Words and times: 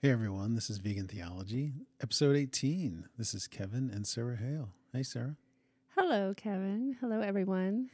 Hey 0.00 0.10
everyone, 0.10 0.54
this 0.54 0.70
is 0.70 0.78
Vegan 0.78 1.08
Theology, 1.08 1.72
episode 2.00 2.36
18. 2.36 3.06
This 3.18 3.34
is 3.34 3.48
Kevin 3.48 3.90
and 3.92 4.06
Sarah 4.06 4.36
Hale. 4.36 4.70
Hey 4.92 5.02
Sarah. 5.02 5.36
Hello, 5.96 6.34
Kevin. 6.36 6.96
Hello, 7.00 7.20
everyone. 7.20 7.90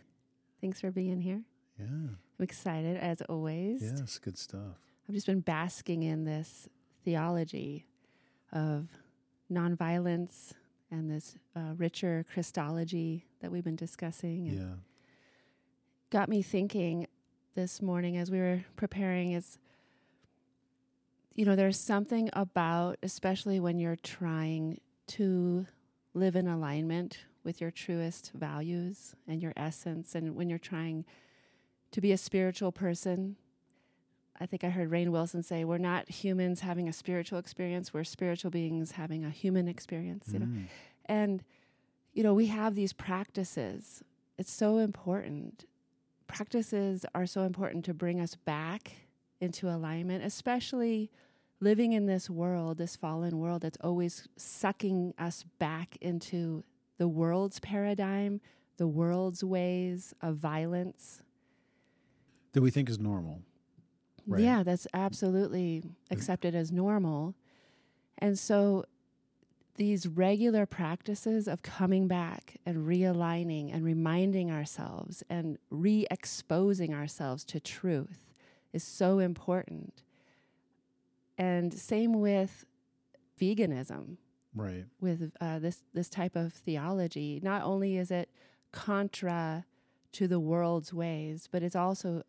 Thanks 0.61 0.80
for 0.80 0.90
being 0.90 1.21
here. 1.21 1.43
Yeah. 1.79 1.87
I'm 1.87 2.19
excited 2.40 2.98
as 2.98 3.22
always. 3.22 3.82
Yes, 3.82 4.19
good 4.19 4.37
stuff. 4.37 4.77
I've 5.09 5.14
just 5.14 5.27
been 5.27 5.40
basking 5.40 6.03
in 6.03 6.25
this 6.25 6.69
theology 7.04 7.87
of 8.52 8.88
nonviolence 9.50 10.52
and 10.90 11.10
this 11.10 11.36
uh, 11.56 11.72
richer 11.76 12.24
Christology 12.32 13.24
that 13.40 13.50
we've 13.50 13.64
been 13.64 13.76
discussing. 13.76 14.48
And 14.48 14.58
Yeah. 14.58 14.74
got 16.10 16.28
me 16.28 16.42
thinking 16.42 17.06
this 17.55 17.80
morning 17.80 18.16
as 18.18 18.30
we 18.30 18.38
were 18.38 18.64
preparing 18.77 19.32
is 19.32 19.59
you 21.34 21.45
know 21.45 21.56
there's 21.56 21.78
something 21.78 22.30
about 22.32 22.96
especially 23.02 23.59
when 23.60 23.78
you're 23.78 23.96
trying 23.96 24.80
to 25.06 25.66
live 26.14 26.36
in 26.36 26.46
alignment 26.46 27.18
with 27.42 27.60
your 27.60 27.70
truest 27.70 28.32
values 28.34 29.14
and 29.28 29.42
your 29.42 29.52
essence 29.56 30.14
and 30.14 30.34
when 30.34 30.48
you're 30.48 30.59
trying 30.59 31.04
to 31.90 32.00
be 32.00 32.12
a 32.12 32.16
spiritual 32.18 32.73
person 32.73 33.36
I 34.40 34.46
think 34.46 34.64
I 34.64 34.70
heard 34.70 34.90
Rainn 34.90 35.10
Wilson 35.10 35.42
say 35.42 35.64
we're 35.64 35.78
not 35.78 36.09
humans 36.09 36.60
having 36.60 36.88
a 36.88 36.92
spiritual 36.92 37.38
experience 37.38 37.92
we're 37.92 38.04
spiritual 38.04 38.51
beings 38.51 38.92
having 38.92 39.24
a 39.24 39.30
human 39.30 39.68
experience 39.68 40.28
you 40.32 40.38
know 40.40 40.46
Mm. 40.46 40.66
and, 41.06 41.45
you 42.12 42.23
know, 42.23 42.32
we 42.32 42.46
have 42.46 42.74
these 42.76 42.92
practices. 42.95 44.02
It's 44.38 44.51
so 44.52 44.78
important. 44.78 45.66
Practices 46.28 47.04
are 47.14 47.26
so 47.26 47.42
important 47.42 47.84
to 47.87 47.92
bring 47.95 48.20
us 48.20 48.37
back 48.37 48.92
into 49.44 49.68
alignment, 49.68 50.24
especially 50.24 51.10
living 51.60 51.92
in 51.92 52.06
this 52.06 52.28
world, 52.28 52.78
this 52.78 52.96
fallen 52.96 53.38
world 53.38 53.62
that's 53.62 53.78
always 53.80 54.28
sucking 54.36 55.14
us 55.18 55.45
back 55.59 55.96
into 56.01 56.64
the 56.98 57.09
world's 57.09 57.60
paradigm, 57.60 58.40
the 58.76 58.88
world's 58.88 59.45
ways 59.45 60.14
of 60.20 60.36
violence. 60.36 61.23
That 62.52 62.62
we 62.62 62.70
think 62.70 62.88
is 62.88 62.98
normal. 62.98 63.42
Right. 64.27 64.42
Yeah, 64.42 64.62
that's 64.62 64.86
absolutely 64.95 65.83
accepted 66.11 66.55
as 66.55 66.73
normal. 66.73 67.34
And 68.19 68.39
so 68.39 68.86
these 69.77 70.06
regular 70.06 70.67
practices 70.67 71.48
of 71.48 71.62
coming 71.62 72.06
back 72.06 72.56
and 72.64 72.86
realigning 72.86 73.75
and 73.75 73.84
reminding 73.84 74.51
ourselves 74.51 75.23
and 75.29 75.58
re 75.70 76.06
exposing 76.11 76.95
ourselves 76.95 77.45
to 77.45 77.61
truth 77.61 78.34
is 78.75 78.83
so 78.84 79.19
important. 79.20 80.03
And 81.39 81.72
same 81.72 82.12
with 82.20 82.67
veganism 83.41 84.17
Right. 84.55 84.84
with 85.00 85.33
uh, 85.41 85.58
this 85.58 85.78
this 85.94 86.08
type 86.08 86.36
of 86.36 86.53
theology. 86.53 87.41
Not 87.42 87.62
only 87.62 87.97
is 87.97 88.11
it 88.11 88.28
contra 88.70 89.64
to 90.12 90.28
the 90.28 90.39
world's 90.39 90.92
ways, 90.92 91.48
but 91.50 91.62
it's 91.62 91.75
also 91.75 92.22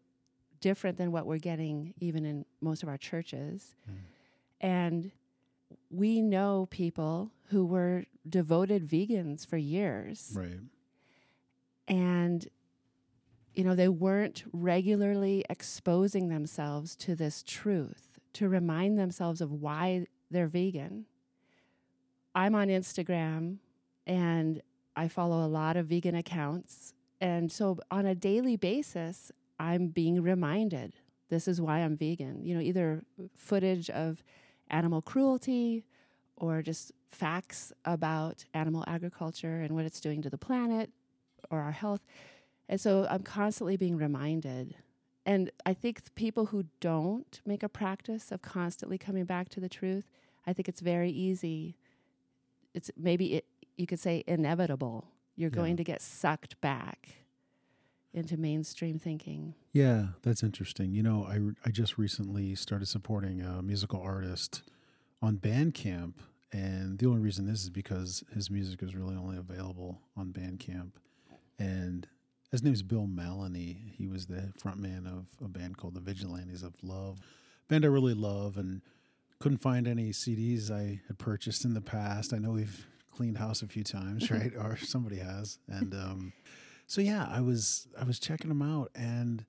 different 0.60 0.98
than 0.98 1.12
what 1.12 1.28
we're 1.28 1.38
getting 1.38 1.94
even 2.00 2.26
in 2.26 2.46
most 2.62 2.82
of 2.82 2.90
our 2.90 2.98
churches. 2.98 3.76
And 4.60 5.12
we 5.92 6.22
know 6.22 6.68
people 6.72 7.32
who 7.50 7.64
were 7.66 8.06
devoted 8.28 8.88
vegans 8.88 9.46
for 9.46 9.58
years 9.58 10.32
Right. 10.36 10.60
and 11.88 12.48
you 13.56 13.64
know 13.64 13.76
they 13.76 13.88
weren't 13.88 14.44
regularly 14.52 15.46
exposing 15.50 16.30
themselves 16.30 16.96
to 16.98 17.16
this 17.16 17.44
truth 17.44 18.20
to 18.34 18.50
remind 18.50 19.00
themselves 19.00 19.42
of 19.42 19.52
why 19.52 20.06
they're 20.30 20.48
vegan. 20.48 21.06
I'm 22.34 22.54
on 22.54 22.68
instagram 22.68 23.58
and 24.06 24.62
i 24.96 25.08
follow 25.08 25.46
a 25.46 25.48
lot 25.48 25.78
of 25.78 25.88
vegan 25.88 26.16
accounts. 26.16 26.94
And 27.22 27.52
so 27.52 27.80
on 27.92 28.06
a 28.06 28.16
daily 28.16 28.58
basis 28.58 29.32
i'm 29.60 29.88
being 29.88 30.22
reminded 30.22 30.94
this 31.30 31.48
is 31.48 31.62
why 31.62 31.80
i'm 31.80 31.96
vegan. 31.96 32.44
You 32.44 32.56
know 32.56 32.62
either 32.62 33.04
footage 33.36 33.90
of 33.90 34.24
animal 34.70 35.02
cruelty 35.02 35.86
or 36.38 36.62
just 36.62 36.92
facts 37.12 37.72
about 37.86 38.44
animal 38.54 38.84
agriculture 38.88 39.62
and 39.62 39.74
what 39.74 39.86
it's 39.86 40.02
doing 40.02 40.22
to 40.22 40.30
the 40.30 40.38
planet 40.38 40.90
or 41.50 41.62
our 41.62 41.72
health. 41.72 42.02
And 42.68 42.80
so 42.82 43.06
I'm 43.10 43.24
constantly 43.24 43.78
being 43.78 43.98
reminded. 43.98 44.76
And 45.26 45.52
I 45.66 45.74
think 45.74 46.14
people 46.16 46.48
who 46.48 46.66
don't 46.80 47.42
make 47.46 47.64
a 47.64 47.70
practice 47.70 48.32
of 48.32 48.42
constantly 48.42 48.98
coming 48.98 49.26
back 49.26 49.50
to 49.50 49.60
the 49.60 49.70
truth, 49.70 50.06
I 50.46 50.54
think 50.54 50.68
it's 50.70 50.82
very 50.82 51.10
easy. 51.10 51.78
It's 52.74 52.92
maybe 52.98 53.36
it, 53.36 53.46
you 53.78 53.88
could 53.88 54.00
say 54.00 54.24
inevitable. 54.28 55.06
You're 55.36 55.50
Yeah. 55.50 55.56
going 55.56 55.78
to 55.78 55.84
get 55.84 56.02
sucked 56.02 56.60
back 56.62 57.10
into 58.14 58.38
mainstream 58.38 58.98
thinking. 59.00 59.54
Yeah, 59.74 60.08
that's 60.22 60.42
interesting. 60.44 60.94
You 60.94 61.04
know, 61.04 61.26
I, 61.26 61.40
I 61.68 61.72
just 61.72 61.98
recently 61.98 62.56
started 62.56 62.88
supporting 62.88 63.42
a 63.42 63.62
musical 63.62 64.00
artist 64.02 64.62
on 65.22 65.38
Bandcamp, 65.38 66.14
and 66.54 66.98
the 67.00 67.08
only 67.08 67.20
reason 67.20 67.46
this 67.46 67.64
is 67.64 67.70
because 67.70 68.24
his 68.34 68.50
music 68.50 68.82
is 68.84 68.96
really 68.96 69.16
only 69.16 69.38
available 69.38 70.00
on 70.16 70.32
Bandcamp. 70.32 70.92
And 71.60 72.08
his 72.52 72.64
name's 72.64 72.84
Bill 72.84 73.08
Mallonee. 73.08 73.92
He 73.98 74.08
was 74.08 74.28
the 74.28 74.54
frontman 74.62 75.06
of 75.06 75.26
a 75.44 75.48
band 75.48 75.78
called 75.78 75.94
the 75.94 76.00
Vigilantes 76.00 76.64
of 76.64 76.74
Love, 76.84 77.20
band 77.68 77.86
I 77.86 77.90
really 77.90 78.14
love, 78.14 78.58
and 78.58 78.82
couldn't 79.40 79.58
find 79.60 79.88
any 79.88 80.10
CDs 80.12 80.72
I 80.72 81.02
had 81.08 81.18
purchased 81.18 81.66
in 81.66 81.74
the 81.74 81.82
past. 81.82 82.34
I 82.34 82.38
know 82.38 82.52
we've 82.52 82.88
cleaned 83.16 83.38
house 83.38 83.62
a 83.62 83.68
few 83.68 83.84
times, 83.84 84.32
right? 84.32 84.54
or 84.58 84.78
somebody 84.78 85.18
has, 85.18 85.60
and 85.68 85.94
um, 85.94 86.34
so 86.88 87.02
yeah, 87.02 87.28
I 87.30 87.42
was 87.42 87.88
I 88.00 88.04
was 88.04 88.20
checking 88.20 88.52
him 88.52 88.62
out, 88.62 88.92
and 88.96 89.46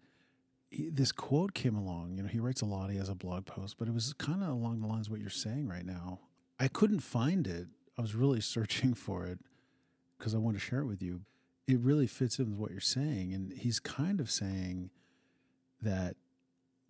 he, 0.71 0.89
this 0.89 1.13
quote 1.13 1.55
came 1.55 1.77
along. 1.77 2.15
You 2.17 2.23
know, 2.23 2.29
he 2.29 2.41
writes 2.41 2.63
a 2.63 2.67
lot. 2.67 2.91
He 2.91 2.99
has 2.99 3.09
a 3.09 3.15
blog 3.15 3.47
post, 3.47 3.77
but 3.79 3.89
it 3.89 3.95
was 3.95 4.13
kind 4.15 4.43
of 4.43 4.51
along 4.51 4.81
the 4.81 4.87
lines 4.87 5.07
of 5.07 5.13
what 5.13 5.21
you're 5.21 5.31
saying 5.31 5.69
right 5.69 5.87
now. 5.87 6.21
I 6.59 6.69
couldn't 6.69 7.01
find 7.01 7.47
it. 7.47 7.67
I 7.99 8.03
was 8.03 8.15
really 8.15 8.41
searching 8.43 8.95
for 8.95 9.27
it 9.27 9.39
because 10.19 10.35
I 10.35 10.39
wanted 10.39 10.59
to 10.59 10.65
share 10.65 10.81
it 10.81 10.87
with 10.87 11.03
you. 11.03 11.23
It 11.67 11.81
really 11.81 12.07
fits 12.07 12.39
in 12.39 12.51
with 12.51 12.59
what 12.59 12.71
you're 12.71 12.81
saying, 12.81 13.33
and 13.33 13.53
he's 13.53 13.81
kind 13.81 14.21
of 14.21 14.31
saying 14.31 14.91
that 15.83 16.17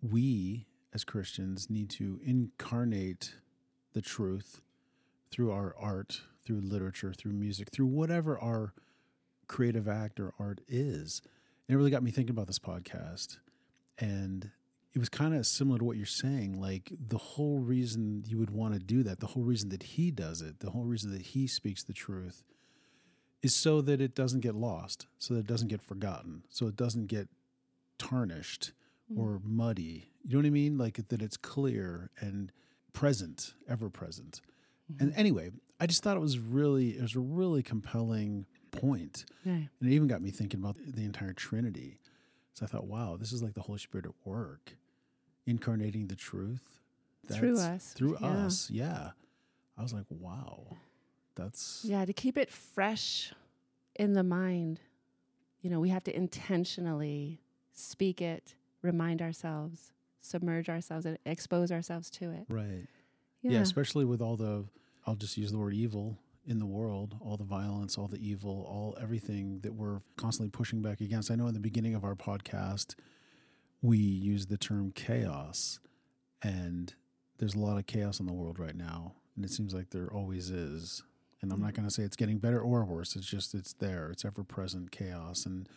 we 0.01 0.67
as 0.93 1.03
Christians 1.03 1.69
need 1.69 1.89
to 1.91 2.19
incarnate 2.23 3.35
the 3.93 4.01
truth 4.01 4.61
through 5.31 5.51
our 5.51 5.75
art, 5.79 6.21
through 6.45 6.61
literature, 6.61 7.13
through 7.13 7.33
music, 7.33 7.69
through 7.71 7.87
whatever 7.87 8.39
our 8.39 8.73
creative 9.47 9.87
act 9.87 10.19
or 10.19 10.33
art 10.39 10.61
is. 10.67 11.21
And 11.67 11.73
it 11.73 11.77
really 11.77 11.91
got 11.91 12.03
me 12.03 12.11
thinking 12.11 12.31
about 12.31 12.47
this 12.47 12.59
podcast. 12.59 13.37
And 13.99 14.51
it 14.93 14.99
was 14.99 15.09
kind 15.09 15.35
of 15.35 15.45
similar 15.45 15.79
to 15.79 15.85
what 15.85 15.97
you're 15.97 16.05
saying. 16.05 16.59
Like 16.59 16.91
the 17.07 17.17
whole 17.17 17.59
reason 17.59 18.23
you 18.25 18.37
would 18.37 18.51
want 18.51 18.73
to 18.73 18.79
do 18.79 19.03
that, 19.03 19.19
the 19.19 19.27
whole 19.27 19.43
reason 19.43 19.69
that 19.69 19.83
he 19.83 20.11
does 20.11 20.41
it, 20.41 20.59
the 20.59 20.71
whole 20.71 20.85
reason 20.85 21.11
that 21.11 21.21
he 21.21 21.47
speaks 21.47 21.83
the 21.83 21.93
truth 21.93 22.43
is 23.41 23.55
so 23.55 23.81
that 23.81 24.01
it 24.01 24.15
doesn't 24.15 24.41
get 24.41 24.55
lost, 24.55 25.07
so 25.19 25.33
that 25.33 25.41
it 25.41 25.47
doesn't 25.47 25.67
get 25.67 25.81
forgotten, 25.81 26.43
so 26.49 26.67
it 26.67 26.75
doesn't 26.75 27.07
get 27.07 27.27
tarnished 27.97 28.71
hmm. 29.11 29.19
or 29.19 29.41
muddy. 29.43 30.09
You 30.23 30.33
know 30.33 30.39
what 30.39 30.47
I 30.47 30.51
mean? 30.51 30.77
Like 30.77 31.07
that 31.07 31.21
it's 31.21 31.37
clear 31.37 32.09
and 32.19 32.51
present, 32.93 33.53
ever 33.69 33.89
present. 33.89 34.41
And 34.99 35.11
mm-hmm. 35.11 35.19
anyway, 35.19 35.51
I 35.79 35.85
just 35.85 36.03
thought 36.03 36.17
it 36.17 36.21
was 36.21 36.39
really, 36.39 36.91
it 36.91 37.01
was 37.01 37.15
a 37.15 37.19
really 37.19 37.61
compelling 37.61 38.45
point. 38.71 39.25
Yeah. 39.45 39.53
And 39.53 39.69
it 39.81 39.91
even 39.91 40.07
got 40.07 40.21
me 40.21 40.31
thinking 40.31 40.59
about 40.59 40.77
the 40.85 41.03
entire 41.03 41.33
Trinity. 41.33 41.99
So 42.53 42.65
I 42.65 42.67
thought, 42.69 42.87
wow, 42.87 43.17
this 43.19 43.31
is 43.31 43.43
like 43.43 43.53
the 43.53 43.61
Holy 43.61 43.77
Spirit 43.77 44.05
at 44.05 44.13
work, 44.25 44.73
incarnating 45.45 46.07
the 46.07 46.15
truth 46.15 46.79
Through 47.31 47.59
us, 47.59 47.93
Through 47.93 48.17
yeah. 48.19 48.27
us, 48.27 48.69
yeah. 48.71 49.09
I 49.77 49.83
was 49.83 49.93
like, 49.93 50.05
wow, 50.09 50.77
that's 51.37 51.83
Yeah, 51.85 52.03
to 52.03 52.13
keep 52.13 52.37
it 52.37 52.51
fresh 52.51 53.33
in 53.95 54.13
the 54.13 54.23
mind, 54.23 54.79
you 55.61 55.69
know, 55.69 55.79
we 55.79 55.89
have 55.89 56.03
to 56.03 56.15
intentionally 56.15 57.39
speak 57.73 58.21
it, 58.21 58.55
remind 58.81 59.21
ourselves, 59.21 59.93
submerge 60.19 60.67
ourselves, 60.69 61.05
and 61.05 61.17
expose 61.25 61.71
ourselves 61.71 62.09
to 62.11 62.31
it. 62.31 62.45
right. 62.49 62.87
Yeah. 63.43 63.61
especially 63.61 64.03
with 64.03 64.21
all 64.21 64.35
the, 64.35 64.65
I'll 65.05 65.15
just 65.15 65.37
use 65.37 65.51
the 65.53 65.57
word 65.57 65.73
evil 65.73 66.17
in 66.45 66.59
the 66.59 66.65
world, 66.65 67.15
all 67.21 67.37
the 67.37 67.45
violence, 67.45 67.97
all 67.97 68.07
the 68.07 68.17
evil, 68.17 68.65
all 68.69 68.97
everything 69.01 69.59
that 69.61 69.73
we're 69.73 70.01
constantly 70.17 70.49
pushing 70.49 70.81
back 70.81 70.99
against. 70.99 71.31
I 71.31 71.35
know 71.35 71.47
in 71.47 71.53
the 71.53 71.59
beginning 71.61 71.95
of 71.95 72.03
our 72.03 72.15
podcast, 72.15 72.95
we 73.81 73.97
used 73.97 74.49
the 74.49 74.57
term 74.57 74.91
chaos, 74.91 75.79
and 76.41 76.93
there's 77.37 77.53
a 77.53 77.59
lot 77.59 77.77
of 77.77 77.85
chaos 77.85 78.19
in 78.19 78.25
the 78.25 78.33
world 78.33 78.59
right 78.59 78.75
now, 78.75 79.13
and 79.35 79.45
it 79.45 79.51
seems 79.51 79.73
like 79.73 79.91
there 79.91 80.11
always 80.11 80.49
is. 80.49 81.03
And 81.41 81.51
I'm 81.51 81.59
not 81.59 81.67
mm-hmm. 81.67 81.75
going 81.77 81.87
to 81.87 81.93
say 81.93 82.03
it's 82.03 82.15
getting 82.15 82.39
better 82.39 82.59
or 82.59 82.83
worse. 82.83 83.15
It's 83.15 83.27
just 83.27 83.53
it's 83.53 83.73
there. 83.73 84.09
It's 84.11 84.25
ever 84.25 84.43
present 84.43 84.91
chaos, 84.91 85.45
and 85.45 85.69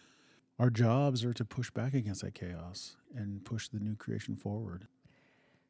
our 0.59 0.71
jobs 0.71 1.25
are 1.25 1.33
to 1.35 1.45
push 1.45 1.71
back 1.71 1.95
against 1.95 2.23
that 2.23 2.35
chaos 2.35 2.97
and 3.15 3.45
push 3.45 3.69
the 3.69 3.79
new 3.81 3.97
creation 3.97 4.37
forward. 4.37 4.87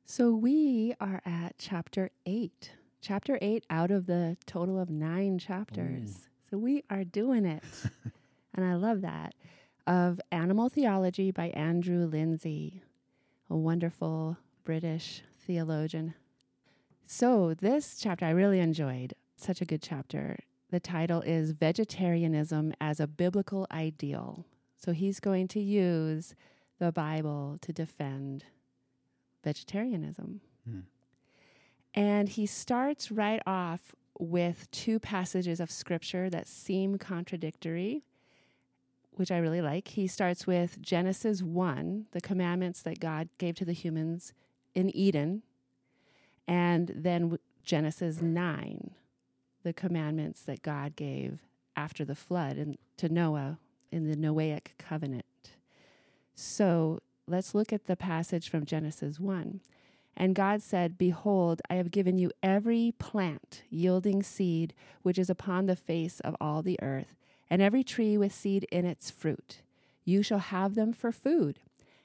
So 0.05 0.33
we 0.33 0.95
are 1.01 1.23
at 1.25 1.55
chapter 1.59 2.11
eight. 2.27 2.73
Chapter 3.01 3.39
eight 3.41 3.65
out 3.71 3.91
of 3.91 4.07
the 4.07 4.37
total 4.47 4.79
of 4.81 4.91
nine 4.91 5.39
chapters. 5.39 6.29
So 6.51 6.59
we 6.59 6.83
are 6.91 7.05
doing 7.05 7.45
it. 7.45 7.63
and 8.55 8.65
I 8.65 8.75
love 8.75 9.03
that. 9.03 9.35
Of 9.87 10.21
Animal 10.33 10.69
Theology 10.69 11.31
by 11.31 11.51
Andrew 11.51 12.11
Linzey, 12.11 12.81
a 13.49 13.57
wonderful 13.57 14.37
British 14.65 15.23
theologian. 15.39 16.15
So 17.07 17.55
this 17.55 17.97
chapter 18.01 18.27
I 18.27 18.31
really 18.31 18.59
enjoyed. 18.59 19.15
Such 19.41 19.63
a 19.63 19.65
good 19.65 19.81
chapter. 19.81 20.39
The 20.71 20.81
title 20.81 21.23
is 21.23 21.53
Vegetarianism 21.53 22.75
as 22.79 23.01
a 23.01 23.07
Biblical 23.07 23.67
Ideal. 23.73 24.45
So 24.77 24.93
he's 24.93 25.19
going 25.19 25.49
to 25.49 25.61
use 25.61 26.35
the 26.79 26.93
Bible 26.93 27.57
to 27.63 27.73
defend 27.73 28.45
vegetarianism. 29.43 30.43
Hmm. 30.69 30.81
And 31.95 32.29
he 32.29 32.45
starts 32.45 33.11
right 33.11 33.41
off 33.47 33.95
with 34.19 34.71
two 34.73 34.99
passages 35.01 35.59
of 35.59 35.71
scripture 35.71 36.29
that 36.29 36.47
seem 36.47 36.99
contradictory, 36.99 38.03
which 39.13 39.31
I 39.31 39.39
really 39.39 39.63
like. 39.63 39.89
He 39.89 40.07
starts 40.07 40.47
with 40.47 40.83
Genesis 40.83 41.43
1, 41.43 42.09
the 42.13 42.21
commandments 42.21 42.83
that 42.83 43.01
God 43.01 43.31
gave 43.39 43.55
to 43.57 43.65
the 43.65 43.73
humans 43.73 44.35
in 44.75 44.95
Eden, 44.95 45.43
and 46.47 46.93
then 46.95 47.39
Genesis 47.65 48.21
9, 48.21 48.91
the 49.63 49.73
commandments 49.73 50.43
that 50.43 50.63
God 50.63 50.97
gave 50.97 51.41
after 51.77 52.05
the 52.05 52.15
flood 52.15 52.57
and 52.57 52.79
to 52.97 53.09
Noah 53.09 53.59
in 53.91 54.09
the 54.09 54.17
Noahic 54.17 54.77
covenant. 54.79 55.25
So 56.35 57.01
let's 57.27 57.55
look 57.55 57.73
at 57.73 57.87
the 57.87 57.97
passage 57.97 58.49
from 58.49 58.65
Genesis 58.65 59.21
1. 59.21 59.61
And 60.17 60.35
God 60.35 60.63
said, 60.63 60.99
Behold, 60.99 61.63
I 61.71 61.75
have 61.75 61.91
given 61.91 62.19
you 62.19 62.31
every 62.43 62.93
plant 62.99 63.63
yielding 63.71 64.23
seed 64.23 64.75
which 65.03 65.19
is 65.19 65.31
upon 65.31 65.67
the 65.67 65.77
face 65.77 66.21
of 66.21 66.37
all 66.41 66.63
the 66.63 66.79
earth, 66.83 67.17
and 67.49 67.63
every 67.63 67.83
tree 67.83 68.19
with 68.19 68.35
seed 68.35 68.67
in 68.71 68.85
its 68.85 69.11
fruit. 69.11 69.63
You 70.05 70.23
shall 70.23 70.39
have 70.39 70.75
them 70.75 70.93
for 70.93 71.13
food. 71.13 71.61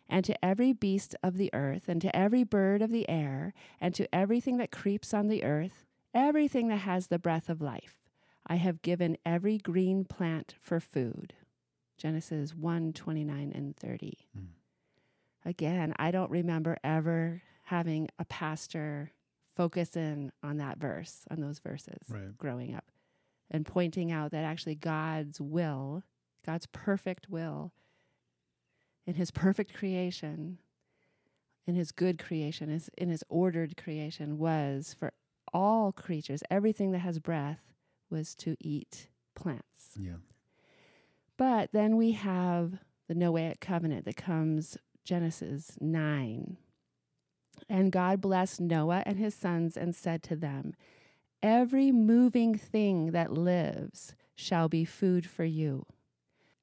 And 0.07 0.23
to 0.25 0.45
every 0.45 0.71
beast 0.71 1.15
of 1.23 1.37
the 1.37 1.49
earth, 1.51 1.89
and 1.89 1.99
to 2.01 2.15
every 2.15 2.43
bird 2.43 2.83
of 2.83 2.91
the 2.91 3.09
air, 3.09 3.53
and 3.81 3.95
to 3.95 4.13
everything 4.13 4.57
that 4.57 4.71
creeps 4.71 5.13
on 5.13 5.27
the 5.27 5.43
earth, 5.43 5.84
everything 6.15 6.69
that 6.69 6.77
has 6.77 7.07
the 7.07 7.19
breath 7.19 7.49
of 7.49 7.61
life, 7.61 7.99
I 8.47 8.55
have 8.55 8.81
given 8.81 9.17
every 9.25 9.57
green 9.57 10.05
plant 10.05 10.55
for 10.59 10.79
food. 10.79 11.33
Genesis 11.97 12.53
1 12.55 12.93
29 12.93 13.51
and 13.53 13.75
30. 13.77 14.17
Mm. 14.37 14.45
Again, 15.45 15.93
I 15.97 16.11
don't 16.11 16.31
remember 16.31 16.77
ever 16.83 17.43
having 17.65 18.09
a 18.17 18.25
pastor 18.25 19.11
focus 19.55 19.95
in 19.95 20.31
on 20.43 20.57
that 20.57 20.77
verse, 20.77 21.25
on 21.29 21.39
those 21.39 21.59
verses 21.59 22.03
Right. 22.09 22.37
growing 22.37 22.75
up, 22.75 22.91
and 23.49 23.65
pointing 23.65 24.11
out 24.11 24.31
that 24.31 24.43
actually 24.43 24.75
God's 24.75 25.39
will, 25.39 26.03
God's 26.45 26.65
perfect 26.67 27.29
will, 27.29 27.71
in 29.07 29.13
his 29.13 29.31
perfect 29.31 29.73
creation, 29.73 30.57
in 31.65 31.75
his 31.75 31.91
good 31.91 32.19
creation, 32.19 32.69
is 32.69 32.89
in 32.97 33.09
his 33.09 33.23
ordered 33.29 33.77
creation, 33.77 34.37
was 34.37 34.95
for 34.97 35.13
all 35.55 35.93
creatures, 35.93 36.43
everything 36.51 36.91
that 36.91 36.99
has 36.99 37.17
breath, 37.17 37.61
was 38.09 38.35
to 38.35 38.57
eat 38.59 39.07
plants. 39.35 39.91
Yeah. 39.97 40.17
But 41.37 41.69
then 41.71 41.95
we 41.95 42.11
have 42.11 42.79
the 43.07 43.15
Noahic 43.15 43.61
covenant 43.61 44.03
that 44.05 44.17
comes 44.17 44.77
Genesis 45.05 45.77
9. 45.79 46.57
And 47.69 47.91
God 47.91 48.19
blessed 48.19 48.59
Noah 48.59 49.03
and 49.05 49.17
his 49.17 49.33
sons 49.33 49.77
and 49.77 49.95
said 49.95 50.21
to 50.23 50.35
them, 50.35 50.73
Every 51.41 51.91
moving 51.91 52.55
thing 52.57 53.11
that 53.11 53.31
lives 53.31 54.13
shall 54.35 54.67
be 54.67 54.83
food 54.83 55.25
for 55.25 55.45
you. 55.45 55.85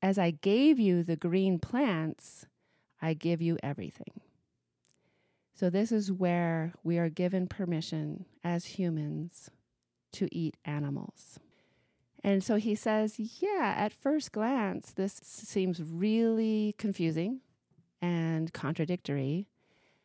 As 0.03 0.19
I 0.19 0.33
gave 0.33 0.79
you 0.79 1.03
the 1.03 1.17
green 1.17 1.59
plants, 1.59 2.47
I 3.01 3.15
give 3.15 3.41
you 3.41 3.57
everything. 3.63 4.21
So, 5.55 5.71
this 5.71 5.93
is 5.93 6.11
where 6.11 6.73
we 6.83 6.99
are 6.99 7.09
given 7.09 7.47
permission 7.47 8.25
as 8.43 8.65
humans 8.65 9.51
to 10.13 10.29
eat 10.35 10.57
animals. 10.65 11.39
And 12.25 12.45
so 12.45 12.55
he 12.57 12.75
says, 12.77 13.17
yeah, 13.19 13.75
at 13.77 13.93
first 13.93 14.31
glance, 14.33 14.93
this 14.93 15.19
seems 15.23 15.83
really 15.83 16.75
confusing 16.79 17.41
and 18.01 18.53
contradictory. 18.53 19.49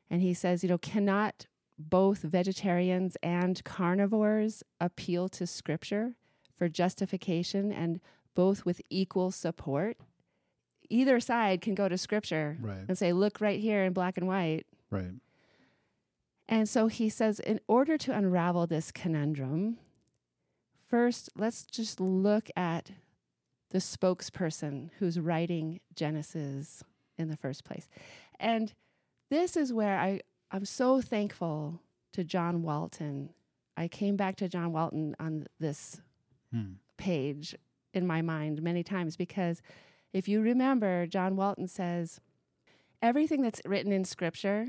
And 0.10 0.22
he 0.22 0.34
says, 0.34 0.64
you 0.64 0.70
know, 0.70 0.80
cannot 0.80 1.46
both 1.78 2.20
vegetarians 2.24 3.18
and 3.22 3.64
carnivores 3.64 4.64
appeal 4.80 5.30
to 5.30 5.46
scripture 5.46 6.16
for 6.58 6.68
justification 6.68 7.72
and 7.72 8.00
both 8.34 8.66
with 8.66 8.82
equal 8.90 9.30
support? 9.30 9.98
Either 10.90 11.20
side 11.20 11.62
can 11.62 11.76
go 11.76 11.88
to 11.88 11.98
scripture 12.00 12.58
Right. 12.60 12.86
and 12.88 12.98
say, 12.98 13.14
look 13.14 13.42
right 13.42 13.60
here 13.60 13.84
in 13.84 13.94
black 13.94 14.18
and 14.18 14.28
white. 14.28 14.66
Right. 14.90 15.12
And 16.50 16.68
so 16.68 16.88
he 16.88 17.10
says, 17.10 17.40
in 17.40 17.60
order 17.68 17.98
to 17.98 18.14
unravel 18.16 18.68
this 18.68 18.92
conundrum, 18.92 19.78
first, 20.88 21.30
let's 21.36 21.64
just 21.64 22.00
look 22.00 22.50
at 22.56 22.92
the 23.72 23.80
spokesperson 23.80 24.90
who's 25.00 25.20
writing 25.20 25.82
Genesis 25.94 26.84
in 27.18 27.28
the 27.28 27.36
first 27.36 27.66
place. 27.66 27.90
And 28.40 28.74
this 29.30 29.58
is 29.58 29.74
where 29.74 30.00
I, 30.00 30.22
I'm 30.52 30.64
so 30.64 31.02
thankful 31.02 31.82
to 32.14 32.24
John 32.24 32.64
Walton. 32.64 33.32
I 33.76 33.90
came 33.90 34.16
back 34.16 34.38
to 34.38 34.48
John 34.48 34.72
Walton 34.72 35.16
on 35.20 35.48
this 35.60 36.02
Hmm. 36.54 36.76
page 36.96 37.56
in 37.94 38.08
my 38.08 38.22
mind 38.22 38.62
many 38.62 38.82
times 38.82 39.18
because 39.18 39.62
if 40.14 40.30
you 40.30 40.40
remember, 40.40 41.06
John 41.06 41.36
Walton 41.36 41.68
says, 41.68 42.22
everything 43.02 43.42
that's 43.42 43.62
written 43.66 43.92
in 43.92 44.06
scripture, 44.06 44.68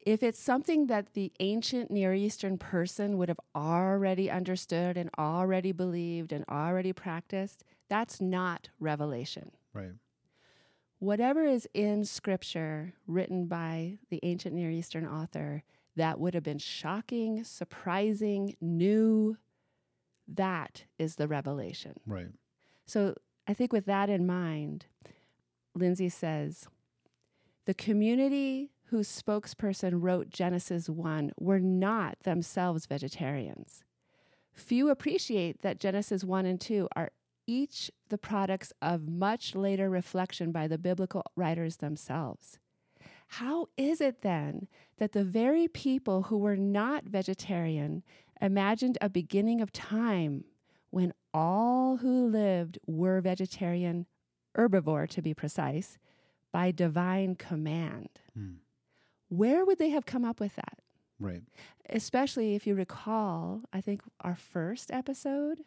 if 0.00 0.22
it's 0.22 0.38
something 0.38 0.86
that 0.86 1.12
the 1.12 1.32
ancient 1.40 1.90
Near 1.90 2.14
Eastern 2.14 2.56
person 2.56 3.18
would 3.18 3.28
have 3.28 3.40
already 3.54 4.30
understood 4.30 4.96
and 4.96 5.10
already 5.18 5.72
believed 5.72 6.32
and 6.32 6.44
already 6.48 6.92
practiced, 6.92 7.64
that's 7.88 8.20
not 8.20 8.70
revelation. 8.78 9.50
Right. 9.74 9.92
Whatever 10.98 11.44
is 11.44 11.68
in 11.74 12.04
scripture 12.04 12.94
written 13.06 13.46
by 13.46 13.98
the 14.10 14.20
ancient 14.22 14.54
Near 14.54 14.70
Eastern 14.70 15.06
author 15.06 15.62
that 15.96 16.18
would 16.18 16.34
have 16.34 16.42
been 16.42 16.58
shocking, 16.58 17.44
surprising, 17.44 18.56
new, 18.60 19.36
that 20.28 20.84
is 20.98 21.16
the 21.16 21.28
revelation. 21.28 21.94
Right. 22.06 22.28
So 22.86 23.14
I 23.46 23.54
think 23.54 23.72
with 23.72 23.86
that 23.86 24.08
in 24.08 24.26
mind, 24.26 24.86
Linzey 25.76 26.10
says 26.10 26.68
the 27.66 27.74
community 27.74 28.70
whose 28.90 29.08
spokesperson 29.08 29.92
wrote 29.94 30.30
Genesis 30.30 30.88
1 30.88 31.32
were 31.38 31.60
not 31.60 32.16
themselves 32.24 32.86
vegetarians. 32.86 33.84
Few 34.52 34.90
appreciate 34.90 35.62
that 35.62 35.78
Genesis 35.78 36.24
1 36.24 36.44
and 36.44 36.60
2 36.60 36.88
are 36.96 37.12
each 37.46 37.90
the 38.08 38.18
products 38.18 38.72
of 38.82 39.08
much 39.08 39.54
later 39.54 39.88
reflection 39.88 40.50
by 40.50 40.66
the 40.66 40.78
biblical 40.78 41.22
writers 41.36 41.76
themselves. 41.76 42.58
How 43.28 43.68
is 43.76 44.00
it 44.00 44.22
then 44.22 44.66
that 44.98 45.12
the 45.12 45.24
very 45.24 45.68
people 45.68 46.22
who 46.22 46.38
were 46.38 46.56
not 46.56 47.04
vegetarian 47.04 48.02
imagined 48.40 48.98
a 49.00 49.08
beginning 49.08 49.60
of 49.60 49.72
time 49.72 50.44
when 50.90 51.12
all 51.32 51.98
who 51.98 52.26
lived 52.26 52.78
were 52.86 53.20
vegetarian, 53.20 54.06
herbivore 54.56 55.08
to 55.10 55.22
be 55.22 55.32
precise, 55.32 55.96
by 56.52 56.72
divine 56.72 57.36
command? 57.36 58.08
Hmm. 58.34 58.54
Where 59.30 59.64
would 59.64 59.78
they 59.78 59.88
have 59.90 60.04
come 60.06 60.24
up 60.24 60.38
with 60.40 60.54
that? 60.56 60.78
Right. 61.18 61.42
especially 61.90 62.54
if 62.54 62.66
you 62.66 62.74
recall, 62.74 63.60
I 63.74 63.80
think 63.82 64.00
our 64.22 64.36
first 64.36 64.90
episode 64.90 65.58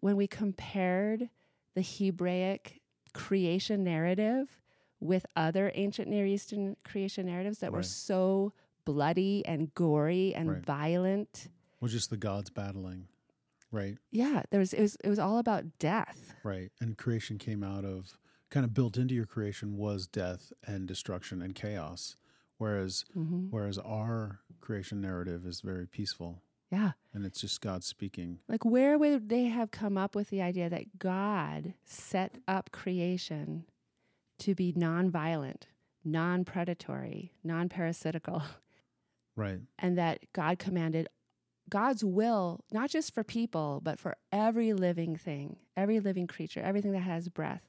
when 0.00 0.14
we 0.16 0.28
compared 0.28 1.28
the 1.74 1.82
Hebraic 1.82 2.80
creation 3.12 3.82
narrative 3.82 4.60
with 5.00 5.26
other 5.34 5.72
ancient 5.74 6.06
Near 6.08 6.24
Eastern 6.24 6.76
creation 6.84 7.26
narratives 7.26 7.58
that 7.58 7.72
were 7.72 7.82
so 7.82 8.52
bloody 8.84 9.44
and 9.44 9.74
gory 9.74 10.32
and 10.36 10.48
Right. 10.50 10.64
violent. 10.64 11.48
Well, 11.80 11.88
just 11.88 12.10
the 12.10 12.16
gods 12.16 12.50
battling. 12.50 13.08
Right. 13.72 13.98
Yeah, 14.12 14.42
there 14.50 14.60
was 14.60 14.72
it 14.72 14.80
was 14.82 14.96
it 15.02 15.08
was 15.08 15.18
all 15.18 15.38
about 15.38 15.78
death. 15.80 16.34
Right. 16.44 16.70
And 16.80 16.96
creation 16.96 17.38
came 17.38 17.64
out 17.64 17.84
of 17.84 18.16
kind 18.50 18.64
of 18.64 18.72
built 18.72 18.96
into 18.96 19.14
your 19.16 19.26
creation 19.26 19.76
was 19.76 20.06
death 20.06 20.52
and 20.64 20.86
destruction 20.86 21.42
and 21.42 21.54
chaos. 21.56 22.16
Whereas 22.60 23.06
hmm 23.14 23.46
whereas 23.48 23.78
our 23.78 24.40
creation 24.60 25.00
narrative 25.00 25.46
is 25.46 25.62
very 25.62 25.86
peaceful 25.86 26.42
Yeah. 26.70 26.92
and 27.14 27.24
it's 27.24 27.40
just 27.40 27.60
God 27.62 27.82
speaking. 27.82 28.40
Like, 28.48 28.64
where 28.66 28.98
would 28.98 29.30
they 29.30 29.44
have 29.46 29.70
come 29.70 29.96
up 29.96 30.14
with 30.14 30.28
the 30.28 30.42
idea 30.42 30.68
that 30.68 30.98
God 30.98 31.72
set 31.84 32.36
up 32.46 32.70
creation 32.70 33.64
to 34.40 34.54
be 34.54 34.72
nonviolent, 34.74 35.62
non 36.04 36.44
predatory, 36.44 37.32
non 37.42 37.68
parasitical? 37.70 38.42
Right. 39.36 39.60
and 39.78 39.96
that 39.96 40.18
God 40.34 40.58
commanded 40.58 41.08
God's 41.70 42.04
will, 42.04 42.62
not 42.72 42.90
just 42.90 43.14
for 43.14 43.24
people, 43.24 43.80
but 43.82 43.98
for 43.98 44.16
every 44.30 44.74
living 44.74 45.16
thing, 45.16 45.56
every 45.78 45.98
living 46.00 46.26
creature, 46.26 46.60
everything 46.60 46.92
that 46.92 47.00
has 47.14 47.28
breath, 47.30 47.62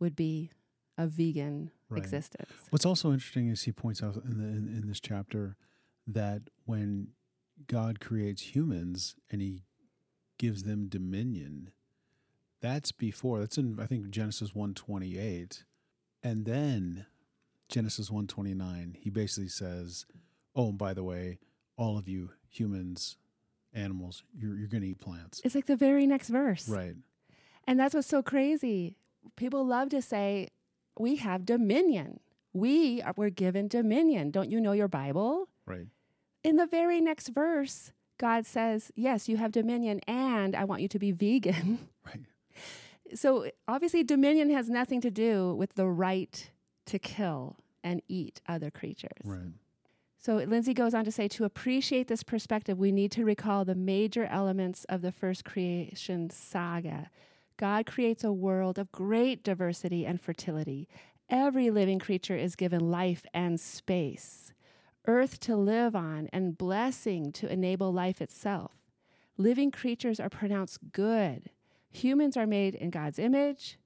would 0.00 0.14
be 0.14 0.50
a 0.98 1.06
vegan 1.06 1.70
Right. 1.90 2.02
existence. 2.02 2.50
What's 2.70 2.86
also 2.86 3.12
interesting 3.12 3.48
is 3.48 3.62
he 3.62 3.72
points 3.72 4.02
out 4.02 4.16
in, 4.24 4.38
the, 4.38 4.44
in, 4.44 4.80
in 4.82 4.88
this 4.88 5.00
chapter 5.00 5.56
that 6.06 6.42
when 6.64 7.08
God 7.66 8.00
creates 8.00 8.54
humans 8.54 9.16
and 9.30 9.40
he 9.42 9.62
gives 10.38 10.62
them 10.62 10.88
dominion, 10.88 11.70
that's 12.60 12.92
before. 12.92 13.40
That's 13.40 13.58
in 13.58 13.78
I 13.80 13.86
think 13.86 14.10
Genesis 14.10 14.54
one 14.54 14.74
twenty 14.74 15.18
eight, 15.18 15.64
and 16.22 16.44
then 16.44 17.06
Genesis 17.68 18.10
one 18.10 18.26
twenty 18.26 18.54
nine. 18.54 18.96
He 18.98 19.10
basically 19.10 19.48
says, 19.48 20.06
"Oh, 20.54 20.68
and 20.68 20.78
by 20.78 20.94
the 20.94 21.04
way, 21.04 21.38
all 21.76 21.96
of 21.98 22.08
you 22.08 22.30
humans, 22.48 23.16
animals, 23.72 24.22
you're 24.36 24.56
you're 24.56 24.68
going 24.68 24.82
to 24.82 24.88
eat 24.88 25.00
plants." 25.00 25.40
It's 25.44 25.54
like 25.54 25.66
the 25.66 25.76
very 25.76 26.06
next 26.06 26.28
verse. 26.28 26.68
Right. 26.68 26.96
And 27.66 27.78
that's 27.78 27.94
what's 27.94 28.08
so 28.08 28.22
crazy. 28.22 28.96
People 29.36 29.64
love 29.66 29.90
to 29.90 30.02
say, 30.02 30.48
we 31.00 31.16
have 31.16 31.44
dominion. 31.44 32.20
We 32.52 33.00
are, 33.02 33.14
we're 33.16 33.30
given 33.30 33.68
dominion. 33.68 34.30
Don't 34.30 34.50
you 34.50 34.60
know 34.60 34.72
your 34.72 34.88
Bible? 34.88 35.48
Right. 35.66 35.86
In 36.42 36.56
the 36.56 36.66
very 36.66 37.00
next 37.00 37.28
verse, 37.28 37.92
God 38.18 38.46
says, 38.46 38.92
yes, 38.94 39.28
you 39.28 39.36
have 39.36 39.52
dominion, 39.52 40.00
and 40.06 40.54
I 40.54 40.64
want 40.64 40.82
you 40.82 40.88
to 40.88 40.98
be 40.98 41.12
vegan. 41.12 41.88
Right. 42.06 42.24
so 43.14 43.50
obviously, 43.68 44.02
dominion 44.02 44.48
has 44.50 44.70
nothing 44.70 45.02
to 45.02 45.10
do 45.10 45.54
with 45.54 45.74
the 45.74 45.86
right 45.86 46.50
to 46.86 46.98
kill 46.98 47.56
and 47.84 48.00
eat 48.08 48.40
other 48.48 48.70
creatures. 48.70 49.10
Right. 49.22 49.52
So 50.18 50.38
Linzey 50.38 50.74
goes 50.74 50.92
on 50.92 51.04
to 51.04 51.12
say 51.12 51.28
to 51.28 51.44
appreciate 51.44 52.08
this 52.08 52.22
perspective, 52.22 52.78
we 52.78 52.90
need 52.90 53.12
to 53.12 53.24
recall 53.24 53.64
the 53.64 53.74
major 53.74 54.24
elements 54.24 54.84
of 54.88 55.02
the 55.02 55.12
first 55.12 55.44
creation 55.44 56.30
saga. 56.30 57.10
God 57.60 57.84
creates 57.84 58.24
a 58.24 58.32
world 58.32 58.78
of 58.78 58.90
great 58.90 59.44
diversity 59.44 60.06
and 60.06 60.18
fertility. 60.18 60.88
Every 61.28 61.70
living 61.70 61.98
creature 61.98 62.34
is 62.34 62.56
given 62.56 62.90
life 62.90 63.26
and 63.34 63.60
space, 63.60 64.54
earth 65.06 65.38
to 65.40 65.56
live 65.56 65.94
on, 65.94 66.30
and 66.32 66.56
blessing 66.56 67.32
to 67.32 67.52
enable 67.52 67.92
life 67.92 68.22
itself. 68.22 68.72
Living 69.36 69.70
creatures 69.70 70.18
are 70.18 70.30
pronounced 70.30 70.78
good. 70.90 71.50
Humans 71.90 72.38
are 72.38 72.46
made 72.46 72.74
in 72.74 72.88
God's 72.88 73.18
image, 73.18 73.78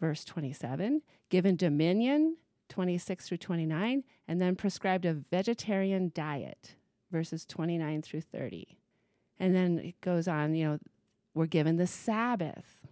verse 0.00 0.24
27, 0.24 1.02
given 1.28 1.54
dominion, 1.54 2.38
26 2.70 3.28
through 3.28 3.36
29, 3.36 4.04
and 4.26 4.40
then 4.40 4.56
prescribed 4.56 5.04
a 5.04 5.12
vegetarian 5.12 6.12
diet, 6.14 6.76
verses 7.12 7.44
29 7.44 8.00
through 8.00 8.22
30. 8.22 8.78
And 9.38 9.54
then 9.54 9.80
it 9.80 10.00
goes 10.00 10.26
on, 10.26 10.54
you 10.54 10.64
know, 10.64 10.78
we're 11.36 11.46
given 11.46 11.76
the 11.76 11.86
Sabbath. 11.86 12.86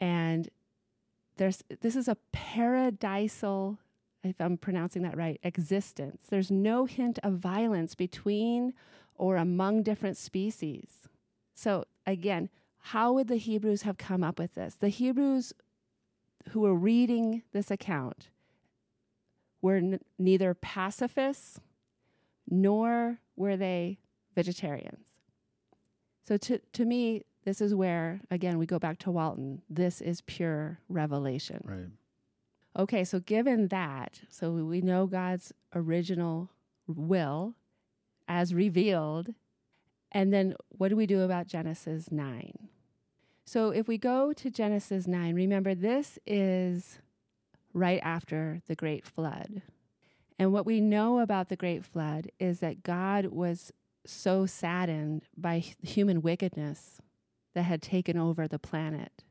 And 0.00 0.48
there's 1.36 1.62
this 1.80 1.94
is 1.94 2.08
a 2.08 2.16
paradisal, 2.32 3.78
if 4.24 4.40
I'm 4.40 4.56
pronouncing 4.56 5.02
that 5.02 5.16
right, 5.16 5.38
existence. 5.42 6.26
There's 6.28 6.50
no 6.50 6.86
hint 6.86 7.18
of 7.22 7.34
violence 7.34 7.94
between 7.94 8.72
or 9.14 9.36
among 9.36 9.82
different 9.82 10.16
species. 10.16 11.08
So 11.54 11.84
again, 12.06 12.48
how 12.78 13.12
would 13.12 13.28
the 13.28 13.36
Hebrews 13.36 13.82
have 13.82 13.98
come 13.98 14.24
up 14.24 14.38
with 14.38 14.54
this? 14.54 14.74
The 14.74 14.88
Hebrews 14.88 15.52
who 16.50 16.60
were 16.60 16.74
reading 16.74 17.42
this 17.52 17.70
account 17.70 18.28
were 19.60 19.76
n- 19.76 20.00
neither 20.18 20.54
pacifists 20.54 21.60
nor 22.48 23.18
were 23.36 23.56
they 23.56 23.98
vegetarians. 24.34 25.08
So 26.26 26.36
to, 26.38 26.58
to 26.58 26.84
me, 26.84 27.24
this 27.44 27.60
is 27.60 27.74
where, 27.74 28.20
again, 28.30 28.58
we 28.58 28.66
go 28.66 28.78
back 28.78 28.98
to 29.00 29.10
Walton. 29.10 29.62
This 29.68 30.00
is 30.00 30.20
pure 30.20 30.78
revelation. 30.88 31.62
Right. 31.64 31.88
Okay, 32.78 33.04
so 33.04 33.20
given 33.20 33.68
that, 33.68 34.20
so 34.30 34.52
we 34.52 34.80
know 34.80 35.06
God's 35.06 35.52
original 35.74 36.50
will 36.86 37.54
as 38.28 38.54
revealed, 38.54 39.34
and 40.10 40.32
then 40.32 40.54
what 40.70 40.88
do 40.88 40.96
we 40.96 41.06
do 41.06 41.22
about 41.22 41.48
Genesis 41.48 42.10
9? 42.10 42.52
So 43.44 43.70
if 43.70 43.88
we 43.88 43.98
go 43.98 44.32
to 44.32 44.50
Genesis 44.50 45.06
9, 45.06 45.34
remember 45.34 45.74
this 45.74 46.18
is 46.26 46.98
right 47.74 48.00
after 48.02 48.62
the 48.68 48.74
great 48.74 49.04
flood. 49.04 49.62
And 50.38 50.52
what 50.52 50.64
we 50.64 50.80
know 50.80 51.18
about 51.18 51.48
the 51.48 51.56
great 51.56 51.84
flood 51.84 52.30
is 52.38 52.60
that 52.60 52.82
God 52.82 53.26
was 53.26 53.72
so 54.06 54.46
saddened 54.46 55.24
by 55.36 55.58
human 55.58 56.22
wickedness 56.22 57.00
that 57.54 57.62
had 57.62 57.82
taken 57.82 58.18
over 58.18 58.48
the 58.48 58.58
planet. 58.58 59.24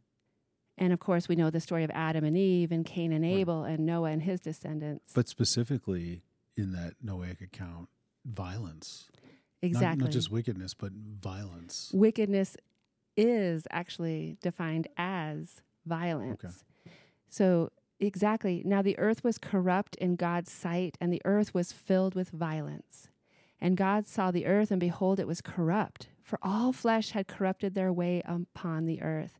And 0.77 0.93
of 0.93 0.99
course, 0.99 1.27
we 1.27 1.35
know 1.35 1.49
the 1.49 1.59
story 1.59 1.83
of 1.83 1.91
Adam 1.91 2.23
and 2.23 2.37
Eve 2.37 2.71
and 2.71 2.85
Cain 2.85 3.11
and 3.11 3.23
Right. 3.23 3.37
Abel 3.37 3.63
and 3.63 3.85
Noah 3.85 4.09
and 4.11 4.21
his 4.21 4.39
descendants. 4.39 5.11
But 5.13 5.27
specifically 5.27 6.23
in 6.55 6.71
that 6.73 6.95
Noahic 7.05 7.41
account, 7.41 7.89
violence. 8.25 9.09
Exactly. 9.61 10.05
Not, 10.05 10.11
just 10.11 10.31
wickedness, 10.31 10.73
but 10.73 10.91
violence. 10.91 11.91
wickedness 11.93 12.57
is 13.15 13.67
actually 13.69 14.37
defined 14.41 14.87
as 14.97 15.61
violence. 15.85 16.43
Okay. 16.43 16.53
So, 17.29 17.69
exactly. 17.99 18.63
Now, 18.65 18.81
the 18.81 18.97
earth 18.97 19.23
was 19.23 19.37
corrupt 19.37 19.95
in 19.97 20.15
God's 20.15 20.51
sight, 20.51 20.97
and 20.99 21.13
the 21.13 21.21
earth 21.25 21.53
was 21.53 21.71
filled 21.71 22.15
with 22.15 22.29
violence. 22.29 23.09
And 23.59 23.77
God 23.77 24.07
saw 24.07 24.31
the 24.31 24.47
earth, 24.47 24.71
and 24.71 24.79
behold, 24.79 25.19
it 25.19 25.27
was 25.27 25.41
corrupt, 25.41 26.07
for 26.23 26.39
all 26.41 26.71
flesh 26.71 27.11
had 27.11 27.27
corrupted 27.27 27.73
their 27.73 27.91
way 27.91 28.21
upon 28.25 28.85
the 28.85 29.01
earth. 29.01 29.39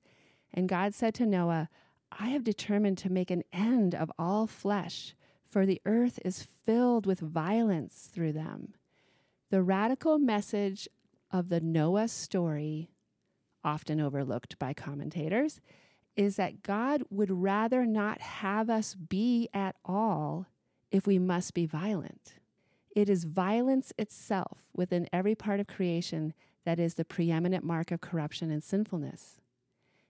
And 0.53 0.67
God 0.67 0.93
said 0.93 1.13
to 1.15 1.25
Noah, 1.25 1.69
I 2.11 2.29
have 2.29 2.43
determined 2.43 2.97
to 2.99 3.11
make 3.11 3.31
an 3.31 3.43
end 3.53 3.95
of 3.95 4.11
all 4.19 4.47
flesh, 4.47 5.15
for 5.49 5.65
the 5.65 5.81
earth 5.85 6.19
is 6.25 6.47
filled 6.65 7.05
with 7.05 7.19
violence 7.19 8.09
through 8.11 8.33
them. 8.33 8.73
The 9.49 9.61
radical 9.61 10.19
message 10.19 10.87
of 11.29 11.49
the 11.49 11.61
Noah 11.61 12.07
story, 12.07 12.89
often 13.63 13.99
overlooked 14.01 14.59
by 14.59 14.73
commentators, 14.73 15.61
is 16.15 16.35
that 16.35 16.63
God 16.63 17.03
would 17.09 17.31
rather 17.31 17.85
not 17.85 18.21
have 18.21 18.69
us 18.69 18.95
be 18.95 19.49
at 19.53 19.75
all 19.85 20.47
if 20.91 21.07
we 21.07 21.17
must 21.17 21.53
be 21.53 21.65
violent. 21.65 22.33
It 22.93 23.09
is 23.09 23.23
violence 23.23 23.93
itself 23.97 24.59
within 24.75 25.07
every 25.13 25.35
part 25.35 25.61
of 25.61 25.67
creation 25.67 26.33
that 26.65 26.79
is 26.79 26.95
the 26.95 27.05
preeminent 27.05 27.63
mark 27.63 27.91
of 27.91 28.01
corruption 28.01 28.51
and 28.51 28.63
sinfulness. 28.63 29.41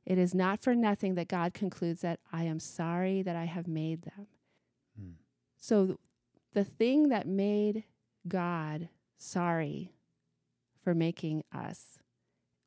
It 0.06 0.18
is 0.18 0.34
not 0.34 0.62
for 0.62 0.76
nothing 0.76 1.16
that 1.16 1.28
God 1.28 1.54
concludes 1.54 2.02
that 2.02 2.20
I 2.32 2.44
am 2.44 2.60
sorry 2.60 3.22
that 3.22 3.36
I 3.36 3.46
have 3.46 3.68
made 3.68 4.02
them. 4.04 4.28
Hmm. 5.00 5.12
So, 5.58 6.00
the 6.54 6.64
thing 6.64 7.10
that 7.10 7.28
made 7.28 7.86
God 8.28 8.90
sorry 9.18 9.94
for 10.84 10.94
making 10.94 11.44
us 11.54 12.00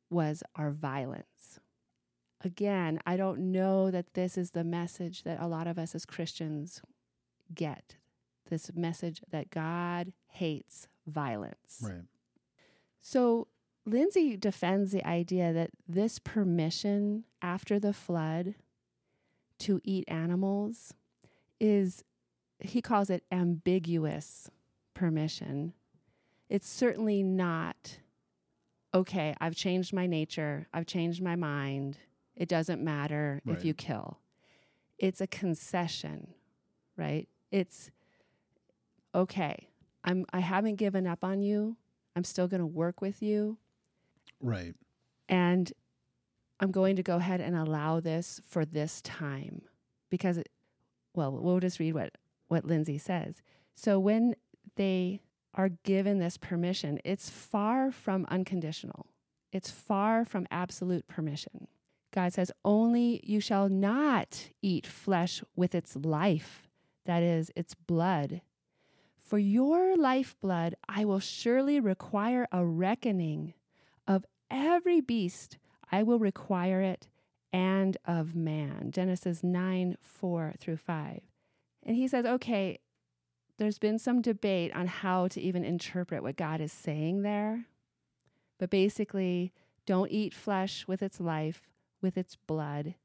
was 0.09 0.41
our 0.55 0.71
violence. 0.71 1.59
Again, 2.43 2.99
I 3.05 3.17
don't 3.17 3.51
know 3.51 3.91
that 3.91 4.13
this 4.13 4.37
is 4.37 4.51
the 4.51 4.63
message 4.63 5.23
that 5.23 5.41
a 5.41 5.47
lot 5.47 5.67
of 5.67 5.77
us 5.77 5.93
as 5.93 6.05
Christians 6.05 6.81
get 7.53 7.95
this 8.49 8.71
message 8.75 9.21
that 9.31 9.49
God 9.49 10.13
hates 10.27 10.87
violence. 11.07 11.81
Right. 11.83 12.03
So 13.01 13.47
Linzey 13.87 14.39
defends 14.39 14.91
the 14.91 15.05
idea 15.07 15.53
that 15.53 15.69
this 15.87 16.17
permission 16.19 17.23
after 17.41 17.79
the 17.79 17.93
flood 17.93 18.55
to 19.59 19.79
eat 19.83 20.05
animals 20.07 20.93
is, 21.59 22.03
he 22.59 22.81
calls 22.81 23.09
it 23.09 23.23
ambiguous 23.31 24.49
permission. 24.93 25.73
It's 26.49 26.67
certainly 26.67 27.21
not, 27.21 27.99
okay, 28.93 29.35
I've 29.39 29.55
changed 29.55 29.93
my 29.93 30.07
nature, 30.07 30.67
I've 30.73 30.87
changed 30.87 31.21
my 31.21 31.35
mind, 31.35 31.97
it 32.35 32.49
doesn't 32.49 32.83
matter 32.83 33.41
Right. 33.45 33.55
if 33.57 33.63
you 33.63 33.73
kill. 33.73 34.19
It's 34.97 35.21
a 35.21 35.27
concession, 35.27 36.33
right? 36.97 37.27
It's, 37.51 37.91
okay, 39.13 39.67
I'm, 40.03 40.25
I 40.33 40.39
haven't 40.39 40.75
given 40.75 41.05
up 41.07 41.23
on 41.23 41.41
you. 41.41 41.77
I'm 42.15 42.23
still 42.23 42.47
going 42.47 42.61
to 42.61 42.65
work 42.65 43.01
with 43.01 43.21
you. 43.21 43.57
Right. 44.41 44.73
And 45.27 45.71
I'm 46.59 46.71
going 46.71 46.95
to 46.95 47.03
go 47.03 47.17
ahead 47.17 47.41
and 47.41 47.55
allow 47.55 47.99
this 47.99 48.41
for 48.47 48.65
this 48.65 49.01
time 49.01 49.63
because, 50.09 50.37
it, 50.37 50.49
well, 51.13 51.31
we'll 51.31 51.59
just 51.59 51.79
read 51.79 51.93
what, 51.93 52.11
what 52.47 52.65
Linzey 52.65 52.99
says. 52.99 53.41
So 53.75 53.99
when 53.99 54.35
they 54.75 55.21
are 55.53 55.69
given 55.69 56.19
this 56.19 56.37
permission, 56.37 56.99
it's 57.03 57.29
far 57.29 57.91
from 57.91 58.25
unconditional, 58.29 59.07
it's 59.51 59.71
far 59.71 60.25
from 60.25 60.47
absolute 60.51 61.07
permission. 61.07 61.67
God 62.13 62.33
says, 62.33 62.51
Only 62.63 63.19
you 63.23 63.41
shall 63.41 63.67
not 63.67 64.49
eat 64.61 64.87
flesh 64.87 65.43
with 65.55 65.75
its 65.75 65.95
life, 65.97 66.69
that 67.05 67.21
is, 67.21 67.51
its 67.55 67.73
blood. 67.75 68.41
For 69.19 69.37
your 69.37 69.97
lifeblood, 69.97 70.75
I 70.87 71.03
will 71.03 71.19
surely 71.19 71.79
require 71.79 72.47
a 72.51 72.65
reckoning 72.65 73.53
of 74.07 74.25
every 74.49 75.01
beast, 75.01 75.57
I 75.91 76.03
will 76.03 76.19
require 76.19 76.81
it, 76.81 77.07
and 77.51 77.97
of 78.05 78.35
man. 78.35 78.91
Genesis 78.91 79.43
9 79.43 79.97
4 80.01 80.53
through 80.59 80.77
5. 80.77 81.21
And 81.83 81.95
he 81.95 82.07
says, 82.07 82.25
okay, 82.25 82.79
there's 83.57 83.79
been 83.79 83.99
some 83.99 84.21
debate 84.21 84.75
on 84.75 84.87
how 84.87 85.27
to 85.29 85.39
even 85.39 85.63
interpret 85.63 86.23
what 86.23 86.35
God 86.35 86.59
is 86.59 86.73
saying 86.73 87.21
there. 87.21 87.65
But 88.59 88.69
basically, 88.69 89.53
don't 89.85 90.11
eat 90.11 90.33
flesh 90.33 90.87
with 90.87 91.01
its 91.01 91.19
life, 91.19 91.61
with 92.01 92.17
its 92.17 92.35
blood, 92.35 92.95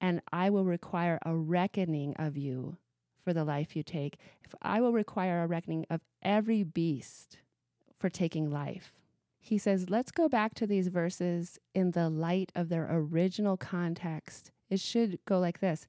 and 0.00 0.22
I 0.32 0.50
will 0.50 0.64
require 0.64 1.18
a 1.26 1.34
reckoning 1.34 2.14
of 2.16 2.36
you 2.36 2.76
for 3.24 3.32
the 3.32 3.44
life 3.44 3.74
you 3.74 3.82
take. 3.82 4.18
If 4.44 4.54
I 4.62 4.80
will 4.80 4.92
require 4.92 5.42
a 5.42 5.46
reckoning 5.46 5.84
of 5.90 6.00
every 6.22 6.62
beast 6.62 7.38
for 7.98 8.08
taking 8.08 8.50
life. 8.50 8.97
He 9.40 9.58
says, 9.58 9.88
let's 9.88 10.10
go 10.10 10.28
back 10.28 10.54
to 10.54 10.66
these 10.66 10.88
verses 10.88 11.58
in 11.74 11.92
the 11.92 12.08
light 12.08 12.52
of 12.54 12.68
their 12.68 12.86
original 12.90 13.56
context. 13.56 14.50
It 14.68 14.80
should 14.80 15.18
go 15.24 15.38
like 15.38 15.60
this 15.60 15.86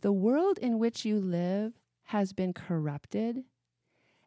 The 0.00 0.12
world 0.12 0.58
in 0.58 0.78
which 0.78 1.04
you 1.04 1.18
live 1.18 1.74
has 2.04 2.32
been 2.32 2.52
corrupted, 2.52 3.44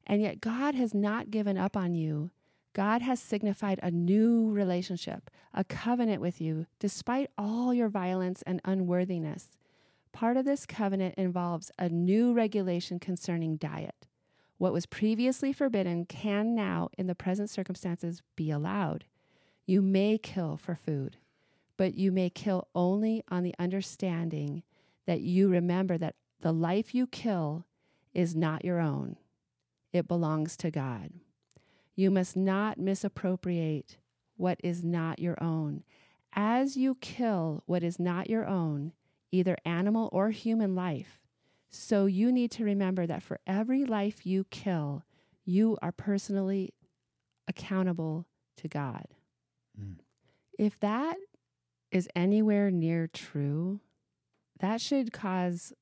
and 0.05 0.21
yet 0.21 0.41
God 0.41 0.75
has 0.75 0.93
not 0.93 1.31
given 1.31 1.57
up 1.57 1.77
on 1.77 1.93
you. 1.93 2.31
God 2.73 3.03
has 3.03 3.19
signified 3.19 3.79
a 3.83 3.91
new 3.91 4.49
relationship, 4.51 5.29
a 5.53 5.63
covenant 5.63 6.21
with 6.21 6.41
you, 6.41 6.65
despite 6.79 7.29
all 7.37 7.73
your 7.73 7.89
violence 7.89 8.41
and 8.47 8.59
unworthiness. 8.65 9.51
Part 10.11 10.37
of 10.37 10.45
this 10.45 10.65
covenant 10.65 11.15
involves 11.15 11.71
a 11.77 11.89
new 11.89 12.33
regulation 12.33 12.99
concerning 12.99 13.57
diet. 13.57 14.07
What 14.57 14.73
was 14.73 14.85
previously 14.85 15.51
forbidden 15.51 16.05
can 16.05 16.55
now, 16.55 16.89
in 16.97 17.07
the 17.07 17.15
present 17.15 17.49
circumstances, 17.49 18.21
be 18.35 18.51
allowed. 18.51 19.05
You 19.65 19.81
may 19.81 20.17
kill 20.17 20.57
for 20.57 20.75
food, 20.75 21.17
but 21.77 21.95
you 21.95 22.11
may 22.11 22.29
kill 22.29 22.67
only 22.75 23.23
on 23.29 23.43
the 23.43 23.55
understanding 23.59 24.63
that 25.05 25.21
you 25.21 25.49
remember 25.49 25.97
that 25.97 26.15
the 26.41 26.53
life 26.53 26.93
you 26.93 27.07
kill 27.07 27.65
is 28.13 28.35
not 28.35 28.63
your 28.63 28.79
own, 28.79 29.17
it 29.91 30.07
belongs 30.07 30.55
to 30.57 30.69
God. 30.69 31.11
You 31.95 32.11
must 32.11 32.35
not 32.35 32.77
misappropriate 32.77 33.97
what 34.37 34.59
is 34.63 34.83
not 34.83 35.19
your 35.19 35.41
own. 35.41 35.83
As 36.33 36.75
you 36.75 36.95
kill 36.95 37.63
what 37.65 37.83
is 37.83 37.99
not 37.99 38.29
your 38.29 38.45
own, 38.45 38.93
either 39.31 39.57
animal 39.65 40.09
or 40.11 40.31
human 40.31 40.75
life, 40.75 41.19
so 41.73 42.05
you 42.05 42.31
need 42.31 42.51
to 42.51 42.63
remember 42.63 43.05
that 43.07 43.23
for 43.23 43.39
every 43.47 43.83
life 43.83 44.25
you 44.25 44.45
kill, 44.45 45.03
you 45.43 45.77
are 45.81 45.91
personally 45.91 46.73
accountable 47.47 48.25
to 48.57 48.67
God. 48.67 49.05
Mm. 49.79 49.95
If 50.57 50.79
that 50.79 51.17
is 51.91 52.07
anywhere 52.15 52.71
near 52.71 53.07
true, 53.07 53.79
that 54.59 54.79
should 54.79 55.11
cause, 55.11 55.73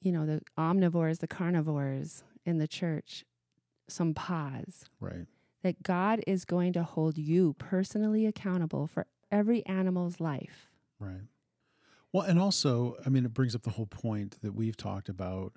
you 0.00 0.12
know, 0.12 0.26
the 0.26 0.42
omnivores, 0.58 1.20
the 1.20 1.28
carnivores 1.28 2.24
in 2.44 2.58
the 2.58 2.68
church 2.68 3.24
some 3.88 4.14
pause. 4.14 4.84
Right 5.00 5.26
that 5.66 5.82
God 5.82 6.22
is 6.28 6.44
going 6.44 6.72
to 6.74 6.84
hold 6.84 7.18
you 7.18 7.56
personally 7.58 8.24
accountable 8.24 8.86
for 8.86 9.04
every 9.32 9.66
animal's 9.66 10.20
life. 10.20 10.70
Right. 11.00 11.22
Well, 12.16 12.24
and 12.24 12.40
also, 12.40 12.96
I 13.04 13.10
mean, 13.10 13.26
it 13.26 13.34
brings 13.34 13.54
up 13.54 13.64
the 13.64 13.68
whole 13.68 13.84
point 13.84 14.40
that 14.40 14.54
we've 14.54 14.74
talked 14.74 15.10
about. 15.10 15.52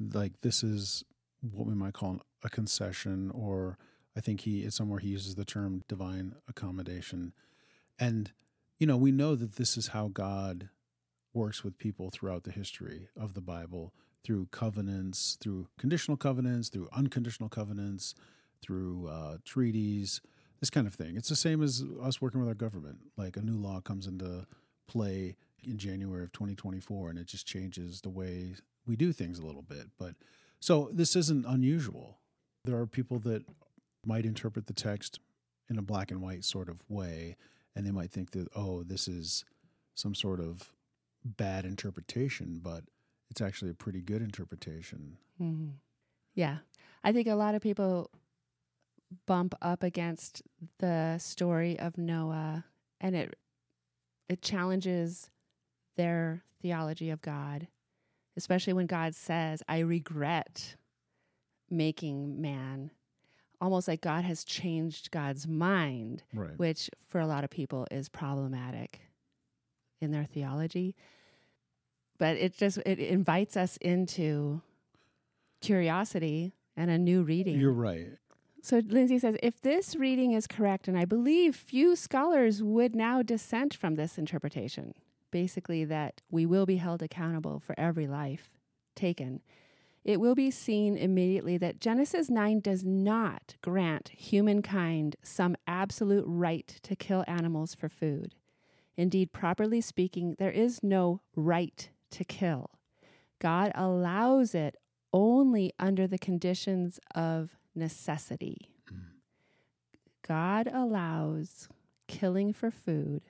Like, 0.00 0.40
this 0.40 0.64
is 0.64 1.04
what 1.40 1.68
we 1.68 1.74
might 1.74 1.94
call 1.94 2.22
a 2.42 2.48
concession, 2.48 3.30
or 3.32 3.78
I 4.16 4.20
think 4.20 4.40
he, 4.40 4.62
it's 4.62 4.74
somewhere 4.74 4.98
he 4.98 5.10
uses 5.10 5.36
the 5.36 5.44
term 5.44 5.84
divine 5.86 6.34
accommodation. 6.48 7.32
And, 7.96 8.32
you 8.80 8.88
know, 8.88 8.96
we 8.96 9.12
know 9.12 9.36
that 9.36 9.54
this 9.54 9.76
is 9.76 9.86
how 9.86 10.08
God 10.08 10.70
works 11.32 11.62
with 11.62 11.78
people 11.78 12.10
throughout 12.10 12.42
the 12.42 12.50
history 12.50 13.08
of 13.16 13.34
the 13.34 13.40
Bible 13.40 13.94
through 14.24 14.48
covenants, 14.50 15.38
through 15.40 15.68
conditional 15.78 16.16
covenants, 16.16 16.70
through 16.70 16.88
unconditional 16.92 17.48
covenants, 17.48 18.16
through 18.60 19.06
uh, 19.06 19.36
treaties, 19.44 20.20
this 20.58 20.70
kind 20.70 20.88
of 20.88 20.94
thing. 20.94 21.16
It's 21.16 21.28
the 21.28 21.36
same 21.36 21.62
as 21.62 21.84
us 22.02 22.20
working 22.20 22.40
with 22.40 22.48
our 22.48 22.54
government. 22.56 22.98
Like 23.16 23.36
a 23.36 23.42
new 23.42 23.56
law 23.56 23.80
comes 23.80 24.08
into 24.08 24.48
play 24.88 25.36
in 25.64 25.78
January 25.78 26.24
of 26.24 26.32
2024, 26.32 27.10
and 27.10 27.18
it 27.18 27.26
just 27.26 27.46
changes 27.46 28.00
the 28.00 28.08
way 28.08 28.54
we 28.86 28.96
do 28.96 29.12
things 29.12 29.38
a 29.38 29.46
little 29.46 29.62
bit. 29.62 29.88
But 29.98 30.14
so 30.60 30.90
this 30.92 31.16
isn't 31.16 31.46
unusual. 31.46 32.18
There 32.64 32.78
are 32.78 32.86
people 32.86 33.18
that 33.20 33.44
might 34.04 34.24
interpret 34.24 34.66
the 34.66 34.72
text 34.72 35.20
in 35.68 35.78
a 35.78 35.82
black 35.82 36.10
and 36.10 36.20
white 36.20 36.44
sort 36.44 36.68
of 36.68 36.82
way, 36.88 37.36
and 37.74 37.86
they 37.86 37.90
might 37.90 38.10
think 38.10 38.32
that, 38.32 38.48
oh, 38.54 38.82
this 38.82 39.08
is 39.08 39.44
some 39.94 40.14
sort 40.14 40.40
of 40.40 40.72
bad 41.24 41.64
interpretation, 41.64 42.60
but 42.62 42.84
it's 43.30 43.40
actually 43.40 43.70
a 43.70 43.74
pretty 43.74 44.00
good 44.00 44.22
interpretation. 44.22 45.16
Mm-hmm. 45.40 45.70
Yeah. 46.34 46.58
I 47.04 47.12
think 47.12 47.28
a 47.28 47.34
lot 47.34 47.54
of 47.54 47.62
people 47.62 48.10
bump 49.26 49.54
up 49.60 49.82
against 49.82 50.42
the 50.78 51.18
story 51.18 51.78
of 51.78 51.98
Noah 51.98 52.64
and 53.00 53.16
it 53.16 53.34
it 54.28 54.42
challenges 54.42 55.28
their 56.00 56.42
theology 56.62 57.10
of 57.10 57.20
God, 57.20 57.68
especially 58.34 58.72
when 58.72 58.86
God 58.86 59.14
says, 59.14 59.62
I 59.68 59.80
regret 59.80 60.76
making 61.68 62.40
man. 62.40 62.90
Almost 63.60 63.86
like 63.86 64.00
God 64.00 64.24
has 64.24 64.42
changed 64.42 65.10
God's 65.10 65.46
mind, 65.46 66.22
right. 66.32 66.58
which 66.58 66.88
for 67.06 67.20
a 67.20 67.26
lot 67.26 67.44
of 67.44 67.50
people 67.50 67.86
is 67.90 68.08
problematic 68.08 69.00
in 70.00 70.10
their 70.10 70.24
theology. 70.24 70.96
But 72.16 72.38
it 72.38 72.56
just 72.56 72.78
it 72.86 72.98
invites 72.98 73.54
us 73.58 73.76
into 73.82 74.62
curiosity 75.60 76.54
and 76.78 76.90
a 76.90 76.96
new 76.96 77.22
reading. 77.22 77.60
You're 77.60 77.72
right. 77.72 78.08
So 78.62 78.80
Linzey 78.80 79.20
says 79.20 79.36
if 79.42 79.60
this 79.60 79.94
reading 79.96 80.32
is 80.32 80.46
correct, 80.46 80.88
and 80.88 80.96
I 80.96 81.04
believe 81.04 81.54
few 81.54 81.94
scholars 81.94 82.62
would 82.62 82.96
now 82.96 83.20
dissent 83.20 83.74
from 83.74 83.96
this 83.96 84.16
interpretation, 84.16 84.94
basically 85.30 85.84
that 85.84 86.20
we 86.30 86.46
will 86.46 86.66
be 86.66 86.76
held 86.76 87.02
accountable 87.02 87.60
for 87.60 87.78
every 87.78 88.06
life 88.06 88.50
taken, 88.94 89.40
it 90.04 90.20
will 90.20 90.34
be 90.34 90.50
seen 90.50 90.96
immediately 90.96 91.58
that 91.58 91.80
Genesis 91.80 92.30
9 92.30 92.60
does 92.60 92.84
not 92.84 93.56
grant 93.60 94.08
humankind 94.10 95.16
some 95.22 95.56
absolute 95.66 96.24
right 96.26 96.78
to 96.82 96.96
kill 96.96 97.24
animals 97.26 97.74
for 97.74 97.88
food. 97.88 98.34
Indeed, 98.96 99.32
properly 99.32 99.80
speaking, 99.80 100.36
there 100.38 100.50
is 100.50 100.82
no 100.82 101.20
right 101.36 101.90
to 102.10 102.24
kill. 102.24 102.70
God 103.38 103.72
allows 103.74 104.54
it 104.54 104.76
only 105.12 105.72
under 105.78 106.06
the 106.06 106.18
conditions 106.18 106.98
of 107.14 107.56
necessity. 107.74 108.70
Mm. 108.92 109.00
God 110.26 110.68
allows 110.72 111.68
killing 112.08 112.52
for 112.52 112.70
food 112.70 113.22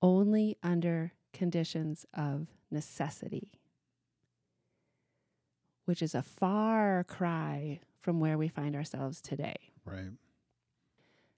only 0.00 0.56
under 0.62 1.12
conditions 1.38 2.04
of 2.12 2.48
necessity, 2.70 3.48
which 5.84 6.02
is 6.02 6.14
a 6.14 6.22
far 6.22 7.04
cry 7.04 7.80
from 8.00 8.18
where 8.18 8.36
we 8.36 8.48
find 8.48 8.74
ourselves 8.74 9.20
today. 9.20 9.70
Right. 9.84 10.10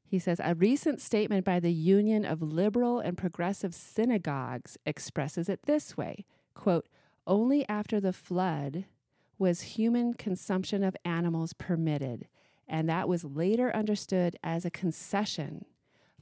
He 0.05 0.19
says 0.19 0.41
a 0.43 0.55
recent 0.55 1.01
statement 1.01 1.45
by 1.45 1.61
the 1.61 1.73
Union 1.73 2.25
of 2.25 2.43
Liberal 2.43 2.99
and 2.99 3.17
Progressive 3.17 3.75
Synagogues 3.75 4.77
expresses 4.85 5.49
it 5.49 5.67
this 5.67 5.97
way 5.97 6.25
quote, 6.55 6.89
only 7.27 7.69
after 7.69 8.01
the 8.01 8.13
flood 8.13 8.87
was 9.39 9.63
human 9.63 10.15
consumption 10.15 10.83
of 10.83 10.97
animals 11.05 11.53
permitted, 11.53 12.27
and 12.67 12.89
that 12.89 13.09
was 13.09 13.25
later 13.25 13.75
understood 13.75 14.37
as 14.43 14.65
a 14.65 14.71
concession 14.71 15.65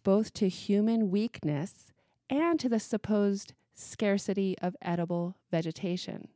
both 0.02 0.32
to 0.32 0.48
human 0.48 1.10
weakness 1.10 1.92
and 2.30 2.60
to 2.60 2.68
the 2.68 2.80
supposed 2.80 3.52
scarcity 3.78 4.56
of 4.60 4.76
edible 4.82 5.36
vegetation. 5.50 6.28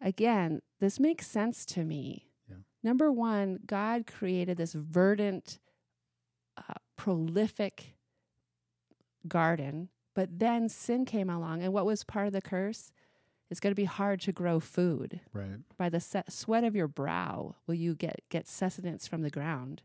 Again, 0.00 0.62
this 0.80 1.00
makes 1.00 1.26
sense 1.26 1.64
to 1.66 1.84
me. 1.84 2.28
Yeah. 2.48 2.56
Number 2.82 3.10
one, 3.10 3.60
God 3.66 4.06
created 4.06 4.56
this 4.56 4.72
verdant, 4.72 5.58
uh, 6.56 6.74
prolific 6.96 7.96
garden, 9.26 9.88
but 10.14 10.38
then 10.38 10.68
sin 10.68 11.04
came 11.04 11.30
along. 11.30 11.62
And 11.62 11.72
what 11.72 11.86
was 11.86 12.04
part 12.04 12.26
of 12.26 12.32
the 12.32 12.42
curse? 12.42 12.92
it's 13.50 13.60
going 13.60 13.70
to 13.70 13.80
be 13.80 13.84
hard 13.84 14.20
to 14.22 14.32
grow 14.32 14.58
food. 14.58 15.20
Right. 15.32 15.60
By 15.76 15.88
the 15.88 16.00
se- 16.00 16.24
sweat 16.28 16.64
of 16.64 16.74
your 16.74 16.88
brow 16.88 17.56
will 17.66 17.74
you 17.74 17.94
get 17.94 18.22
get 18.28 18.48
sustenance 18.48 19.06
from 19.06 19.22
the 19.22 19.30
ground. 19.30 19.82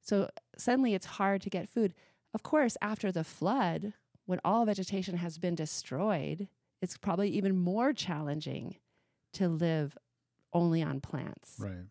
So 0.00 0.28
suddenly 0.58 0.92
it's 0.92 1.06
hard 1.06 1.40
to 1.42 1.50
get 1.50 1.68
food. 1.68 1.94
Of 2.34 2.42
course, 2.42 2.76
after 2.82 3.10
the 3.10 3.24
flood, 3.24 3.94
when 4.26 4.40
all 4.44 4.64
vegetation 4.66 5.16
has 5.16 5.38
been 5.38 5.54
destroyed, 5.54 6.48
it's 6.82 6.98
probably 6.98 7.30
even 7.30 7.56
more 7.56 7.92
challenging 7.92 8.76
to 9.32 9.48
live 9.48 9.96
only 10.52 10.82
on 10.82 11.00
plants. 11.00 11.56
Right. 11.58 11.86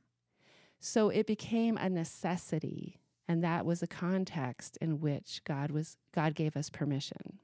So 0.79 1.09
it 1.09 1.25
became 1.25 1.77
a 1.77 1.89
necessity, 1.89 2.99
and 3.27 3.43
that 3.43 3.65
was 3.65 3.79
the 3.79 3.87
context 3.87 4.77
in 4.81 4.99
which 4.99 5.41
God 5.43 5.71
was 5.71 5.97
God 6.13 6.35
gave 6.35 6.55
us 6.55 6.69
permission. 6.69 7.39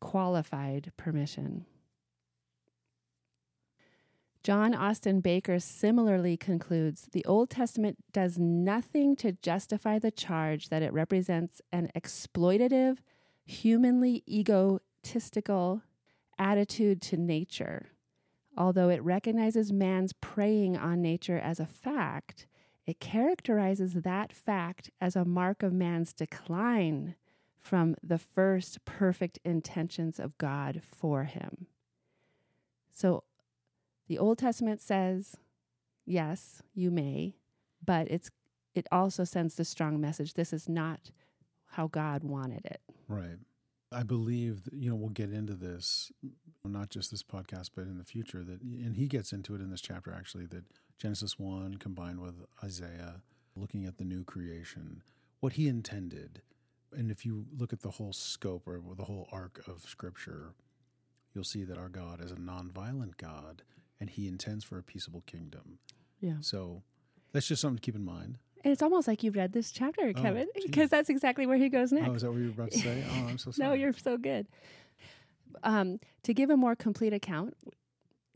Qualified 0.00 0.92
permission. 0.96 1.66
John 4.42 4.74
Austin 4.74 5.20
Baker 5.20 5.58
similarly 5.60 6.38
concludes 6.38 7.08
the 7.12 7.24
Old 7.26 7.50
Testament 7.50 7.98
does 8.10 8.38
nothing 8.38 9.14
to 9.16 9.32
justify 9.32 9.98
the 9.98 10.10
charge 10.10 10.70
that 10.70 10.82
it 10.82 10.94
represents 10.94 11.60
an 11.70 11.90
exploitative, 11.94 12.98
humanly 13.50 14.22
egotistical 14.28 15.82
attitude 16.38 17.02
to 17.02 17.16
nature. 17.16 17.88
Although 18.56 18.88
it 18.88 19.02
recognizes 19.02 19.72
man's 19.72 20.12
preying 20.12 20.76
on 20.76 21.02
nature 21.02 21.38
as 21.38 21.60
a 21.60 21.66
fact, 21.66 22.46
it 22.86 23.00
characterizes 23.00 23.94
that 23.94 24.32
fact 24.32 24.90
as 25.00 25.16
a 25.16 25.24
mark 25.24 25.62
of 25.62 25.72
man's 25.72 26.12
decline 26.12 27.16
from 27.58 27.94
the 28.02 28.18
first 28.18 28.84
perfect 28.84 29.38
intentions 29.44 30.18
of 30.18 30.38
God 30.38 30.80
for 30.84 31.24
him. 31.24 31.66
So 32.92 33.24
the 34.08 34.18
Old 34.18 34.38
Testament 34.38 34.80
says, 34.80 35.36
yes, 36.06 36.62
you 36.74 36.90
may, 36.90 37.36
but 37.84 38.10
it's 38.10 38.30
it 38.74 38.86
also 38.92 39.24
sends 39.24 39.56
the 39.56 39.64
strong 39.64 40.00
message 40.00 40.34
this 40.34 40.52
is 40.52 40.68
not 40.68 41.10
how 41.72 41.88
God 41.88 42.22
wanted 42.22 42.64
it. 42.64 42.80
Right. 43.10 43.38
I 43.92 44.04
believe 44.04 44.64
that, 44.64 44.74
you 44.74 44.88
know 44.88 44.94
we'll 44.94 45.08
get 45.08 45.32
into 45.32 45.54
this 45.54 46.12
not 46.64 46.90
just 46.90 47.10
this 47.10 47.24
podcast 47.24 47.70
but 47.74 47.82
in 47.82 47.98
the 47.98 48.04
future 48.04 48.44
that 48.44 48.62
and 48.62 48.96
he 48.96 49.08
gets 49.08 49.32
into 49.32 49.56
it 49.56 49.60
in 49.60 49.70
this 49.70 49.80
chapter 49.80 50.14
actually 50.16 50.46
that 50.46 50.62
Genesis 50.98 51.38
1 51.38 51.78
combined 51.78 52.20
with 52.20 52.34
Isaiah 52.62 53.22
looking 53.56 53.84
at 53.86 53.98
the 53.98 54.04
new 54.04 54.22
creation 54.22 55.02
what 55.40 55.54
he 55.54 55.66
intended 55.66 56.42
and 56.96 57.10
if 57.10 57.26
you 57.26 57.46
look 57.58 57.72
at 57.72 57.80
the 57.80 57.90
whole 57.90 58.12
scope 58.12 58.68
or 58.68 58.80
the 58.96 59.04
whole 59.04 59.28
arc 59.32 59.60
of 59.66 59.82
scripture 59.82 60.54
you'll 61.34 61.42
see 61.42 61.64
that 61.64 61.78
our 61.78 61.88
God 61.88 62.24
is 62.24 62.30
a 62.30 62.38
non-violent 62.38 63.16
God 63.16 63.62
and 63.98 64.08
he 64.08 64.28
intends 64.28 64.64
for 64.64 64.78
a 64.78 64.82
peaceable 64.82 65.22
kingdom. 65.26 65.78
Yeah. 66.20 66.36
So 66.40 66.82
that's 67.32 67.46
just 67.46 67.60
something 67.60 67.78
to 67.78 67.82
keep 67.82 67.96
in 67.96 68.04
mind. 68.04 68.38
And 68.62 68.72
it's 68.72 68.82
almost 68.82 69.08
like 69.08 69.22
you've 69.22 69.36
read 69.36 69.52
this 69.52 69.70
chapter, 69.70 70.12
Oh, 70.14 70.20
Kevin, 70.20 70.48
because 70.54 70.90
that's 70.90 71.08
exactly 71.08 71.46
where 71.46 71.56
he 71.56 71.68
goes 71.68 71.92
next. 71.92 72.08
Oh, 72.08 72.14
is 72.14 72.22
that 72.22 72.30
what 72.30 72.38
you 72.40 72.46
were 72.46 72.50
about 72.62 72.70
to 72.72 72.78
say? 72.78 73.04
Oh, 73.10 73.26
I'm 73.28 73.38
so 73.38 73.50
sorry. 73.50 73.68
no, 73.68 73.74
you're 73.74 73.92
so 73.94 74.18
good. 74.18 74.46
Um, 75.62 75.98
to 76.24 76.34
give 76.34 76.50
a 76.50 76.56
more 76.56 76.76
complete 76.76 77.12
account, 77.12 77.56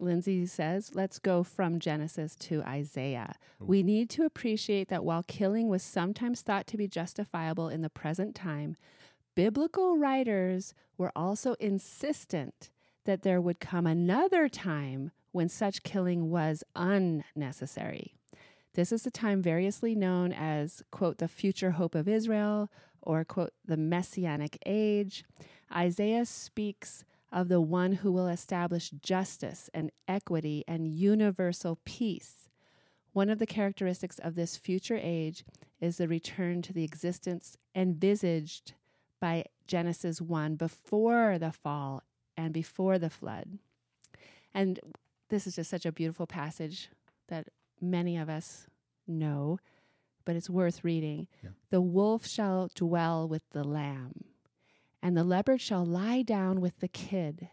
Linzey 0.01 0.49
says, 0.49 0.93
let's 0.95 1.19
go 1.19 1.43
from 1.43 1.79
Genesis 1.79 2.35
to 2.37 2.63
Isaiah. 2.63 3.35
Oh. 3.61 3.67
We 3.67 3.83
need 3.83 4.11
to 4.11 4.25
appreciate 4.25 4.89
that 4.89 5.05
while 5.05 5.23
killing 5.23 5.69
was 5.69 5.83
sometimes 5.83 6.41
thought 6.43 6.67
to 6.69 6.77
be 6.77 6.89
justifiable 6.89 7.69
in 7.69 7.83
the 7.83 7.91
present 7.91 8.35
time, 8.35 8.77
biblical 9.35 9.97
writers 9.99 10.75
were 10.99 11.13
also 11.15 11.55
insistent 11.61 12.71
that 13.05 13.23
there 13.23 13.41
would 13.41 13.61
come 13.61 13.87
another 13.87 14.49
time 14.49 15.11
when 15.33 15.49
such 15.49 15.83
killing 15.83 16.31
was 16.31 16.65
unnecessary. 16.75 18.15
This 18.75 18.91
is 18.91 19.03
the 19.03 19.11
time 19.11 19.41
variously 19.41 19.95
known 19.95 20.33
as, 20.33 20.83
quote, 20.91 21.19
the 21.19 21.29
future 21.29 21.73
hope 21.73 21.95
of 21.95 22.09
Israel 22.09 22.71
or, 23.01 23.25
quote, 23.25 23.53
the 23.65 23.77
messianic 23.77 24.59
age. 24.67 25.25
Isaiah 25.75 26.27
speaks 26.27 27.05
of 27.33 27.49
the 27.49 27.61
one 27.61 27.93
who 27.93 28.11
will 28.13 28.29
establish 28.29 28.91
justice 28.91 29.71
and 29.73 29.91
equity 30.09 30.65
and 30.67 30.89
universal 30.89 31.79
peace. 31.85 32.49
One 33.13 33.31
of 33.31 33.39
the 33.39 33.47
characteristics 33.47 34.19
of 34.19 34.35
this 34.35 34.57
future 34.57 34.99
age 35.01 35.45
is 35.81 35.99
the 35.99 36.09
return 36.09 36.63
to 36.63 36.73
the 36.73 36.85
existence 36.85 37.57
envisaged 37.75 38.75
by 39.21 39.45
Genesis 39.69 40.21
1 40.21 40.57
before 40.57 41.39
the 41.39 41.53
fall 41.53 42.03
and 42.37 42.53
before 42.53 42.99
the 42.99 43.11
flood. 43.11 43.59
And 44.53 44.81
this 45.29 45.47
is 45.47 45.57
just 45.57 45.71
such 45.71 45.87
a 45.87 45.93
beautiful 45.93 46.27
passage 46.27 46.89
that 47.29 47.49
many 47.91 48.17
of 48.17 48.29
us 48.29 48.67
know, 49.07 49.59
but 50.25 50.37
it's 50.37 50.51
worth 50.51 50.85
reading. 50.85 51.29
Yeah. 51.43 51.51
The 51.71 51.81
wolf 51.81 52.27
shall 52.27 52.71
dwell 52.75 53.29
with 53.29 53.43
the 53.51 53.65
lamb, 53.65 54.25
and 55.03 55.17
the 55.17 55.25
leopard 55.25 55.61
shall 55.61 55.85
lie 55.85 56.23
down 56.23 56.61
with 56.61 56.81
the 56.81 56.89
kid, 56.89 57.49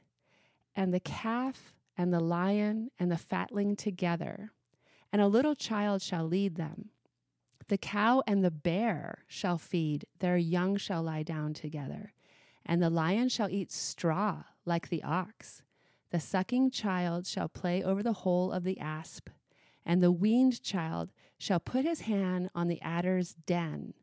and 0.75 0.93
the 0.93 0.99
calf 0.99 1.73
and 1.97 2.13
the 2.13 2.19
lion 2.19 2.89
and 2.97 3.11
the 3.11 3.17
fatling 3.17 3.75
together, 3.75 4.51
and 5.11 5.21
a 5.21 5.27
little 5.27 5.55
child 5.55 6.01
shall 6.01 6.25
lead 6.25 6.55
them. 6.55 6.89
The 7.67 7.77
cow 7.77 8.23
and 8.27 8.43
the 8.43 8.51
bear 8.51 9.23
shall 9.27 9.57
feed, 9.57 10.05
their 10.19 10.37
young 10.37 10.77
shall 10.77 11.03
lie 11.03 11.23
down 11.23 11.53
together, 11.53 12.13
and 12.65 12.81
the 12.81 12.89
lion 12.89 13.29
shall 13.29 13.49
eat 13.49 13.71
straw 13.71 14.43
like 14.65 14.89
the 14.89 15.03
ox. 15.03 15.63
The 16.11 16.19
sucking 16.19 16.71
child 16.71 17.25
shall 17.25 17.47
play 17.47 17.81
over 17.81 18.03
the 18.03 18.13
hole 18.13 18.51
of 18.51 18.63
the 18.63 18.79
asp, 18.79 19.29
and 19.85 20.01
the 20.01 20.11
weaned 20.11 20.61
child 20.61 21.11
shall 21.37 21.59
put 21.59 21.85
his 21.85 22.01
hand 22.01 22.49
on 22.53 22.67
the 22.67 22.81
adder's 22.81 23.33
den. 23.33 23.93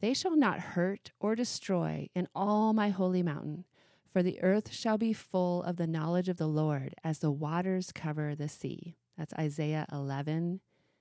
They 0.00 0.14
shall 0.14 0.36
not 0.36 0.60
hurt 0.60 1.12
or 1.18 1.34
destroy 1.34 2.08
in 2.14 2.28
all 2.34 2.72
my 2.72 2.90
holy 2.90 3.22
mountain, 3.22 3.64
for 4.12 4.22
the 4.22 4.40
earth 4.42 4.72
shall 4.72 4.98
be 4.98 5.12
full 5.12 5.62
of 5.62 5.76
the 5.76 5.86
knowledge 5.86 6.28
of 6.28 6.36
the 6.36 6.46
Lord 6.46 6.94
as 7.02 7.18
the 7.20 7.30
waters 7.30 7.90
cover 7.92 8.34
the 8.34 8.48
sea. 8.48 8.96
That's 9.16 9.32
Isaiah 9.34 9.86
11, 9.90 10.60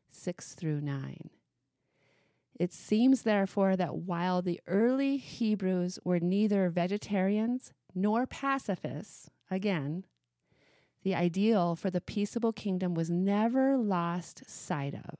6 0.09 0.55
through 0.55 0.81
9. 0.81 1.29
It 2.59 2.71
seems, 2.71 3.23
therefore, 3.23 3.75
that 3.75 3.95
while 3.95 4.41
the 4.41 4.61
early 4.67 5.17
Hebrews 5.17 5.99
were 6.03 6.19
neither 6.19 6.69
vegetarians 6.69 7.73
nor 7.95 8.25
pacifists, 8.25 9.29
again, 9.49 10.05
the 11.03 11.15
ideal 11.15 11.75
for 11.75 11.89
the 11.89 12.01
peaceable 12.01 12.53
kingdom 12.53 12.93
was 12.93 13.09
never 13.09 13.77
lost 13.77 14.49
sight 14.49 14.93
of. 14.93 15.17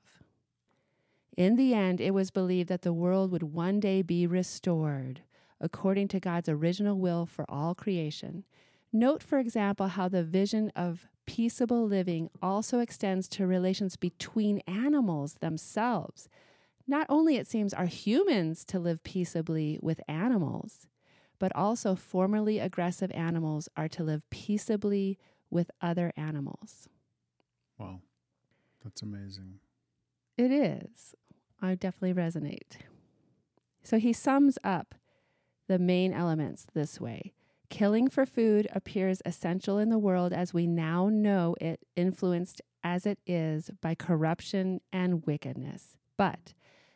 In 1.36 1.56
the 1.56 1.74
end, 1.74 2.00
it 2.00 2.14
was 2.14 2.30
believed 2.30 2.68
that 2.68 2.82
the 2.82 2.92
world 2.92 3.30
would 3.30 3.42
one 3.42 3.80
day 3.80 4.02
be 4.02 4.26
restored 4.26 5.22
according 5.60 6.08
to 6.08 6.20
God's 6.20 6.48
original 6.48 6.98
will 6.98 7.26
for 7.26 7.44
all 7.48 7.74
creation. 7.74 8.44
Note, 8.92 9.22
for 9.22 9.38
example, 9.38 9.88
how 9.88 10.08
the 10.08 10.22
vision 10.22 10.70
of 10.76 11.06
peaceable 11.26 11.86
living 11.86 12.28
also 12.42 12.80
extends 12.80 13.28
to 13.28 13.46
relations 13.46 13.96
between 13.96 14.58
animals 14.66 15.34
themselves. 15.40 16.28
Not 16.86 17.06
only, 17.08 17.36
it 17.36 17.46
seems, 17.46 17.72
are 17.72 17.86
humans 17.86 18.64
to 18.66 18.78
live 18.78 19.02
peaceably 19.02 19.78
with 19.80 20.00
animals, 20.06 20.86
but 21.38 21.54
also 21.56 21.94
formerly 21.94 22.58
aggressive 22.58 23.10
animals 23.12 23.68
are 23.76 23.88
to 23.88 24.04
live 24.04 24.28
peaceably 24.30 25.18
with 25.50 25.70
other 25.80 26.12
animals. 26.16 26.88
Wow. 27.78 28.00
That's 28.82 29.02
amazing. 29.02 29.60
It 30.36 30.50
is. 30.50 31.14
I 31.62 31.74
definitely 31.74 32.14
resonate. 32.20 32.78
So 33.82 33.98
he 33.98 34.12
sums 34.12 34.58
up 34.64 34.94
the 35.68 35.78
main 35.78 36.12
elements 36.12 36.66
this 36.74 37.00
way 37.00 37.32
Killing 37.70 38.08
for 38.08 38.24
food 38.24 38.68
appears 38.72 39.20
essential 39.24 39.78
in 39.78 39.88
the 39.88 39.98
world 39.98 40.32
as 40.32 40.54
we 40.54 40.66
now 40.66 41.08
know 41.08 41.56
it, 41.60 41.80
influenced 41.96 42.60
as 42.84 43.04
it 43.04 43.18
is 43.26 43.70
by 43.80 43.96
corruption 43.96 44.80
and 44.92 45.26
wickedness. 45.26 45.96
But 46.16 46.54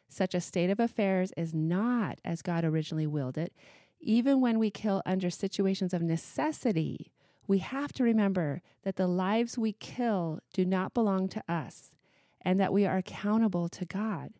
such 0.08 0.34
a 0.34 0.40
state 0.40 0.70
of 0.70 0.78
affairs 0.78 1.32
is 1.36 1.52
not 1.52 2.20
as 2.24 2.42
God 2.42 2.64
originally 2.64 3.06
willed 3.06 3.36
it. 3.36 3.52
Even 4.00 4.40
when 4.40 4.58
we 4.60 4.70
kill 4.70 5.02
under 5.04 5.30
situations 5.30 5.92
of 5.92 6.02
necessity, 6.02 7.10
we 7.48 7.58
have 7.58 7.92
to 7.94 8.04
remember 8.04 8.60
that 8.84 8.96
the 8.96 9.08
lives 9.08 9.58
we 9.58 9.72
kill 9.72 10.38
do 10.52 10.64
not 10.64 10.94
belong 10.94 11.28
to 11.30 11.42
us 11.48 11.96
and 12.42 12.60
that 12.60 12.72
we 12.72 12.86
are 12.86 12.98
accountable 12.98 13.68
to 13.70 13.86
God. 13.86 14.34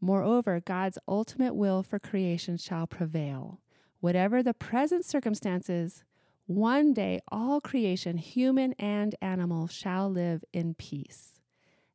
Moreover, 0.00 0.60
God's 0.60 0.98
ultimate 1.08 1.54
will 1.54 1.82
for 1.82 1.98
creation 1.98 2.58
shall 2.58 2.86
prevail. 2.86 3.60
Whatever 4.00 4.42
the 4.42 4.52
present 4.52 5.04
circumstances, 5.04 6.04
one 6.46 6.92
day 6.92 7.20
all 7.28 7.60
creation, 7.60 8.18
human 8.18 8.74
and 8.74 9.14
animal, 9.22 9.66
shall 9.66 10.10
live 10.10 10.44
in 10.52 10.74
peace. 10.74 11.40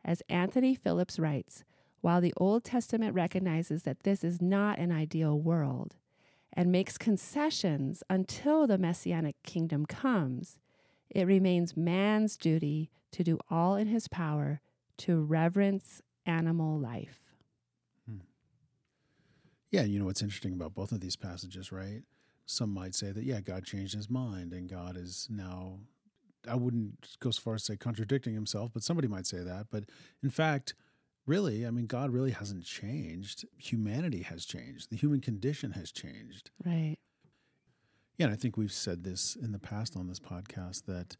As 0.03 0.23
Anthony 0.27 0.73
Phillips 0.73 1.19
writes, 1.19 1.63
while 2.01 2.21
the 2.21 2.33
Old 2.37 2.63
Testament 2.63 3.13
recognizes 3.13 3.83
that 3.83 4.03
this 4.03 4.23
is 4.23 4.41
not 4.41 4.79
an 4.79 4.91
ideal 4.91 5.39
world 5.39 5.95
and 6.57 6.71
makes 6.71 6.97
concessions 6.97 8.01
until 8.09 8.65
the 8.65 8.79
Messianic 8.79 9.35
kingdom 9.43 9.85
comes, 9.85 10.57
it 11.11 11.27
remains 11.27 11.77
man's 11.77 12.35
duty 12.35 12.89
to 13.11 13.23
do 13.23 13.37
all 13.51 13.75
in 13.75 13.85
his 13.85 14.07
power 14.07 14.59
to 14.97 15.21
reverence 15.21 16.01
animal 16.25 16.79
life. 16.79 17.35
Hmm. 18.09 18.21
Yeah, 19.69 19.83
you 19.83 19.99
know 19.99 20.05
what's 20.05 20.23
interesting 20.23 20.53
about 20.53 20.73
both 20.73 20.91
of 20.91 20.99
these 20.99 21.15
passages, 21.15 21.71
right? 21.71 22.01
Some 22.47 22.73
might 22.73 22.95
say 22.95 23.11
that, 23.11 23.23
yeah, 23.23 23.39
God 23.39 23.63
changed 23.63 23.93
his 23.93 24.09
mind 24.09 24.51
and 24.51 24.67
God 24.67 24.97
is 24.97 25.27
now, 25.29 25.77
I 26.49 26.55
wouldn't 26.55 27.17
go 27.19 27.29
as 27.29 27.37
far 27.37 27.53
as 27.53 27.65
to 27.65 27.73
say 27.73 27.77
contradicting 27.77 28.33
himself, 28.33 28.71
but 28.73 28.81
somebody 28.81 29.07
might 29.07 29.27
say 29.27 29.43
that. 29.43 29.67
But 29.69 29.83
in 30.23 30.31
fact, 30.31 30.73
really, 31.27 31.67
I 31.67 31.71
mean, 31.71 31.85
God 31.85 32.09
really 32.09 32.31
hasn't 32.31 32.63
changed. 32.63 33.45
Humanity 33.57 34.23
has 34.23 34.45
changed. 34.45 34.89
The 34.89 34.95
human 34.95 35.21
condition 35.21 35.71
has 35.71 35.91
changed. 35.91 36.49
Right. 36.65 36.95
Yeah, 38.17 38.27
and 38.27 38.33
I 38.33 38.37
think 38.37 38.57
we've 38.57 38.71
said 38.71 39.03
this 39.03 39.35
in 39.35 39.51
the 39.51 39.59
past 39.59 39.95
on 39.95 40.07
this 40.07 40.19
podcast 40.19 40.85
that 40.85 41.17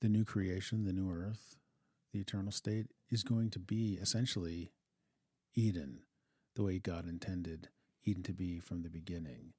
the 0.00 0.08
new 0.08 0.24
creation, 0.24 0.84
the 0.84 0.92
new 0.92 1.08
earth, 1.08 1.56
the 2.12 2.20
eternal 2.20 2.50
state 2.50 2.86
is 3.10 3.22
going 3.22 3.50
to 3.50 3.60
be 3.60 3.98
essentially 4.00 4.72
Eden, 5.54 6.00
the 6.56 6.64
way 6.64 6.78
God 6.78 7.06
intended 7.06 7.68
Eden 8.04 8.22
to 8.24 8.32
be 8.32 8.58
from 8.58 8.82
the 8.82 8.90
beginning. 8.90 9.52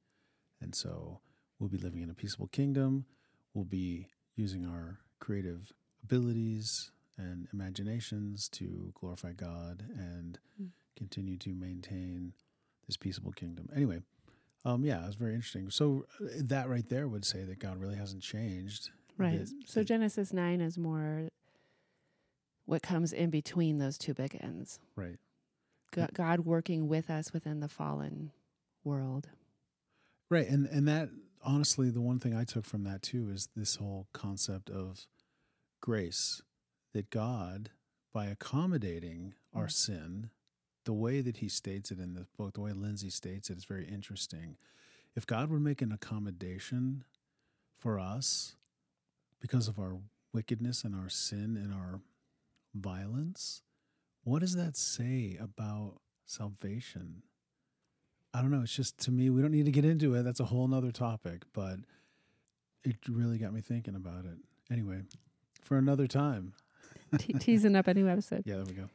And 0.62 0.75
so 0.75 1.21
we'll 1.60 1.69
be 1.69 1.77
living 1.77 2.01
in 2.01 2.10
a 2.10 2.13
peaceable 2.13 2.47
kingdom. 2.47 3.05
We'll 3.53 3.65
be 3.65 4.08
using 4.36 4.65
our 4.65 4.99
creative 5.19 5.71
abilities 6.03 6.91
and 7.17 7.47
imaginations 7.54 8.49
to 8.49 8.91
glorify 8.99 9.34
God 9.34 9.86
and 9.97 10.39
Mm. 10.62 10.69
continue 10.95 11.38
to 11.38 11.54
maintain 11.54 12.34
this 12.88 12.97
peaceable 12.97 13.32
kingdom. 13.32 13.69
Anyway, 13.75 14.01
um, 14.63 14.84
yeah, 14.86 15.06
it's 15.06 15.15
very 15.15 15.34
interesting. 15.34 15.69
So 15.69 16.06
uh, 16.21 16.25
that 16.38 16.69
right 16.69 16.88
there 16.88 17.08
would 17.08 17.25
say 17.25 17.43
that 17.45 17.60
God 17.60 17.78
really 17.78 17.95
hasn't 17.95 18.23
changed. 18.23 18.89
Right. 19.17 19.39
That- 19.39 19.54
so 19.67 19.80
that- 19.82 19.86
Genesis 19.86 20.34
9 20.34 20.62
is 20.62 20.78
more 20.78 21.30
what 22.65 22.82
comes 22.82 23.13
in 23.13 23.30
between 23.30 23.78
those 23.78 23.97
two 23.97 24.13
big 24.13 24.38
ends. 24.41 24.80
right. 24.95 25.19
Go- 25.91 26.08
God 26.13 26.41
working 26.41 26.88
with 26.89 27.10
us 27.10 27.32
within 27.32 27.60
the 27.62 27.69
fallen 27.69 28.32
world. 28.84 29.30
Right. 30.30 30.47
And 30.47 30.65
and 30.67 30.88
that 30.88 31.10
honestly 31.41 31.89
the 31.91 32.01
one 32.01 32.19
thing 32.19 32.34
I 32.36 32.43
took 32.43 32.65
from 32.65 32.84
that 32.84 33.01
too 33.01 33.30
is 33.30 33.47
this 33.56 33.75
whole 33.75 34.08
concept 34.12 34.69
of 34.69 35.08
grace 35.82 36.41
that 36.95 37.10
God 37.10 37.71
by 38.13 38.27
accommodating 38.27 39.36
our 39.53 39.67
Mm. 39.67 39.71
sin 39.71 40.29
the 40.86 40.93
way 40.93 41.19
that 41.19 41.38
he 41.38 41.49
states 41.49 41.91
it 41.91 41.99
in 41.99 42.13
the 42.13 42.25
book 42.38 42.53
the 42.53 42.62
way 42.62 42.71
Linzey 42.71 43.12
states 43.12 43.49
it 43.49 43.58
is 43.58 43.65
very 43.65 43.86
interesting. 43.86 44.55
If 45.13 45.25
God 45.27 45.49
would 45.49 45.62
make 45.62 45.81
an 45.81 45.91
accommodation 45.91 47.03
for 47.77 47.99
us 47.99 48.55
because 49.41 49.67
of 49.67 49.77
our 49.77 49.99
wickedness 50.31 50.86
and 50.86 50.95
our 50.95 51.10
sin 51.10 51.58
and 51.58 51.73
our 51.73 51.99
violence, 52.73 53.62
what 54.23 54.39
does 54.39 54.55
that 54.55 54.77
say 54.77 55.36
about 55.38 55.99
salvation? 56.25 57.23
I 58.34 58.41
don't 58.41 58.51
know. 58.51 58.62
It's 58.62 58.75
just 58.75 58.97
to 58.99 59.12
me, 59.12 59.29
we 59.29 59.41
don't 59.41 59.51
need 59.51 59.65
to 59.65 59.71
get 59.71 59.84
into 59.86 60.13
it. 60.15 60.23
That's 60.23 60.39
a 60.39 60.45
whole 60.45 60.67
nother 60.67 60.91
topic, 60.91 61.43
but 61.51 61.79
it 62.86 62.97
really 63.10 63.38
got 63.38 63.53
me 63.53 63.60
thinking 63.60 63.95
about 63.95 64.23
it. 64.25 64.38
Anyway, 64.71 65.03
for 65.62 65.77
another 65.77 66.08
time. 66.08 66.53
Te- 67.18 67.34
teasing 67.34 67.76
up 67.76 67.88
a 67.88 67.94
new 67.94 68.08
episode. 68.08 68.44
Yeah, 68.46 68.56
there 68.56 68.65
we 68.65 68.74
go. 68.74 68.89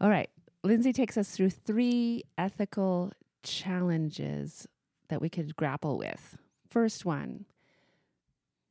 All 0.00 0.10
right. 0.10 0.30
Linzey 0.64 0.94
takes 0.94 1.16
us 1.16 1.30
through 1.30 1.50
three 1.50 2.22
ethical 2.38 3.12
challenges 3.42 4.66
that 5.08 5.20
we 5.20 5.28
could 5.28 5.56
grapple 5.56 5.98
with. 5.98 6.36
First 6.70 7.04
one. 7.04 7.44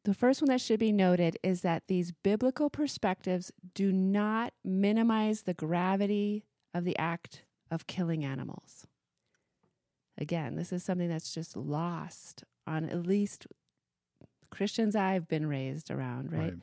The 0.03 0.13
first 0.13 0.41
one 0.41 0.49
that 0.49 0.61
should 0.61 0.79
be 0.79 0.91
noted 0.91 1.37
is 1.43 1.61
that 1.61 1.83
these 1.87 2.11
biblical 2.11 2.69
perspectives 2.69 3.51
do 3.75 3.91
not 3.91 4.53
minimize 4.63 5.43
the 5.43 5.53
gravity 5.53 6.43
of 6.73 6.85
the 6.85 6.97
act 6.97 7.43
of 7.69 7.85
killing 7.85 8.25
animals. 8.25 8.87
Again, 10.17 10.55
this 10.55 10.73
is 10.73 10.83
something 10.83 11.07
that's 11.07 11.33
just 11.33 11.55
lost 11.55 12.43
on 12.65 12.89
at 12.89 13.05
least 13.05 13.45
Christians 14.49 14.95
I've 14.95 15.27
been 15.27 15.47
raised 15.47 15.91
around, 15.91 16.31
right? 16.31 16.53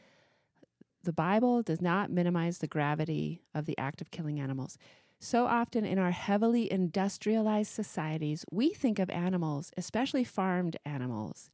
The 1.08 1.12
Bible 1.14 1.62
does 1.62 1.80
not 1.80 2.10
minimize 2.10 2.58
the 2.58 2.66
gravity 2.66 3.40
of 3.54 3.64
the 3.64 3.78
act 3.78 4.02
of 4.02 4.10
killing 4.10 4.38
animals. 4.38 4.76
So 5.18 5.46
often 5.46 5.86
in 5.86 5.98
our 5.98 6.10
heavily 6.10 6.70
industrialized 6.70 7.72
societies, 7.72 8.44
we 8.52 8.74
think 8.74 8.98
of 8.98 9.08
animals, 9.08 9.72
especially 9.78 10.22
farmed 10.22 10.76
animals, 10.84 11.50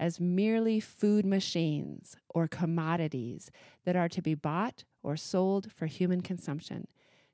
as 0.00 0.20
merely 0.20 0.80
food 0.80 1.26
machines 1.26 2.16
or 2.30 2.48
commodities 2.48 3.50
that 3.84 3.94
are 3.94 4.08
to 4.08 4.22
be 4.22 4.34
bought 4.34 4.84
or 5.02 5.18
sold 5.18 5.70
for 5.70 5.84
human 5.84 6.22
consumption. 6.22 6.88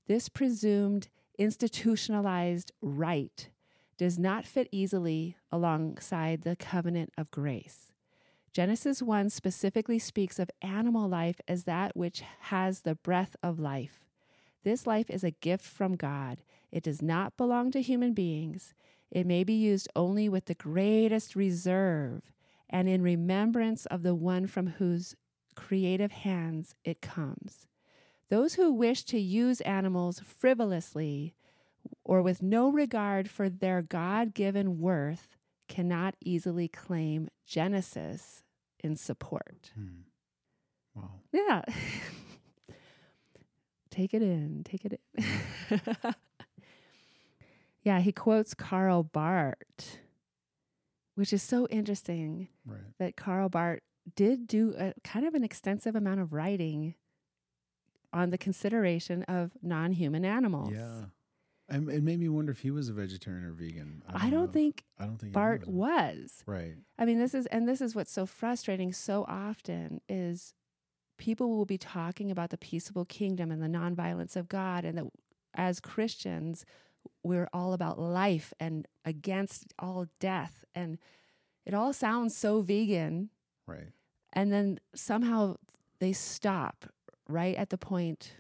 This 0.09 0.29
presumed 0.29 1.07
institutionalized 1.39 2.73
right 2.83 3.49
does 3.97 4.19
not 4.19 4.45
fit 4.45 4.69
easily 4.73 5.37
alongside 5.53 6.43
the 6.43 6.57
covenant 6.57 7.13
of 7.17 7.31
grace. 7.31 7.90
Genesis 8.53 9.01
1 9.01 9.31
specifically 9.31 10.01
speaks 10.01 10.41
of 10.41 10.51
animal 10.61 11.09
life 11.09 11.41
as 11.47 11.65
that 11.65 11.97
which 11.97 12.23
has 12.41 12.81
the 12.81 12.97
breath 12.97 13.37
of 13.45 13.61
life. 13.61 14.05
This 14.65 14.89
life 14.89 15.09
is 15.09 15.23
a 15.23 15.31
gift 15.31 15.65
from 15.65 15.95
God. 15.95 16.43
It 16.73 16.83
does 16.83 17.01
not 17.01 17.37
belong 17.37 17.71
to 17.71 17.81
human 17.81 18.13
beings. 18.13 18.75
It 19.11 19.25
may 19.25 19.45
be 19.45 19.55
used 19.55 19.89
only 19.95 20.29
with 20.29 20.47
the 20.47 20.55
greatest 20.55 21.37
reserve 21.37 22.33
and 22.69 22.89
in 22.89 23.03
remembrance 23.03 23.87
of 23.87 24.03
the 24.03 24.17
one 24.17 24.49
from 24.49 24.67
whose 24.67 25.15
creative 25.55 26.11
hands 26.11 26.75
it 26.85 27.01
comes. 27.01 27.69
Those 28.31 28.55
who 28.55 28.73
wish 28.73 29.05
to 29.05 29.19
use 29.19 29.61
animals 29.63 30.21
frivolously 30.21 31.35
or 32.05 32.21
with 32.21 32.43
no 32.43 32.71
regard 32.71 33.31
for 33.31 33.49
their 33.49 33.81
God 33.81 34.35
given 34.35 34.81
worth 34.81 35.37
cannot 35.71 36.17
easily 36.21 36.69
claim 36.69 37.29
Genesis 37.47 38.43
in 38.83 38.97
support. 38.97 39.71
Hmm. 39.75 40.01
Wow. 40.95 41.11
Yeah. 41.33 41.63
take 43.91 44.13
it 44.13 44.23
in, 44.23 44.63
take 44.65 44.85
it 44.85 45.01
in. 45.17 45.25
yeah, 47.83 48.01
he 48.01 48.13
quotes 48.13 48.53
Karl 48.53 49.05
Barth, 49.05 49.99
which 51.15 51.33
is 51.33 51.43
so 51.43 51.67
interesting 51.69 52.49
Right. 52.67 52.81
that 52.99 53.17
Karl 53.17 53.49
Barth 53.49 53.81
did 54.17 54.47
do 54.47 54.75
a 54.77 54.93
kind 55.05 55.27
of 55.27 55.35
an 55.35 55.45
extensive 55.45 55.95
amount 55.95 56.21
of 56.21 56.33
writing 56.33 56.95
on 58.13 58.31
the 58.31 58.39
consideration 58.39 59.23
of 59.25 59.53
non 59.63 59.93
human 59.93 60.25
animals. 60.25 60.73
Yeah. 60.75 61.05
And 61.71 61.89
it 61.89 62.03
made 62.03 62.19
me 62.19 62.29
wonder 62.29 62.51
if 62.53 62.61
he 62.61 62.71
was 62.71 62.89
a 62.89 62.93
vegetarian 62.93 63.45
or 63.45 63.53
vegan. 63.53 64.03
I 64.09 64.29
don't, 64.29 64.47
know. 64.47 64.51
think 64.51 64.83
I 64.99 65.05
don't 65.05 65.19
think 65.19 65.33
Barth 65.33 65.67
was. 65.69 65.69
was. 65.69 66.45
Right. 66.47 66.75
I 66.99 67.05
mean, 67.05 67.19
this 67.19 67.33
is 67.35 67.47
and 67.47 67.69
this 67.69 67.81
is 67.81 67.95
what's 67.95 68.11
so 68.13 68.27
frustrating 68.27 68.93
so 68.93 69.25
often 69.29 70.01
is 70.09 70.53
people 71.17 71.51
will 71.57 71.67
be 71.67 71.79
talking 71.79 72.31
about 72.31 72.51
the 72.51 72.59
peaceable 72.59 73.05
kingdom 73.05 73.51
and 73.53 73.63
the 73.63 73.67
nonviolence 73.69 74.35
of 74.37 74.49
God 74.49 74.85
and 74.85 74.99
that 74.99 75.05
as 75.55 75.81
Christians 75.81 76.65
we're 77.23 77.49
all 77.53 77.73
about 77.73 77.99
life 77.99 78.53
and 78.61 78.87
against 79.05 79.73
all 79.79 80.07
death 80.19 80.65
and 80.75 80.99
it 81.67 81.73
all 81.75 81.93
sounds 81.93 82.37
so 82.37 82.61
vegan 82.63 83.31
Right. 83.67 83.89
and 84.33 84.53
then 84.53 84.81
somehow 84.95 85.57
they 85.99 86.13
stop 86.13 86.87
right 87.29 87.55
at 87.57 87.71
the 87.71 87.79
point 87.79 88.33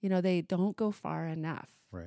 you 0.00 0.08
know 0.08 0.20
they 0.20 0.40
don't 0.40 0.76
go 0.76 0.90
far 0.90 1.26
enough 1.26 1.68
Right. 1.92 2.06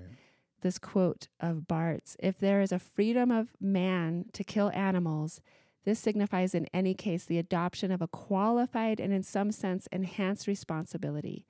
This 0.64 0.80
quote 0.80 1.28
of 1.42 1.68
Barth's 1.68 2.16
If 2.20 2.40
there 2.40 2.62
is 2.62 2.72
a 2.72 2.80
freedom 2.80 3.32
of 3.32 3.50
man 3.60 4.28
to 4.32 4.46
kill 4.46 4.72
animals, 4.74 5.42
this 5.84 6.00
signifies 6.00 6.56
in 6.56 6.68
any 6.74 6.94
case 6.94 7.26
the 7.26 7.38
adoption 7.38 7.92
of 7.92 8.02
a 8.02 8.08
qualified 8.08 9.02
and, 9.02 9.12
in 9.12 9.24
some 9.24 9.52
sense, 9.52 9.88
enhanced 9.92 10.48
responsibility. 10.48 11.46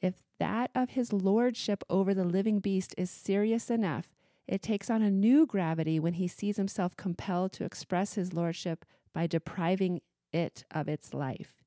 If 0.00 0.22
that 0.38 0.70
of 0.72 0.90
his 0.90 1.12
lordship 1.12 1.82
over 1.90 2.14
the 2.14 2.22
living 2.22 2.60
beast 2.60 2.94
is 2.96 3.10
serious 3.10 3.70
enough, 3.70 4.14
it 4.46 4.62
takes 4.62 4.88
on 4.88 5.02
a 5.02 5.10
new 5.10 5.44
gravity 5.44 5.98
when 5.98 6.14
he 6.14 6.28
sees 6.28 6.58
himself 6.58 6.96
compelled 6.96 7.52
to 7.54 7.64
express 7.64 8.14
his 8.14 8.32
lordship 8.32 8.84
by 9.12 9.26
depriving 9.26 10.00
it 10.32 10.64
of 10.70 10.86
its 10.86 11.12
life. 11.12 11.64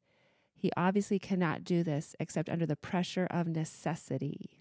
He 0.56 0.72
obviously 0.78 1.20
cannot 1.20 1.66
do 1.66 1.84
this 1.84 2.16
except 2.18 2.48
under 2.48 2.66
the 2.66 2.78
pressure 2.78 3.28
of 3.30 3.50
necessity. 3.50 4.61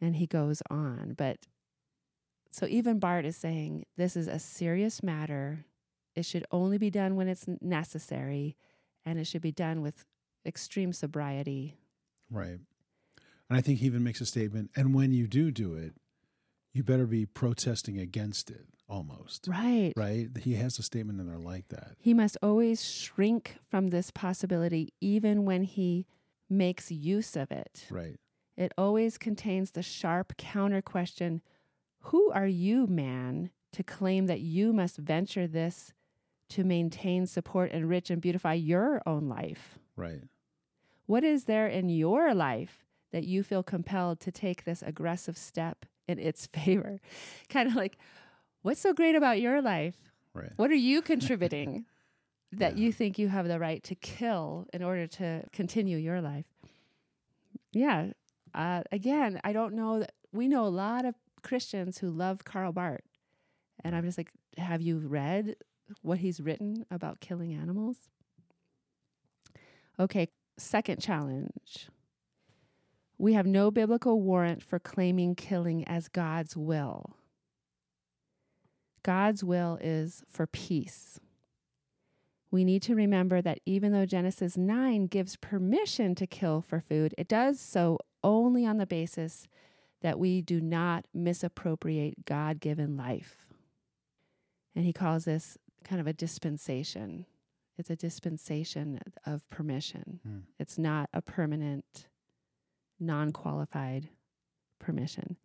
And 0.00 0.16
he 0.16 0.26
goes 0.26 0.62
on. 0.70 1.14
But 1.16 1.38
so 2.50 2.66
even 2.66 2.98
Barth 2.98 3.24
is 3.24 3.36
saying 3.36 3.84
this 3.96 4.16
is 4.16 4.28
a 4.28 4.38
serious 4.38 5.02
matter. 5.02 5.64
It 6.14 6.24
should 6.24 6.46
only 6.50 6.78
be 6.78 6.90
done 6.90 7.16
when 7.16 7.28
it's 7.28 7.46
necessary, 7.60 8.56
and 9.04 9.18
it 9.18 9.26
should 9.26 9.42
be 9.42 9.52
done 9.52 9.82
with 9.82 10.04
extreme 10.46 10.92
sobriety. 10.92 11.78
Right. 12.30 12.58
And 13.48 13.58
I 13.58 13.60
think 13.60 13.78
he 13.78 13.86
even 13.86 14.02
makes 14.02 14.20
a 14.20 14.26
statement. 14.26 14.70
And 14.76 14.94
when 14.94 15.12
you 15.12 15.26
do 15.26 15.50
do 15.50 15.74
it, 15.74 15.94
you 16.72 16.82
better 16.82 17.06
be 17.06 17.26
protesting 17.26 17.98
against 17.98 18.50
it 18.50 18.66
almost. 18.88 19.48
Right. 19.48 19.92
Right. 19.96 20.28
He 20.40 20.54
has 20.54 20.78
a 20.78 20.82
statement 20.82 21.20
in 21.20 21.26
there 21.26 21.38
like 21.38 21.68
that. 21.68 21.92
He 21.98 22.14
must 22.14 22.36
always 22.42 22.84
shrink 22.84 23.56
from 23.70 23.88
this 23.88 24.10
possibility, 24.10 24.92
even 25.00 25.44
when 25.44 25.62
he 25.62 26.06
makes 26.48 26.90
use 26.90 27.36
of 27.36 27.50
it. 27.50 27.86
Right. 27.90 28.18
It 28.58 28.72
always 28.76 29.16
contains 29.18 29.70
the 29.70 29.82
sharp 29.82 30.36
counter 30.36 30.82
question 30.82 31.40
Who 32.00 32.30
are 32.32 32.46
you, 32.46 32.86
man, 32.86 33.50
to 33.72 33.82
claim 33.82 34.26
that 34.26 34.40
you 34.40 34.72
must 34.72 34.98
venture 34.98 35.46
this 35.46 35.92
to 36.50 36.64
maintain, 36.64 37.26
support, 37.26 37.70
enrich, 37.70 38.10
and 38.10 38.20
beautify 38.20 38.54
your 38.54 39.00
own 39.06 39.28
life? 39.28 39.78
Right. 39.96 40.22
What 41.06 41.22
is 41.22 41.44
there 41.44 41.68
in 41.68 41.88
your 41.88 42.34
life 42.34 42.84
that 43.12 43.24
you 43.24 43.42
feel 43.42 43.62
compelled 43.62 44.20
to 44.20 44.32
take 44.32 44.64
this 44.64 44.82
aggressive 44.82 45.38
step 45.38 45.86
in 46.06 46.18
its 46.18 46.46
favor. 46.52 47.00
kind 47.48 47.68
of 47.68 47.76
like, 47.76 47.96
what's 48.62 48.80
so 48.80 48.92
great 48.92 49.14
about 49.14 49.40
your 49.40 49.62
life? 49.62 49.96
Right. 50.34 50.52
What 50.56 50.70
are 50.70 50.74
you 50.74 51.00
contributing 51.02 51.84
that 52.52 52.76
Yeah. 52.76 52.84
you 52.86 52.92
think 52.92 53.18
you 53.18 53.28
have 53.28 53.46
the 53.46 53.58
right 53.58 53.82
to 53.84 53.94
kill 53.94 54.66
in 54.72 54.82
order 54.82 55.06
to 55.06 55.44
continue 55.52 55.96
your 55.98 56.20
life? 56.20 56.46
Yeah. 57.72 58.12
Uh, 58.54 58.82
again, 58.92 59.40
I 59.44 59.52
don't 59.52 59.74
know 59.74 60.00
that 60.00 60.12
we 60.32 60.48
know 60.48 60.66
a 60.66 60.68
lot 60.68 61.04
of 61.04 61.14
Christians 61.42 61.98
who 61.98 62.10
love 62.10 62.44
Karl 62.44 62.72
Barth. 62.72 63.00
And 63.84 63.94
I'm 63.94 64.04
just 64.04 64.18
like, 64.18 64.30
have 64.56 64.82
you 64.82 64.98
read 64.98 65.56
what 66.02 66.18
he's 66.18 66.40
written 66.40 66.84
about 66.90 67.20
killing 67.20 67.52
animals? 67.52 67.96
Okay, 69.98 70.28
second 70.56 71.00
challenge. 71.00 71.88
We 73.18 73.32
have 73.32 73.46
no 73.46 73.70
biblical 73.70 74.20
warrant 74.20 74.62
for 74.62 74.78
claiming 74.78 75.34
killing 75.34 75.86
as 75.88 76.08
God's 76.08 76.56
will. 76.56 77.16
God's 79.02 79.42
will 79.42 79.78
is 79.80 80.22
for 80.28 80.46
peace. 80.46 81.18
We 82.50 82.64
need 82.64 82.82
to 82.82 82.94
remember 82.94 83.42
that 83.42 83.60
even 83.66 83.92
though 83.92 84.06
Genesis 84.06 84.56
9 84.56 85.06
gives 85.06 85.36
permission 85.36 86.14
to 86.14 86.26
kill 86.26 86.62
for 86.62 86.80
food, 86.80 87.14
it 87.18 87.28
does 87.28 87.60
so 87.60 87.98
only 88.22 88.66
on 88.66 88.78
the 88.78 88.86
basis 88.86 89.46
that 90.02 90.18
we 90.18 90.42
do 90.42 90.60
not 90.60 91.06
misappropriate 91.12 92.24
God 92.24 92.60
given 92.60 92.96
life. 92.96 93.46
And 94.74 94.84
he 94.84 94.92
calls 94.92 95.24
this 95.24 95.58
kind 95.84 96.00
of 96.00 96.06
a 96.06 96.12
dispensation. 96.12 97.26
It's 97.76 97.90
a 97.90 97.96
dispensation 97.96 99.00
of 99.26 99.48
permission. 99.50 100.20
Hmm. 100.24 100.38
It's 100.58 100.78
not 100.78 101.08
a 101.12 101.22
permanent, 101.22 102.08
non 103.00 103.32
qualified 103.32 104.08
permission. 104.78 105.36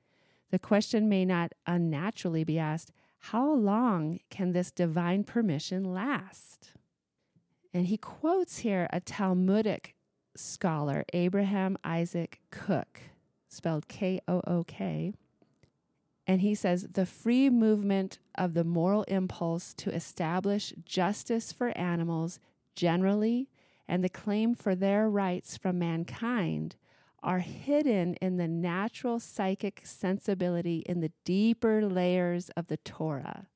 The 0.52 0.60
question 0.60 1.10
may 1.10 1.26
not 1.26 1.54
unnaturally 1.66 2.44
be 2.44 2.60
asked 2.60 2.92
how 3.18 3.54
long 3.54 4.20
can 4.30 4.52
this 4.52 4.70
divine 4.70 5.24
permission 5.24 5.94
last? 5.94 6.72
And 7.74 7.88
he 7.88 7.98
quotes 7.98 8.60
here 8.60 8.88
a 8.92 9.00
Talmudic 9.00 9.96
scholar, 10.36 11.06
Abraham 11.14 11.78
Isaac 11.84 12.40
Kook, 12.52 13.02
spelled 13.50 13.88
K 13.88 14.20
O 14.28 14.42
O 14.48 14.64
K. 14.64 15.14
And 16.26 16.42
he 16.42 16.56
says 16.56 16.88
the 16.94 17.06
free 17.06 17.50
movement 17.50 18.20
of 18.36 18.54
the 18.54 18.64
moral 18.64 19.04
impulse 19.04 19.74
to 19.76 19.94
establish 19.94 20.74
justice 20.86 21.52
for 21.52 21.78
animals 21.78 22.40
generally 22.76 23.50
and 23.88 24.04
the 24.04 24.10
claim 24.10 24.56
for 24.56 24.76
their 24.76 25.10
rights 25.10 25.58
from 25.58 25.80
mankind 25.80 26.76
are 27.22 27.40
hidden 27.40 28.16
in 28.16 28.38
the 28.38 28.48
natural 28.48 29.20
psychic 29.20 29.82
sensibility 29.84 30.80
in 30.86 31.00
the 31.00 31.12
deeper 31.24 31.86
layers 31.86 32.50
of 32.52 32.68
the 32.68 32.78
Torah. 32.78 33.48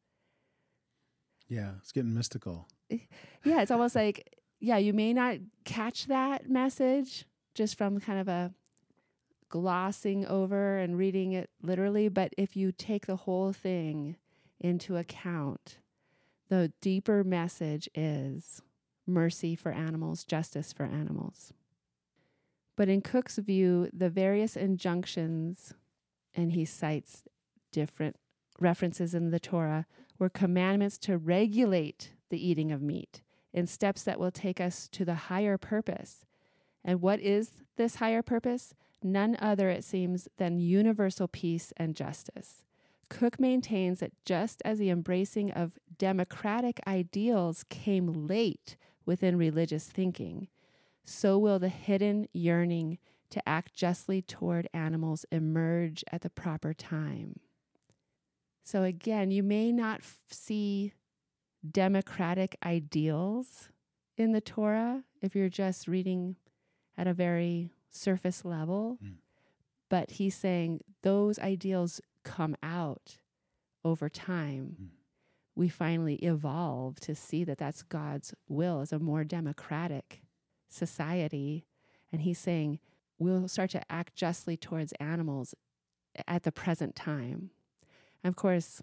Yeah, 1.47 1.71
it's 1.79 1.91
getting 1.91 2.13
mystical. 2.13 2.67
Yeah, 3.43 3.61
it's 3.61 3.71
almost 3.71 3.95
like, 3.95 4.35
yeah, 4.59 4.77
you 4.77 4.93
may 4.93 5.13
not 5.13 5.37
catch 5.65 6.05
that 6.05 6.49
message 6.49 7.25
just 7.53 7.77
from 7.77 7.99
kind 7.99 8.19
of 8.19 8.27
a 8.27 8.53
glossing 9.49 10.25
over 10.25 10.77
and 10.77 10.97
reading 10.97 11.33
it 11.33 11.49
literally, 11.61 12.09
but 12.09 12.33
if 12.37 12.55
you 12.55 12.71
take 12.71 13.05
the 13.05 13.15
whole 13.15 13.53
thing 13.53 14.15
into 14.59 14.97
account, 14.97 15.77
the 16.49 16.71
deeper 16.81 17.23
message 17.23 17.89
is 17.95 18.61
mercy 19.05 19.55
for 19.55 19.71
animals, 19.71 20.23
justice 20.23 20.73
for 20.73 20.85
animals. 20.85 21.53
But 22.75 22.89
in 22.89 23.01
Kook's 23.01 23.37
view, 23.37 23.89
the 23.93 24.09
various 24.09 24.55
injunctions, 24.55 25.73
and 26.35 26.51
he 26.51 26.65
cites 26.65 27.23
different 27.71 28.17
references 28.59 29.13
in 29.13 29.31
the 29.31 29.39
Torah, 29.39 29.85
were 30.19 30.29
commandments 30.29 30.97
to 30.99 31.17
regulate 31.17 32.13
the 32.29 32.45
eating 32.45 32.71
of 32.71 32.81
meat 32.81 33.21
in 33.53 33.67
steps 33.67 34.03
that 34.03 34.19
will 34.19 34.31
take 34.31 34.59
us 34.59 34.87
to 34.89 35.05
the 35.05 35.15
higher 35.15 35.57
purpose. 35.57 36.25
And 36.83 37.01
what 37.01 37.19
is 37.19 37.51
this 37.75 37.95
higher 37.95 38.21
purpose? 38.21 38.73
None 39.03 39.37
other, 39.39 39.69
it 39.69 39.83
seems, 39.83 40.27
than 40.37 40.59
universal 40.59 41.27
peace 41.27 41.73
and 41.77 41.95
justice. 41.95 42.63
Kook 43.09 43.39
maintains 43.39 43.99
that 43.99 44.11
just 44.25 44.61
as 44.65 44.79
the 44.79 44.89
embracing 44.89 45.51
of 45.51 45.79
democratic 45.97 46.79
ideals 46.85 47.63
came 47.69 48.27
late 48.27 48.75
within 49.05 49.37
religious 49.37 49.85
thinking, 49.85 50.49
so 51.05 51.37
will 51.37 51.59
the 51.59 51.69
hidden 51.69 52.27
yearning 52.33 52.97
to 53.29 53.47
act 53.47 53.73
justly 53.73 54.21
toward 54.21 54.67
animals 54.73 55.25
emerge 55.31 56.03
at 56.11 56.21
the 56.21 56.29
proper 56.29 56.73
time. 56.73 57.39
So, 58.63 58.83
again, 58.83 59.31
you 59.31 59.43
may 59.43 59.71
not 59.71 59.99
f- 59.99 60.17
see 60.29 60.93
democratic 61.69 62.55
ideals 62.65 63.69
in 64.17 64.31
the 64.31 64.41
Torah 64.41 65.03
if 65.21 65.35
you're 65.35 65.49
just 65.49 65.87
reading 65.87 66.35
at 66.97 67.07
a 67.07 67.13
very 67.13 67.71
surface 67.89 68.43
level. 68.43 68.97
Mm. 69.03 69.15
But 69.89 70.11
he's 70.11 70.35
saying 70.35 70.81
those 71.03 71.39
ideals 71.39 72.01
come 72.23 72.55
out 72.61 73.17
over 73.83 74.09
time. 74.09 74.75
Mm. 74.81 74.87
We 75.55 75.69
finally 75.69 76.15
evolve 76.15 76.99
to 77.01 77.15
see 77.15 77.43
that 77.45 77.57
that's 77.57 77.83
God's 77.83 78.33
will 78.47 78.81
as 78.81 78.91
a 78.91 78.99
more 78.99 79.23
democratic 79.23 80.21
society. 80.69 81.65
And 82.11 82.21
he's 82.21 82.37
saying 82.37 82.79
we'll 83.17 83.47
start 83.47 83.71
to 83.71 83.91
act 83.91 84.15
justly 84.15 84.57
towards 84.57 84.93
animals 84.93 85.55
at 86.27 86.43
the 86.43 86.51
present 86.51 86.95
time. 86.95 87.51
And 88.23 88.31
of 88.31 88.35
course, 88.35 88.81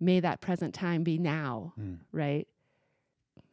may 0.00 0.18
that 0.20 0.40
present 0.40 0.74
time 0.74 1.02
be 1.04 1.18
now, 1.18 1.74
Mm. 1.78 1.98
right? 2.12 2.48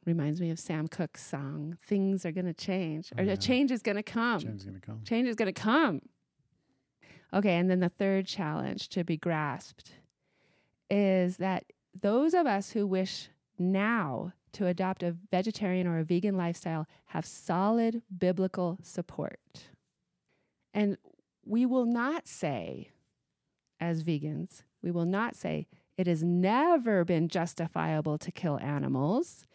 Reminds 0.06 0.40
me 0.40 0.50
of 0.50 0.60
Sam 0.60 0.88
Cooke's 0.88 1.22
song, 1.26 1.78
Things 1.84 2.26
Are 2.26 2.32
Gonna 2.32 2.54
Change, 2.54 3.12
Oh, 3.18 3.22
or 3.22 3.26
yeah. 3.26 3.34
a 3.34 3.38
change 3.38 3.72
is 3.72 3.82
gonna 3.82 4.02
come. 4.04 4.40
Change 4.40 4.56
is 4.62 4.64
going 4.66 4.80
to 4.80 4.86
come. 4.86 5.04
Change 5.04 5.28
is 5.28 5.36
gonna 5.36 5.52
come. 5.52 6.02
Okay, 7.34 7.56
and 7.58 7.70
then 7.70 7.82
the 7.82 7.90
third 7.90 8.26
challenge 8.26 8.88
to 8.90 9.04
be 9.04 9.18
grasped 9.18 9.96
is 10.90 11.38
that 11.38 11.66
those 11.94 12.34
of 12.34 12.46
us 12.48 12.72
who 12.72 12.88
wish 12.88 13.28
now 13.60 14.32
to 14.54 14.66
adopt 14.68 15.04
a 15.04 15.12
vegetarian 15.12 15.88
or 15.88 16.00
a 16.00 16.04
vegan 16.06 16.38
lifestyle 16.38 16.88
have 17.08 17.26
solid 17.26 18.02
biblical 18.18 18.80
support. 18.82 19.68
And 20.74 20.98
we 21.46 21.66
will 21.66 21.86
not 21.86 22.28
say, 22.28 22.92
as 23.80 24.04
vegans, 24.04 24.64
we 24.82 24.90
will 24.92 25.06
not 25.06 25.36
say 25.36 25.68
it 25.98 26.08
has 26.08 26.24
never 26.24 27.04
been 27.04 27.28
justifiable 27.28 28.18
to 28.20 28.32
kill 28.32 28.60
animals. 28.60 29.46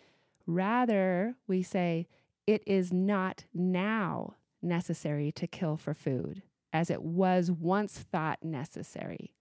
Rather, 0.46 1.37
we 1.46 1.62
say 1.62 2.09
it 2.46 2.62
is 2.66 2.92
not 2.92 3.44
now 3.55 4.35
necessary 4.61 5.31
to 5.33 5.46
kill 5.46 5.76
for 5.76 5.94
food, 5.94 6.42
as 6.72 6.90
it 6.90 7.02
was 7.02 7.50
once 7.50 7.98
thought 7.98 8.42
necessary. 8.42 9.35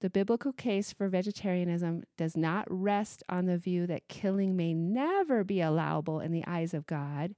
The 0.00 0.10
biblical 0.10 0.52
case 0.52 0.92
for 0.92 1.08
vegetarianism 1.08 2.04
does 2.16 2.36
not 2.36 2.66
rest 2.70 3.24
on 3.28 3.46
the 3.46 3.58
view 3.58 3.88
that 3.88 4.06
killing 4.06 4.56
may 4.56 4.72
never 4.72 5.42
be 5.42 5.60
allowable 5.60 6.20
in 6.20 6.30
the 6.30 6.44
eyes 6.46 6.72
of 6.72 6.86
God, 6.86 7.34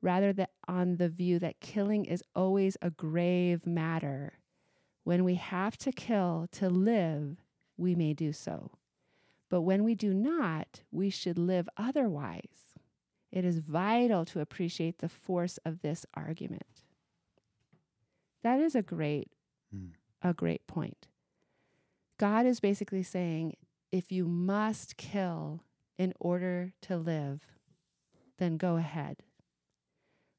rather 0.00 0.32
that 0.32 0.52
on 0.66 0.96
the 0.96 1.10
view 1.10 1.38
that 1.40 1.60
killing 1.60 2.06
is 2.06 2.24
always 2.34 2.78
a 2.80 2.88
grave 2.88 3.66
matter. 3.66 4.38
When 5.04 5.24
we 5.24 5.34
have 5.34 5.76
to 5.78 5.92
kill 5.92 6.48
to 6.52 6.70
live, 6.70 7.36
we 7.80 7.94
may 7.94 8.12
do 8.12 8.32
so. 8.32 8.70
But 9.48 9.62
when 9.62 9.82
we 9.82 9.94
do 9.94 10.14
not, 10.14 10.82
we 10.92 11.10
should 11.10 11.38
live 11.38 11.68
otherwise. 11.76 12.76
It 13.32 13.44
is 13.44 13.58
vital 13.58 14.24
to 14.26 14.40
appreciate 14.40 14.98
the 14.98 15.08
force 15.08 15.58
of 15.64 15.80
this 15.82 16.04
argument. 16.14 16.84
That 18.42 18.60
is 18.60 18.74
a 18.74 18.82
great 18.82 19.28
Mm. 19.74 19.92
a 20.22 20.34
great 20.34 20.66
point. 20.66 21.06
God 22.18 22.44
is 22.44 22.58
basically 22.60 23.04
saying 23.04 23.54
if 23.92 24.10
you 24.10 24.26
must 24.26 24.96
kill 24.96 25.62
in 25.96 26.12
order 26.18 26.72
to 26.82 26.96
live, 26.96 27.40
then 28.38 28.56
go 28.56 28.76
ahead. 28.76 29.22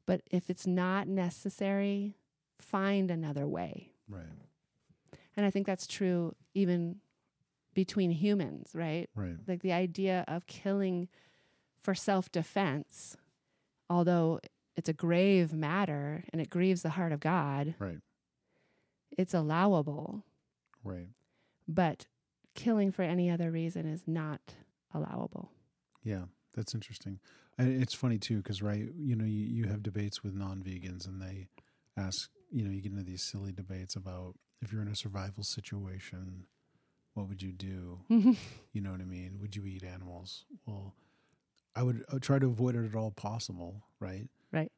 But 0.06 0.22
if 0.30 0.50
it's 0.50 0.68
not 0.68 1.08
necessary, 1.08 2.18
find 2.60 3.10
another 3.10 3.48
way. 3.48 3.94
Right. 4.10 4.26
And 5.38 5.46
I 5.46 5.50
think 5.50 5.66
that's 5.66 5.88
true 5.88 6.36
even 6.54 7.00
between 7.74 8.12
humans, 8.12 8.72
right? 8.74 9.10
Right. 9.16 9.36
Like 9.48 9.62
the 9.62 9.72
idea 9.72 10.26
of 10.28 10.46
killing 10.48 11.08
for 11.84 11.96
self 11.96 12.32
defense, 12.32 13.18
although 13.90 14.40
it's 14.76 14.90
a 14.90 14.94
grave 14.94 15.54
matter 15.54 16.24
and 16.32 16.42
it 16.42 16.50
grieves 16.50 16.82
the 16.82 16.90
heart 16.92 17.12
of 17.12 17.20
God, 17.20 17.76
Right. 17.80 18.00
it's 19.18 19.34
allowable. 19.34 20.24
Right. 20.84 21.10
But 21.68 22.08
killing 22.56 22.92
for 22.92 23.04
any 23.04 23.30
other 23.30 23.52
reason 23.52 23.86
is 23.86 24.04
not 24.08 24.42
allowable. 24.94 25.52
Yeah, 26.04 26.26
that's 26.56 26.74
interesting. 26.74 27.20
And 27.58 27.82
it's 27.82 27.94
funny 27.94 28.18
too, 28.18 28.38
because 28.38 28.62
right, 28.62 28.90
you 28.98 29.16
know, 29.16 29.26
you, 29.26 29.46
you 29.46 29.66
have 29.68 29.84
debates 29.84 30.24
with 30.24 30.34
non-vegans, 30.34 31.08
and 31.08 31.22
they 31.22 31.48
ask 31.98 32.30
you 32.54 32.64
know, 32.66 32.72
you 32.72 32.82
get 32.82 32.92
into 32.92 33.04
these 33.06 33.24
silly 33.24 33.52
debates 33.54 33.96
about 33.96 34.36
if 34.62 34.74
you're 34.74 34.82
in 34.82 34.88
a 34.90 34.96
survival 34.96 35.44
situation, 35.44 36.46
what 37.14 37.28
would 37.28 37.42
you 37.42 37.52
do? 37.52 38.00
Mm-hmm. 38.10 38.34
You 38.74 38.82
know 38.82 38.92
what 38.92 39.02
I 39.02 39.06
mean? 39.06 39.38
Would 39.42 39.56
you 39.56 39.66
eat 39.66 39.84
animals? 39.84 40.46
Well, 40.66 40.96
I 41.76 41.84
would, 41.84 42.04
I 42.10 42.14
would 42.16 42.24
try 42.24 42.40
to 42.40 42.48
avoid 42.48 42.76
it 42.76 42.86
at 42.86 42.96
all 42.96 43.12
possible, 43.12 43.84
right? 44.00 44.30
Right. 44.52 44.72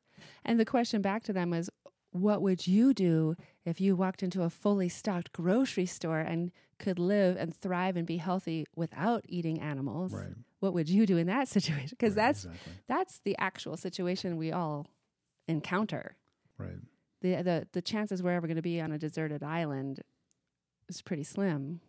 And 0.46 0.60
the 0.60 0.66
question 0.66 1.02
back 1.02 1.24
to 1.24 1.34
them 1.34 1.50
was, 1.52 1.70
what 2.12 2.42
would 2.44 2.68
you 2.68 2.94
do 2.94 3.36
if 3.66 3.82
you 3.82 3.96
walked 3.96 4.22
into 4.22 4.44
a 4.44 4.50
fully 4.50 4.88
stocked 4.90 5.32
grocery 5.32 5.88
store 5.88 6.20
and 6.20 6.52
could 6.78 7.00
live 7.00 7.38
and 7.38 7.56
thrive 7.56 7.96
and 7.98 8.06
be 8.06 8.18
healthy 8.18 8.66
without 8.76 9.26
eating 9.28 9.60
animals? 9.60 10.14
Right. 10.14 10.36
What 10.60 10.74
would 10.76 10.88
you 10.90 11.06
do 11.08 11.18
in 11.18 11.26
that 11.28 11.48
situation? 11.58 11.88
Because 11.90 12.16
Right, 12.16 12.24
that's 12.28 12.46
exactly. 12.46 12.74
that's 12.88 13.20
the 13.26 13.36
actual 13.40 13.78
situation 13.78 14.38
we 14.38 14.52
all 14.52 14.88
encounter. 15.48 16.16
right. 16.58 16.78
The 17.22 17.42
the 17.42 17.68
the 17.72 17.82
chances 17.82 18.22
we're 18.22 18.34
ever 18.34 18.48
going 18.48 18.58
to 18.58 18.62
be 18.62 18.80
on 18.82 18.92
a 18.92 18.98
deserted 19.00 19.42
island 19.44 20.02
is 20.90 21.02
pretty 21.02 21.24
slim. 21.24 21.80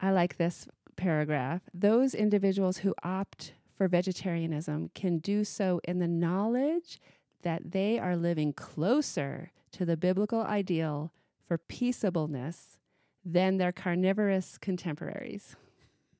I 0.00 0.10
like 0.10 0.36
this 0.36 0.66
paragraph. 0.96 1.62
Those 1.74 2.14
individuals 2.14 2.78
who 2.78 2.94
opt 3.02 3.54
for 3.76 3.88
vegetarianism 3.88 4.90
can 4.94 5.18
do 5.18 5.44
so 5.44 5.80
in 5.84 5.98
the 5.98 6.08
knowledge 6.08 7.00
that 7.42 7.72
they 7.72 7.98
are 7.98 8.16
living 8.16 8.52
closer 8.52 9.52
to 9.72 9.84
the 9.84 9.96
biblical 9.96 10.42
ideal 10.42 11.12
for 11.46 11.58
peaceableness 11.58 12.78
than 13.24 13.56
their 13.56 13.72
carnivorous 13.72 14.58
contemporaries. 14.58 15.56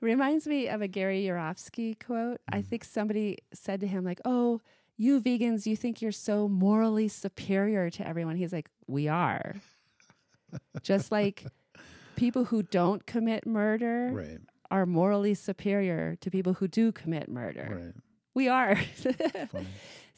Reminds 0.00 0.46
me 0.46 0.68
of 0.68 0.80
a 0.80 0.88
Gary 0.88 1.24
Yourofsky 1.24 1.98
quote. 1.98 2.40
I 2.50 2.58
mm-hmm. 2.58 2.68
think 2.68 2.84
somebody 2.84 3.38
said 3.52 3.80
to 3.80 3.86
him, 3.86 4.04
like, 4.04 4.20
oh, 4.24 4.60
you 4.96 5.20
vegans, 5.20 5.66
you 5.66 5.76
think 5.76 6.00
you're 6.00 6.12
so 6.12 6.48
morally 6.48 7.08
superior 7.08 7.90
to 7.90 8.06
everyone. 8.06 8.36
He's 8.36 8.52
like, 8.52 8.70
we 8.86 9.08
are. 9.08 9.56
Just 10.82 11.12
like 11.12 11.44
people 12.16 12.46
who 12.46 12.62
don't 12.62 13.06
commit 13.06 13.46
murder 13.46 14.10
Right. 14.12 14.38
are 14.70 14.86
morally 14.86 15.34
superior 15.34 16.16
to 16.20 16.30
people 16.30 16.54
who 16.54 16.66
do 16.68 16.90
commit 16.92 17.28
murder. 17.28 17.82
Right. 17.84 17.94
We 18.34 18.48
are. 18.48 18.76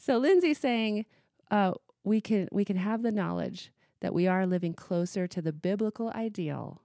So 0.01 0.19
Linzey's 0.21 0.57
saying 0.57 1.05
uh, 1.51 1.73
we 2.05 2.21
can 2.21 2.47
we 2.53 2.63
can 2.63 2.77
have 2.77 3.03
the 3.03 3.11
knowledge 3.11 3.73
that 3.99 4.13
we 4.13 4.27
are 4.27 4.45
living 4.47 4.73
closer 4.73 5.27
to 5.27 5.41
the 5.41 5.51
biblical 5.51 6.09
ideal 6.15 6.81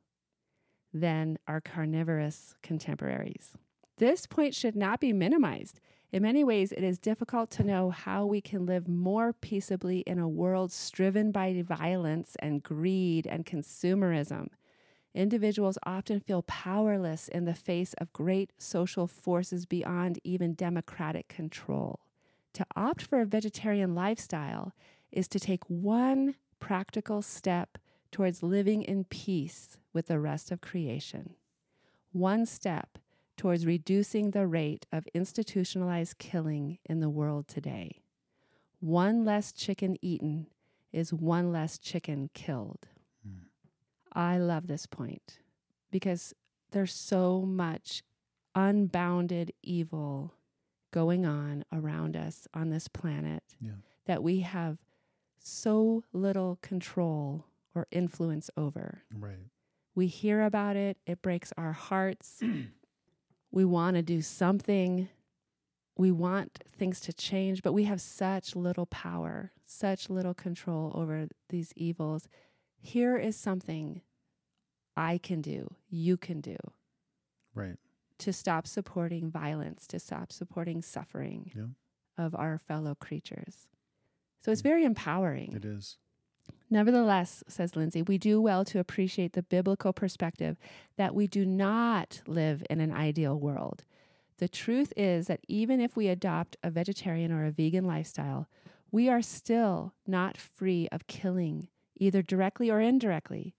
than 0.92 1.38
our 1.46 1.60
carnivorous 1.60 2.54
contemporaries. 2.62 3.52
This 3.98 4.26
point 4.26 4.52
should 4.54 4.74
not 4.74 4.98
be 5.00 5.12
minimized. 5.12 5.78
In 6.12 6.22
many 6.22 6.42
ways, 6.42 6.72
it 6.72 6.82
is 6.82 6.98
difficult 6.98 7.50
to 7.52 7.62
know 7.64 7.90
how 7.90 8.26
we 8.26 8.40
can 8.40 8.66
live 8.66 8.88
more 8.88 9.32
peaceably 9.32 10.00
in 10.00 10.18
a 10.18 10.28
world 10.28 10.72
striven 10.72 11.30
by 11.30 11.62
violence 11.64 12.36
and 12.40 12.62
greed 12.64 13.26
and 13.28 13.46
consumerism. 13.46 14.48
Individuals 15.14 15.78
often 15.84 16.18
feel 16.18 16.42
powerless 16.42 17.28
in 17.28 17.44
the 17.44 17.54
face 17.54 17.94
of 17.98 18.12
great 18.12 18.52
social 18.58 19.06
forces 19.06 19.64
beyond 19.64 20.18
even 20.24 20.54
democratic 20.54 21.28
control. 21.28 22.00
To 22.54 22.66
opt 22.74 23.02
for 23.02 23.20
a 23.20 23.26
vegetarian 23.26 23.94
lifestyle 23.94 24.72
is 25.12 25.28
to 25.28 25.38
take 25.38 25.64
one 25.68 26.34
practical 26.58 27.22
step 27.22 27.78
towards 28.10 28.42
living 28.42 28.82
in 28.82 29.04
peace 29.04 29.78
with 29.92 30.06
the 30.06 30.18
rest 30.18 30.50
of 30.50 30.60
creation. 30.60 31.34
One 32.12 32.44
step 32.46 32.98
towards 33.36 33.66
reducing 33.66 34.30
the 34.30 34.46
rate 34.46 34.86
of 34.92 35.06
institutionalized 35.14 36.18
killing 36.18 36.78
in 36.84 37.00
the 37.00 37.10
world 37.10 37.46
today. 37.48 38.02
One 38.80 39.24
less 39.24 39.52
chicken 39.52 39.96
eaten 40.02 40.48
is 40.92 41.12
one 41.12 41.52
less 41.52 41.78
chicken 41.78 42.30
killed. 42.34 42.88
I 44.14 44.38
love 44.38 44.66
this 44.66 44.86
point 44.86 45.38
because 45.90 46.34
there's 46.70 46.92
so 46.94 47.42
much 47.42 48.02
unbounded 48.54 49.52
evil 49.62 50.34
going 50.92 51.26
on 51.26 51.64
around 51.72 52.16
us 52.16 52.46
on 52.54 52.70
this 52.70 52.86
planet 52.88 53.42
Yeah. 53.60 53.72
that 54.06 54.22
we 54.22 54.40
have 54.40 54.78
so 55.38 56.04
little 56.12 56.58
control 56.62 57.46
or 57.74 57.86
influence 57.90 58.50
over. 58.56 59.02
Right. 59.12 59.38
We 59.96 60.06
hear 60.06 60.42
about 60.42 60.76
it, 60.76 60.98
it 61.06 61.20
breaks 61.22 61.52
our 61.56 61.72
hearts. 61.72 62.40
we 63.50 63.64
want 63.64 63.96
to 63.96 64.02
do 64.02 64.22
something. 64.22 65.08
We 65.96 66.10
want 66.10 66.60
things 66.68 67.00
to 67.02 67.12
change, 67.12 67.62
but 67.62 67.72
we 67.72 67.84
have 67.84 68.00
such 68.00 68.56
little 68.56 68.86
power, 68.86 69.52
such 69.66 70.10
little 70.10 70.34
control 70.34 70.90
over 70.94 71.28
these 71.48 71.72
evils. 71.76 72.28
Here 72.84 73.16
is 73.16 73.34
something 73.34 74.02
I 74.94 75.16
can 75.16 75.40
do, 75.40 75.74
you 75.88 76.18
can 76.18 76.42
do 76.42 76.56
Right. 77.54 77.76
to 78.18 78.30
stop 78.30 78.66
supporting 78.66 79.30
violence, 79.30 79.86
to 79.86 79.98
stop 79.98 80.30
supporting 80.30 80.82
suffering 80.82 81.50
Yeah. 81.56 81.68
of 82.22 82.34
our 82.34 82.58
fellow 82.58 82.94
creatures. 82.94 83.68
So 84.42 84.52
it's 84.52 84.60
very 84.60 84.84
empowering. 84.84 85.54
It 85.54 85.64
is. 85.64 85.96
Nevertheless, 86.68 87.42
says 87.48 87.72
Linzey, 87.72 88.06
we 88.06 88.18
do 88.18 88.38
well 88.38 88.66
to 88.66 88.78
appreciate 88.78 89.32
the 89.32 89.42
biblical 89.42 89.94
perspective 89.94 90.58
that 90.96 91.14
we 91.14 91.26
do 91.26 91.46
not 91.46 92.20
live 92.26 92.62
in 92.68 92.80
an 92.80 92.92
ideal 92.92 93.40
world. 93.40 93.84
The 94.36 94.48
truth 94.48 94.92
is 94.94 95.26
that 95.28 95.40
even 95.48 95.80
if 95.80 95.96
we 95.96 96.08
adopt 96.08 96.58
a 96.62 96.70
vegetarian 96.70 97.32
or 97.32 97.46
a 97.46 97.50
vegan 97.50 97.86
lifestyle, 97.86 98.46
we 98.90 99.08
are 99.08 99.22
still 99.22 99.94
not 100.06 100.36
free 100.36 100.86
of 100.92 101.06
killing, 101.06 101.68
either 101.96 102.22
directly 102.22 102.70
or 102.70 102.80
indirectly. 102.80 103.54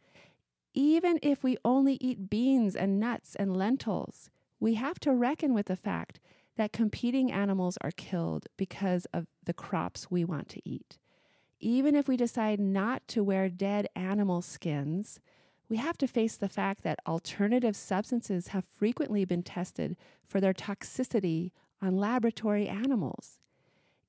Even 0.74 1.20
if 1.22 1.44
we 1.44 1.58
only 1.64 1.98
eat 2.02 2.30
beans 2.30 2.76
and 2.76 3.00
nuts 3.00 3.36
and 3.36 3.56
lentils, 3.56 4.30
we 4.60 4.76
have 4.76 5.00
to 5.00 5.14
reckon 5.14 5.54
with 5.54 5.68
the 5.68 5.76
fact 5.76 6.20
that 6.58 6.74
competing 6.74 7.32
animals 7.32 7.78
are 7.82 7.92
killed 7.92 8.48
because 8.58 9.06
of 9.14 9.28
the 9.44 9.54
crops 9.54 10.10
we 10.10 10.24
want 10.24 10.50
to 10.50 10.62
eat 10.64 10.98
even 11.66 11.96
if 11.96 12.08
we 12.08 12.16
decide 12.18 12.60
not 12.60 13.08
to 13.08 13.24
wear 13.24 13.50
dead 13.50 13.88
animal 13.96 14.42
skins, 14.42 15.20
we 15.68 15.78
have 15.78 15.98
to 15.98 16.08
face 16.08 16.38
the 16.38 16.48
fact 16.48 16.84
that 16.84 17.00
alternative 17.08 17.76
substances 17.76 18.50
have 18.50 18.66
frequently 18.66 19.26
been 19.26 19.42
tested 19.42 19.98
for 20.24 20.40
their 20.40 20.54
toxicity 20.54 21.52
on 21.82 21.98
laboratory 21.98 22.68
animals. 22.68 23.40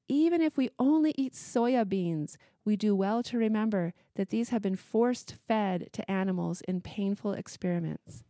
Even 0.06 0.42
if 0.42 0.56
we 0.58 0.68
only 0.78 1.14
eat 1.16 1.32
soya 1.32 1.88
beans, 1.88 2.36
we 2.66 2.76
do 2.76 2.94
well 2.94 3.22
to 3.22 3.38
remember 3.38 3.94
that 4.16 4.28
these 4.28 4.50
have 4.50 4.60
been 4.60 4.76
forced 4.76 5.36
fed 5.46 5.88
to 5.92 6.10
animals 6.10 6.60
in 6.62 6.80
painful 6.80 7.32
experiments. 7.32 8.24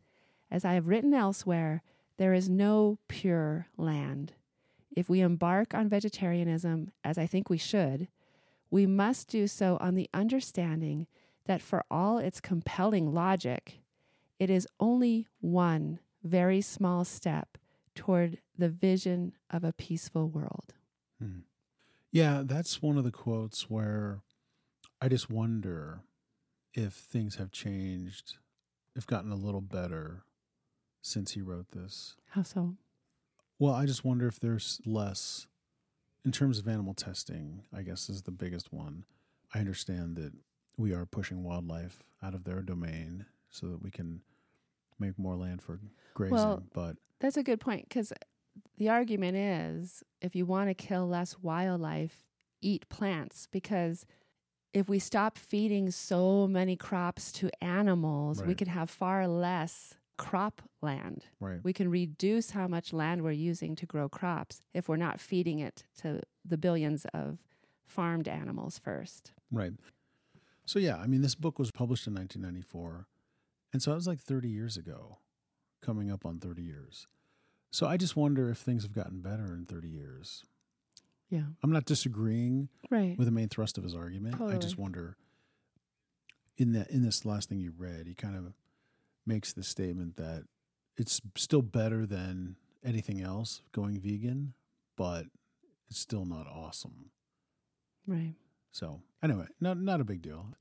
As 0.50 0.64
I 0.64 0.74
have 0.74 0.88
written 0.88 1.14
elsewhere, 1.14 1.82
there 2.18 2.34
is 2.34 2.48
no 2.48 2.98
pure 3.08 3.68
land. 3.76 4.34
If 4.94 5.08
we 5.08 5.20
embark 5.20 5.74
on 5.74 5.88
vegetarianism, 5.88 6.92
as 7.02 7.18
I 7.18 7.26
think 7.26 7.50
we 7.50 7.58
should, 7.58 8.08
we 8.70 8.86
must 8.86 9.28
do 9.28 9.46
so 9.46 9.78
on 9.80 9.94
the 9.94 10.08
understanding 10.12 11.06
that 11.46 11.62
for 11.62 11.84
all 11.90 12.18
its 12.18 12.40
compelling 12.40 13.12
logic, 13.12 13.80
it 14.38 14.50
is 14.50 14.68
only 14.78 15.26
one 15.40 15.98
very 16.22 16.60
small 16.60 17.04
step 17.04 17.56
toward 17.94 18.38
the 18.58 18.68
vision 18.68 19.32
of 19.50 19.64
a 19.64 19.72
peaceful 19.72 20.28
world. 20.28 20.74
Hmm. 21.20 21.40
Yeah, 22.12 22.42
that's 22.44 22.82
one 22.82 22.98
of 22.98 23.04
the 23.04 23.10
quotes 23.10 23.70
where 23.70 24.20
I 25.00 25.08
just 25.08 25.30
wonder 25.30 26.00
if 26.74 26.92
things 26.94 27.36
have 27.36 27.50
changed, 27.50 28.36
if 28.94 29.06
gotten 29.06 29.30
a 29.30 29.36
little 29.36 29.60
better 29.60 30.24
since 31.02 31.32
he 31.32 31.42
wrote 31.42 31.70
this. 31.72 32.16
How 32.30 32.42
so? 32.42 32.74
Well, 33.58 33.74
I 33.74 33.86
just 33.86 34.04
wonder 34.04 34.26
if 34.26 34.40
there's 34.40 34.80
less 34.84 35.46
in 36.24 36.32
terms 36.32 36.58
of 36.58 36.66
animal 36.66 36.92
testing, 36.94 37.62
I 37.74 37.82
guess 37.82 38.08
is 38.08 38.22
the 38.22 38.32
biggest 38.32 38.72
one. 38.72 39.04
I 39.54 39.60
understand 39.60 40.16
that 40.16 40.32
we 40.76 40.92
are 40.92 41.06
pushing 41.06 41.44
wildlife 41.44 42.02
out 42.22 42.34
of 42.34 42.44
their 42.44 42.62
domain 42.62 43.26
so 43.50 43.68
that 43.68 43.82
we 43.82 43.90
can 43.90 44.20
make 44.98 45.18
more 45.18 45.36
land 45.36 45.62
for 45.62 45.78
grazing, 46.14 46.36
Well, 46.36 46.62
but 46.74 46.96
That's 47.20 47.36
a 47.36 47.42
good 47.42 47.60
point 47.60 47.88
because 47.88 48.12
the 48.76 48.88
argument 48.88 49.36
is 49.36 50.02
if 50.20 50.34
you 50.34 50.44
want 50.46 50.68
to 50.68 50.74
kill 50.74 51.06
less 51.06 51.38
wildlife, 51.40 52.24
eat 52.60 52.88
plants 52.88 53.46
because 53.50 54.04
if 54.76 54.90
we 54.90 54.98
stop 54.98 55.38
feeding 55.38 55.90
so 55.90 56.46
many 56.46 56.76
crops 56.76 57.32
to 57.32 57.48
animals, 57.64 58.42
we 58.42 58.48
Right. 58.48 58.58
could 58.58 58.68
have 58.68 58.90
far 58.90 59.26
less 59.26 59.94
crop 60.18 60.60
land. 60.82 61.24
right. 61.40 61.62
We 61.64 61.72
can 61.72 61.90
reduce 61.90 62.50
how 62.50 62.68
much 62.68 62.92
land 62.92 63.22
we're 63.22 63.30
using 63.32 63.74
to 63.76 63.86
grow 63.86 64.08
crops 64.08 64.60
if 64.74 64.86
we're 64.88 64.96
not 64.98 65.18
feeding 65.20 65.58
it 65.60 65.84
to 65.96 66.20
the 66.44 66.58
billions 66.58 67.06
of 67.14 67.38
farmed 67.86 68.28
animals 68.28 68.78
first. 68.78 69.32
Right. 69.50 69.72
So 70.66 70.78
yeah, 70.78 70.96
I 70.96 71.06
mean 71.06 71.22
this 71.22 71.34
book 71.34 71.58
was 71.58 71.70
published 71.70 72.06
in 72.06 72.14
1994. 72.14 73.06
And 73.72 73.82
so 73.82 73.90
that 73.90 73.96
was 73.96 74.06
like 74.06 74.20
30 74.20 74.48
years 74.48 74.76
ago, 74.76 75.18
coming 75.80 76.10
up 76.10 76.24
on 76.26 76.38
30 76.38 76.62
years. 76.62 77.06
So 77.70 77.86
I 77.86 77.96
just 77.96 78.16
wonder 78.16 78.50
if 78.50 78.58
things 78.58 78.82
have 78.82 78.92
gotten 78.92 79.20
better 79.20 79.54
in 79.54 79.64
30 79.66 79.88
years. 79.88 80.44
Yeah. 81.30 81.42
I'm 81.62 81.72
not 81.72 81.84
disagreeing 81.84 82.68
Right. 82.90 83.16
with 83.18 83.26
the 83.26 83.32
main 83.32 83.48
thrust 83.48 83.78
of 83.78 83.84
his 83.84 83.94
argument. 83.94 84.40
I 84.40 84.58
just 84.58 84.78
wonder 84.78 85.16
in 86.56 86.72
that 86.72 86.90
in 86.90 87.02
this 87.02 87.24
last 87.24 87.48
thing 87.48 87.58
you 87.58 87.72
read, 87.76 88.06
he 88.06 88.14
kind 88.14 88.36
of 88.36 88.52
makes 89.26 89.52
the 89.52 89.62
statement 89.62 90.16
that 90.16 90.44
it's 90.96 91.20
still 91.36 91.62
better 91.62 92.06
than 92.06 92.56
anything 92.84 93.20
else 93.20 93.60
going 93.72 93.98
vegan, 94.00 94.54
but 94.96 95.26
it's 95.88 95.98
still 95.98 96.24
not 96.24 96.46
awesome. 96.46 97.10
Right. 98.06 98.34
So 98.70 99.02
anyway, 99.22 99.46
not 99.60 99.78
not 99.78 100.00
a 100.00 100.04
big 100.04 100.22
deal. 100.22 100.54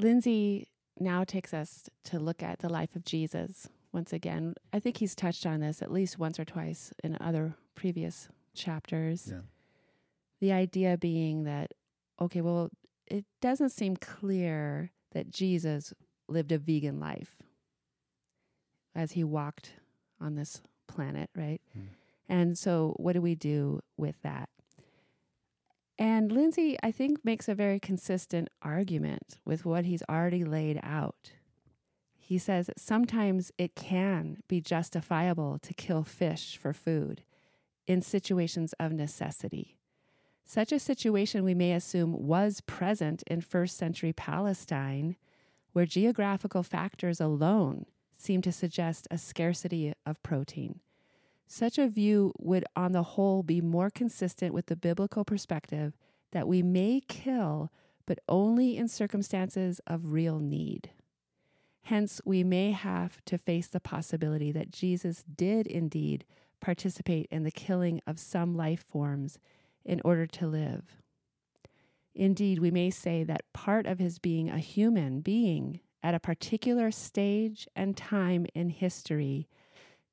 Linzey 0.00 0.66
now 0.98 1.24
takes 1.24 1.52
us 1.52 1.88
to 2.04 2.18
look 2.18 2.42
at 2.42 2.60
the 2.60 2.68
life 2.68 2.96
of 2.96 3.04
Jesus 3.04 3.68
once 3.92 4.12
again. 4.12 4.54
I 4.72 4.80
think 4.80 4.96
he's 4.98 5.14
touched 5.14 5.46
on 5.46 5.60
this 5.60 5.82
at 5.82 5.92
least 5.92 6.18
once 6.18 6.38
or 6.38 6.44
twice 6.44 6.92
in 7.04 7.16
other 7.20 7.54
previous 7.74 8.28
chapters. 8.54 9.28
Yeah. 9.30 9.40
The 10.40 10.52
idea 10.52 10.96
being 10.96 11.44
that, 11.44 11.72
okay, 12.20 12.40
well, 12.40 12.70
it 13.06 13.24
doesn't 13.40 13.70
seem 13.70 13.96
clear 13.96 14.92
that 15.12 15.30
Jesus 15.30 15.92
lived 16.28 16.52
a 16.52 16.58
vegan 16.58 17.00
life 17.00 17.36
as 18.94 19.12
he 19.12 19.24
walked 19.24 19.72
on 20.20 20.36
this 20.36 20.62
planet, 20.86 21.30
right? 21.36 21.60
Mm. 21.76 21.88
And 22.28 22.58
so, 22.58 22.94
what 22.96 23.14
do 23.14 23.20
we 23.20 23.34
do 23.34 23.80
with 23.96 24.22
that? 24.22 24.48
And 25.98 26.30
Linzey, 26.30 26.76
I 26.82 26.92
think, 26.92 27.24
makes 27.24 27.48
a 27.48 27.54
very 27.54 27.78
consistent 27.78 28.48
argument 28.62 29.38
with 29.44 29.66
what 29.66 29.84
he's 29.84 30.02
already 30.08 30.44
laid 30.44 30.80
out. 30.82 31.32
He 32.18 32.38
says 32.38 32.70
sometimes 32.78 33.50
it 33.58 33.74
can 33.74 34.38
be 34.48 34.60
justifiable 34.60 35.58
to 35.58 35.74
kill 35.74 36.04
fish 36.04 36.56
for 36.56 36.72
food 36.72 37.22
in 37.90 38.00
situations 38.00 38.72
of 38.78 38.92
necessity. 38.92 39.76
Such 40.44 40.70
a 40.70 40.78
situation, 40.78 41.42
we 41.42 41.54
may 41.54 41.72
assume, 41.72 42.24
was 42.24 42.60
present 42.60 43.24
in 43.26 43.40
first 43.40 43.76
century 43.76 44.12
Palestine, 44.12 45.16
where 45.72 45.86
geographical 45.86 46.62
factors 46.62 47.20
alone 47.20 47.86
seem 48.16 48.42
to 48.42 48.52
suggest 48.52 49.08
a 49.10 49.18
scarcity 49.18 49.92
of 50.06 50.22
protein. 50.22 50.78
Such 51.48 51.78
a 51.78 51.88
view 51.88 52.32
would, 52.38 52.64
on 52.76 52.92
the 52.92 53.02
whole, 53.02 53.42
be 53.42 53.60
more 53.60 53.90
consistent 53.90 54.54
with 54.54 54.66
the 54.66 54.76
biblical 54.76 55.24
perspective 55.24 55.96
that 56.30 56.46
we 56.46 56.62
may 56.62 57.00
kill, 57.08 57.72
but 58.06 58.20
only 58.28 58.76
in 58.76 58.86
circumstances 58.86 59.80
of 59.88 60.12
real 60.12 60.38
need. 60.38 60.90
Hence, 61.82 62.20
we 62.24 62.44
may 62.44 62.70
have 62.70 63.18
to 63.24 63.36
face 63.36 63.66
the 63.66 63.80
possibility 63.80 64.52
that 64.52 64.70
Jesus 64.70 65.24
did 65.24 65.66
indeed 65.66 66.24
participate 66.60 67.26
in 67.30 67.42
the 67.44 67.50
killing 67.50 68.00
of 68.06 68.18
some 68.18 68.56
life 68.56 68.84
forms 68.86 69.38
in 69.84 70.00
order 70.04 70.26
to 70.26 70.46
live. 70.46 70.96
Indeed, 72.14 72.58
we 72.58 72.70
may 72.70 72.90
say 72.90 73.24
that 73.24 73.52
part 73.52 73.86
of 73.86 73.98
his 73.98 74.18
being 74.18 74.50
a 74.50 74.58
human 74.58 75.20
being 75.20 75.80
at 76.02 76.14
a 76.14 76.20
particular 76.20 76.90
stage 76.90 77.68
and 77.76 77.96
time 77.96 78.46
in 78.54 78.70
history 78.70 79.48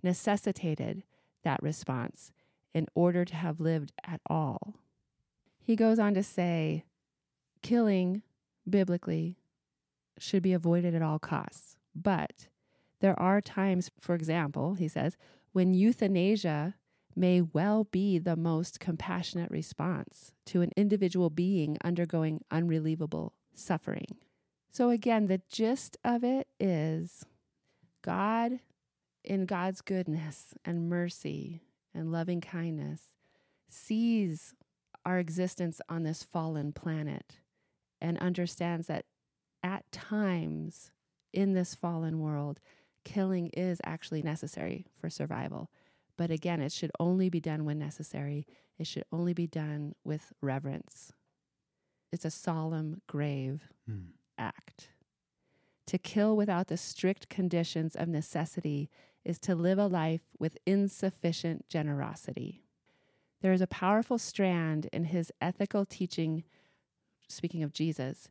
necessitated 0.04 1.04
that 1.43 1.62
response 1.64 2.32
in 2.74 2.88
order 2.93 3.26
to 3.26 3.36
have 3.36 3.60
lived 3.60 3.91
at 4.04 4.22
all. 4.28 4.76
He 5.60 5.76
goes 5.76 6.00
on 6.00 6.14
to 6.14 6.24
say, 6.24 6.84
killing 7.62 8.22
biblically 8.70 9.38
should 10.20 10.43
be 10.43 10.54
avoided 10.54 10.93
at 10.93 11.02
all 11.02 11.20
costs. 11.20 11.78
But 11.95 12.48
there 13.00 13.20
are 13.20 13.41
times, 13.41 13.91
for 14.00 14.16
example, 14.16 14.76
he 14.76 14.88
says, 14.88 15.18
when 15.52 15.74
euthanasia 15.74 16.76
may 17.16 17.41
well 17.41 17.86
be 17.86 18.20
the 18.20 18.36
most 18.36 18.80
compassionate 18.80 19.50
response 19.50 20.34
to 20.45 20.62
an 20.62 20.72
individual 20.78 21.30
being 21.30 21.78
undergoing 21.84 22.43
unrelievable 22.52 23.34
suffering. 23.56 24.18
So, 24.72 24.91
again, 24.91 25.26
the 25.26 25.41
gist 25.50 25.98
of 26.04 26.24
it 26.24 26.48
is 26.60 27.26
God, 28.04 28.60
in 29.24 29.45
God's 29.45 29.82
goodness 29.82 30.54
and 30.64 30.88
mercy 30.89 31.64
and 31.93 32.12
loving 32.12 32.39
kindness, 32.39 33.10
sees 33.68 34.54
our 35.04 35.20
existence 35.20 35.82
on 35.89 36.04
this 36.04 36.24
fallen 36.24 36.72
planet 36.72 37.38
and 38.00 38.18
understands 38.20 38.88
that 38.88 39.06
at 39.64 39.91
times 39.91 40.91
in 41.34 41.54
this 41.54 41.76
fallen 41.76 42.20
world, 42.20 42.60
killing 43.08 43.47
is 43.53 43.80
actually 43.86 44.22
necessary 44.22 44.86
for 44.99 45.10
survival. 45.10 45.72
But 46.18 46.30
again, 46.30 46.60
it 46.62 46.74
should 46.74 46.91
only 46.99 47.30
be 47.30 47.39
done 47.39 47.64
when 47.64 47.80
necessary. 47.80 48.45
It 48.78 48.86
should 48.86 49.05
only 49.14 49.34
be 49.34 49.47
done 49.47 49.93
with 50.03 50.34
reverence. 50.41 51.14
It's 52.12 52.26
a 52.26 52.32
solemn, 52.32 53.01
grave 53.08 53.70
Hmm. 53.86 54.08
act. 54.38 54.89
To 55.86 55.97
kill 55.97 56.36
without 56.36 56.68
the 56.68 56.76
strict 56.76 57.30
conditions 57.30 57.95
of 57.95 58.10
necessity 58.10 58.89
is 59.24 59.39
to 59.39 59.55
live 59.55 59.80
a 59.80 59.88
life 59.88 60.34
with 60.38 60.58
insufficient 60.66 61.70
generosity. 61.70 62.66
There 63.41 63.53
is 63.53 63.62
a 63.62 63.68
powerful 63.68 64.18
strand 64.18 64.89
in 64.91 65.05
his 65.05 65.32
ethical 65.39 65.86
teaching, 65.86 66.43
speaking 67.30 67.64
of 67.64 67.72
Jesus, 67.72 68.28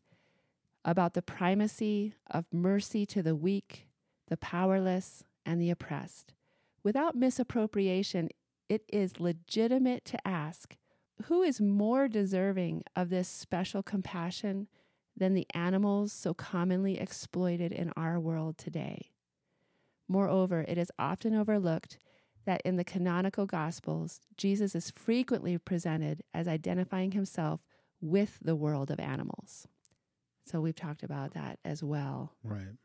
about 0.84 1.14
the 1.14 1.22
primacy 1.22 2.14
of 2.30 2.44
mercy 2.52 3.06
to 3.06 3.22
the 3.22 3.34
weak, 3.34 3.85
the 4.28 4.36
powerless, 4.36 5.24
and 5.44 5.60
the 5.60 5.70
oppressed. 5.70 6.34
Without 6.82 7.16
misappropriation, 7.16 8.28
it 8.68 8.82
is 8.92 9.20
legitimate 9.20 10.04
to 10.04 10.26
ask 10.26 10.76
who 11.24 11.42
is 11.42 11.60
more 11.60 12.08
deserving 12.08 12.82
of 12.94 13.08
this 13.08 13.28
special 13.28 13.82
compassion 13.82 14.68
than 15.16 15.34
the 15.34 15.46
animals 15.54 16.12
so 16.12 16.34
commonly 16.34 16.98
exploited 16.98 17.72
in 17.72 17.90
our 17.96 18.20
world 18.20 18.58
today. 18.58 19.10
Moreover, 20.08 20.64
it 20.68 20.78
is 20.78 20.92
often 20.98 21.34
overlooked 21.34 21.98
that 22.44 22.62
in 22.64 22.76
the 22.76 22.84
canonical 22.84 23.46
Gospels, 23.46 24.20
Jesus 24.36 24.74
is 24.74 24.90
frequently 24.90 25.58
presented 25.58 26.22
as 26.32 26.46
identifying 26.46 27.12
himself 27.12 27.60
with 28.00 28.38
the 28.42 28.54
world 28.54 28.90
of 28.90 29.00
animals. 29.00 29.66
So 30.44 30.60
we've 30.60 30.76
talked 30.76 31.02
about 31.02 31.34
that 31.34 31.58
as 31.64 31.82
well. 31.82 32.34
Right. 32.44 32.76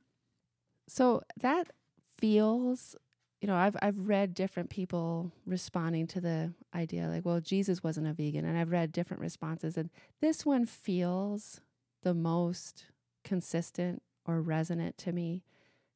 So 0.94 1.22
that 1.40 1.72
feels, 2.18 2.98
you 3.40 3.48
know, 3.48 3.56
I've 3.56 3.78
I've 3.82 3.98
read 3.98 4.34
different 4.34 4.70
people 4.70 5.32
responding 5.46 6.06
to 6.08 6.20
the 6.20 6.54
idea 6.76 7.08
like, 7.08 7.24
well, 7.24 7.40
Jesus 7.40 7.82
wasn't 7.82 8.08
a 8.08 8.14
vegan, 8.14 8.44
and 8.44 8.58
I've 8.58 8.72
read 8.72 8.92
different 8.92 9.22
responses, 9.22 9.78
and 9.78 9.90
this 10.20 10.46
one 10.46 10.66
feels 10.66 11.62
the 12.04 12.14
most 12.14 12.88
consistent 13.24 14.02
or 14.26 14.42
resonant 14.42 14.98
to 14.98 15.14
me. 15.14 15.44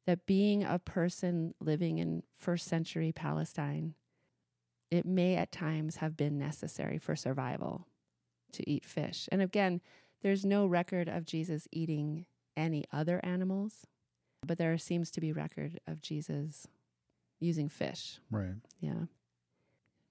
That 0.06 0.26
being 0.26 0.64
a 0.64 0.80
person 0.80 1.56
living 1.60 1.98
in 1.98 2.24
first 2.38 2.66
century 2.66 3.12
Palestine, 3.12 3.96
it 4.90 5.06
may 5.06 5.36
at 5.36 5.52
times 5.52 5.98
have 5.98 6.16
been 6.16 6.38
necessary 6.38 7.00
for 7.00 7.18
survival 7.18 7.86
to 8.54 8.70
eat 8.70 8.86
fish. 8.86 9.28
And 9.30 9.42
again, 9.42 9.82
there's 10.22 10.46
no 10.46 10.66
record 10.66 11.10
of 11.10 11.26
Jesus 11.26 11.68
eating 11.74 12.28
any 12.56 12.86
other 12.94 13.20
animals, 13.24 13.88
but 14.46 14.58
there 14.58 14.78
seems 14.78 15.12
to 15.12 15.22
be 15.22 15.32
record 15.32 15.80
of 15.88 16.02
Jesus 16.02 16.68
using 17.40 17.70
fish. 17.70 18.20
Right. 18.32 18.56
Yeah. 18.80 19.06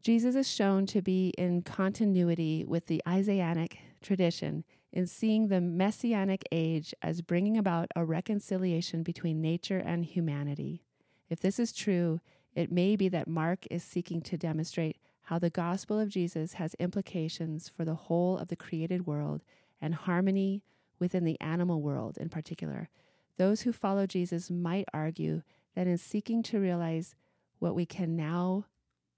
Jesus 0.02 0.36
is 0.36 0.50
shown 0.50 0.84
to 0.86 1.00
be 1.00 1.32
in 1.38 1.62
continuity 1.62 2.64
with 2.66 2.86
the 2.88 3.02
Isaianic 3.08 3.78
tradition 4.02 4.64
in 4.92 5.06
seeing 5.06 5.48
the 5.48 5.60
messianic 5.60 6.44
age 6.52 6.94
as 7.02 7.22
bringing 7.22 7.56
about 7.56 7.88
a 7.96 8.04
reconciliation 8.04 9.02
between 9.02 9.40
nature 9.40 9.78
and 9.78 10.04
humanity. 10.04 10.84
If 11.30 11.40
this 11.40 11.58
is 11.58 11.72
true, 11.72 12.20
it 12.54 12.70
may 12.70 12.96
be 12.96 13.08
that 13.08 13.26
Mark 13.26 13.66
is 13.70 13.82
seeking 13.82 14.20
to 14.22 14.36
demonstrate 14.36 14.98
how 15.22 15.38
the 15.38 15.50
gospel 15.50 15.98
of 15.98 16.10
Jesus 16.10 16.54
has 16.54 16.74
implications 16.74 17.68
for 17.68 17.84
the 17.84 17.94
whole 17.94 18.36
of 18.36 18.48
the 18.48 18.56
created 18.56 19.06
world 19.06 19.42
and 19.80 19.94
harmony 19.94 20.62
within 20.98 21.24
the 21.24 21.40
animal 21.40 21.80
world 21.80 22.18
in 22.18 22.28
particular. 22.28 22.88
Those 23.36 23.62
who 23.62 23.72
follow 23.72 24.06
Jesus 24.06 24.50
might 24.50 24.86
argue 24.94 25.42
that 25.74 25.86
in 25.86 25.98
seeking 25.98 26.42
to 26.44 26.60
realize 26.60 27.14
what 27.58 27.74
we 27.74 27.86
can 27.86 28.16
now 28.16 28.66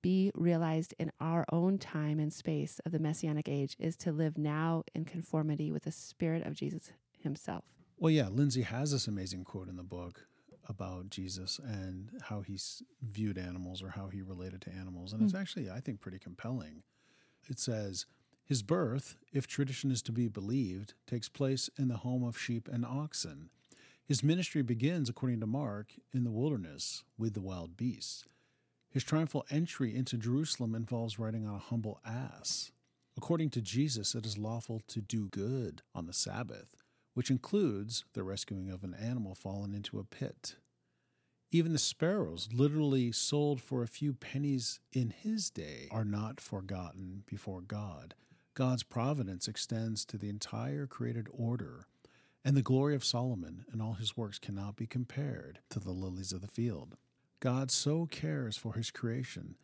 be 0.03 0.31
realized 0.35 0.95
in 0.99 1.11
our 1.21 1.45
own 1.51 1.79
time 1.79 2.19
and 2.19 2.33
space 2.33 2.81
of 2.87 2.93
the 2.93 2.99
messianic 2.99 3.49
age 3.49 3.77
is 3.79 3.97
to 3.97 4.13
live 4.13 4.39
now 4.39 4.85
in 4.95 5.05
conformity 5.05 5.73
with 5.73 5.83
the 5.83 5.91
spirit 5.91 6.47
of 6.47 6.55
Jesus 6.55 6.93
himself. 7.19 7.65
Well, 7.99 8.11
yeah, 8.11 8.29
Linzey 8.31 8.63
has 8.63 8.93
this 8.93 9.09
amazing 9.09 9.45
quote 9.45 9.69
in 9.69 9.77
the 9.77 9.83
book 9.83 10.27
about 10.69 11.11
Jesus 11.11 11.59
and 11.59 12.11
how 12.23 12.41
he 12.41 12.59
viewed 13.03 13.39
animals 13.39 13.83
or 13.83 13.91
how 13.91 14.09
he 14.09 14.23
related 14.23 14.61
to 14.63 14.71
animals. 14.73 15.13
And 15.13 15.23
it's 15.23 15.33
hmm. 15.33 15.39
actually, 15.39 15.71
I 15.71 15.81
think, 15.81 16.01
pretty 16.01 16.19
compelling. 16.19 16.83
It 17.49 17.59
says, 17.59 18.07
His 18.45 18.63
birth, 18.63 19.17
if 19.33 19.47
tradition 19.47 19.91
is 19.91 20.03
to 20.03 20.13
be 20.13 20.29
believed, 20.29 20.95
takes 21.07 21.29
place 21.29 21.71
in 21.79 21.89
the 21.89 21.99
home 21.99 22.25
of 22.25 22.39
sheep 22.39 22.69
and 22.71 22.85
oxen. 22.85 23.51
His 24.07 24.23
ministry 24.23 24.63
begins, 24.63 25.09
according 25.09 25.41
to 25.41 25.49
Mark, 25.49 25.95
in 26.13 26.23
the 26.23 26.31
wilderness 26.31 27.03
with 27.19 27.35
the 27.35 27.41
wild 27.41 27.77
beasts. 27.77 28.25
His 28.89 29.03
triumphal 29.03 29.45
entry 29.51 29.97
into 29.97 30.17
Jerusalem 30.17 30.77
involves 30.77 31.19
riding 31.19 31.45
on 31.45 31.57
a 31.57 31.59
humble 31.59 32.01
ass. 32.07 32.71
According 33.17 33.51
to 33.51 33.61
Jesus, 33.61 34.15
it 34.15 34.25
is 34.25 34.39
lawful 34.39 34.81
to 34.87 35.01
do 35.01 35.29
good 35.29 35.83
on 35.93 36.07
the 36.07 36.13
Sabbath, 36.13 36.85
which 37.15 37.31
includes 37.31 38.05
the 38.13 38.23
rescuing 38.23 38.71
of 38.71 38.85
an 38.85 38.95
animal 38.95 39.35
fallen 39.35 39.75
into 39.75 39.99
a 39.99 40.05
pit. 40.05 40.55
Even 41.51 41.73
the 41.73 41.79
sparrows, 41.79 42.49
literally 42.53 43.11
sold 43.11 43.61
for 43.61 43.83
a 43.83 43.89
few 43.89 44.13
pennies 44.13 44.79
in 44.93 45.11
his 45.11 45.51
day, 45.51 45.89
are 45.91 46.05
not 46.05 46.41
forgotten 46.41 47.25
before 47.27 47.61
God. 47.61 48.15
God's 48.55 48.83
providence 48.85 49.49
extends 49.49 50.05
to 50.07 50.17
the 50.17 50.29
entire 50.29 50.87
created 50.87 51.27
order, 51.31 51.87
and 52.47 52.57
the 52.57 52.63
glory 52.63 52.95
of 52.95 53.05
Solomon 53.05 53.65
and 53.73 53.83
all 53.83 53.95
his 53.95 54.17
works 54.17 54.39
cannot 54.39 54.77
be 54.77 54.87
compared 54.87 55.59
to 55.69 55.81
the 55.81 55.91
lilies 55.91 56.33
of 56.33 56.43
the 56.43 56.47
field. 56.47 56.97
God 57.41 57.73
so 57.73 58.07
cares 58.07 58.57
for 58.57 58.75
his 58.75 58.93
creation 58.93 59.57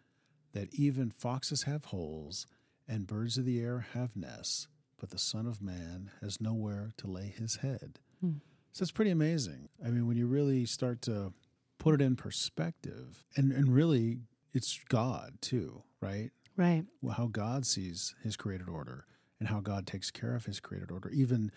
that 0.52 0.74
even 0.74 1.12
foxes 1.12 1.62
have 1.62 1.86
holes 1.86 2.44
and 2.88 3.06
birds 3.06 3.38
of 3.38 3.44
the 3.44 3.60
air 3.60 3.86
have 3.94 4.16
nests, 4.16 4.66
but 4.98 5.10
the 5.10 5.18
Son 5.18 5.46
of 5.46 5.62
Man 5.62 6.10
has 6.20 6.40
nowhere 6.40 6.92
to 6.96 7.06
lay 7.06 7.28
his 7.38 7.56
head. 7.56 8.00
Hmm. 8.20 8.38
So 8.72 8.82
it's 8.82 8.90
pretty 8.90 9.12
amazing. 9.12 9.68
I 9.84 9.90
mean, 9.90 10.08
when 10.08 10.16
you 10.16 10.26
really 10.26 10.66
start 10.66 11.02
to 11.02 11.32
put 11.78 11.94
it 11.94 12.04
in 12.04 12.16
perspective, 12.16 13.24
and, 13.36 13.52
and 13.52 13.72
really, 13.72 14.18
it's 14.52 14.80
God 14.88 15.34
too, 15.40 15.84
right? 16.00 16.30
Right. 16.56 16.84
Well, 17.00 17.14
How 17.14 17.28
God 17.28 17.64
sees 17.64 18.16
his 18.24 18.36
created 18.36 18.68
order 18.68 19.06
and 19.38 19.48
how 19.48 19.60
God 19.60 19.86
takes 19.86 20.10
care 20.10 20.34
of 20.34 20.46
his 20.46 20.58
created 20.58 20.90
order, 20.90 21.10
even 21.10 21.52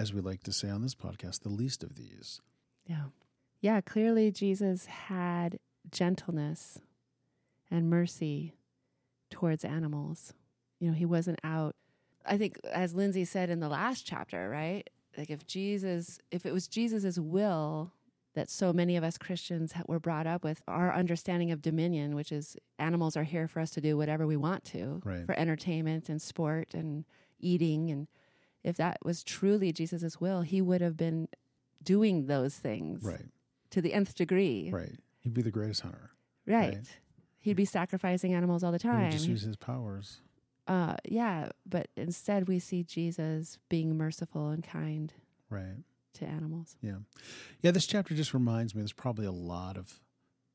as 0.00 0.14
we 0.14 0.20
like 0.22 0.42
to 0.44 0.52
say 0.52 0.70
on 0.70 0.80
this 0.80 0.94
podcast, 0.94 1.42
the 1.42 1.50
least 1.50 1.82
of 1.84 1.94
these. 1.94 2.40
Yeah. 2.86 3.04
Yeah. 3.60 3.80
Clearly, 3.82 4.30
Jesus 4.30 4.86
had 4.86 5.58
gentleness 5.90 6.78
and 7.70 7.90
mercy 7.90 8.54
towards 9.30 9.64
animals. 9.64 10.32
You 10.80 10.88
know, 10.88 10.94
he 10.94 11.04
wasn't 11.04 11.38
out. 11.44 11.76
I 12.24 12.38
think, 12.38 12.58
as 12.72 12.94
Linzey 12.94 13.26
said 13.26 13.50
in 13.50 13.60
the 13.60 13.68
last 13.68 14.06
chapter, 14.06 14.48
right? 14.48 14.88
Like, 15.18 15.28
if 15.30 15.46
Jesus, 15.46 16.18
if 16.30 16.46
it 16.46 16.52
was 16.52 16.66
Jesus's 16.66 17.20
will 17.20 17.92
that 18.34 18.48
so 18.48 18.72
many 18.72 18.96
of 18.96 19.04
us 19.04 19.18
Christians 19.18 19.74
were 19.86 19.98
brought 20.00 20.26
up 20.26 20.44
with, 20.44 20.62
our 20.68 20.94
understanding 20.94 21.50
of 21.50 21.60
dominion, 21.60 22.14
which 22.14 22.30
is 22.32 22.56
animals 22.78 23.16
are 23.16 23.24
here 23.24 23.48
for 23.48 23.60
us 23.60 23.70
to 23.72 23.80
do 23.80 23.96
whatever 23.96 24.26
we 24.26 24.36
want 24.36 24.64
to 24.66 25.02
Right. 25.04 25.26
for 25.26 25.38
entertainment 25.38 26.08
and 26.08 26.22
sport 26.22 26.72
and 26.72 27.04
eating. 27.40 27.90
And 27.90 28.06
if 28.64 28.76
that 28.76 28.98
was 29.04 29.22
truly 29.24 29.72
Jesus's 29.72 30.20
will, 30.20 30.42
he 30.42 30.60
would 30.60 30.80
have 30.80 30.96
been 30.96 31.28
doing 31.82 32.26
those 32.26 32.56
things 32.56 33.02
Right, 33.02 33.26
to 33.70 33.80
the 33.80 33.92
nth 33.94 34.14
degree. 34.14 34.70
right. 34.72 34.98
He'd 35.20 35.34
be 35.34 35.42
the 35.42 35.50
greatest 35.50 35.80
hunter. 35.82 36.10
Right. 36.46 36.74
Right. 36.74 36.98
He'd 37.38 37.56
be 37.56 37.64
sacrificing 37.64 38.34
animals 38.34 38.62
all 38.62 38.72
the 38.72 38.78
time. 38.78 39.06
He 39.06 39.16
just 39.16 39.28
use 39.28 39.42
his 39.42 39.56
powers. 39.56 40.20
uh, 40.66 40.96
yeah, 41.04 41.48
but 41.66 41.88
instead 41.96 42.48
we 42.48 42.58
see 42.58 42.82
Jesus 42.84 43.58
being 43.68 43.96
merciful 43.96 44.48
and 44.50 44.62
kind 44.62 45.12
Right. 45.48 45.82
to 46.14 46.26
animals. 46.26 46.76
Yeah. 46.82 46.98
Yeah, 47.62 47.70
this 47.70 47.86
chapter 47.86 48.14
just 48.14 48.34
reminds 48.34 48.74
me 48.74 48.82
there's 48.82 48.92
probably 48.92 49.26
a 49.26 49.32
lot 49.32 49.76
of 49.78 50.00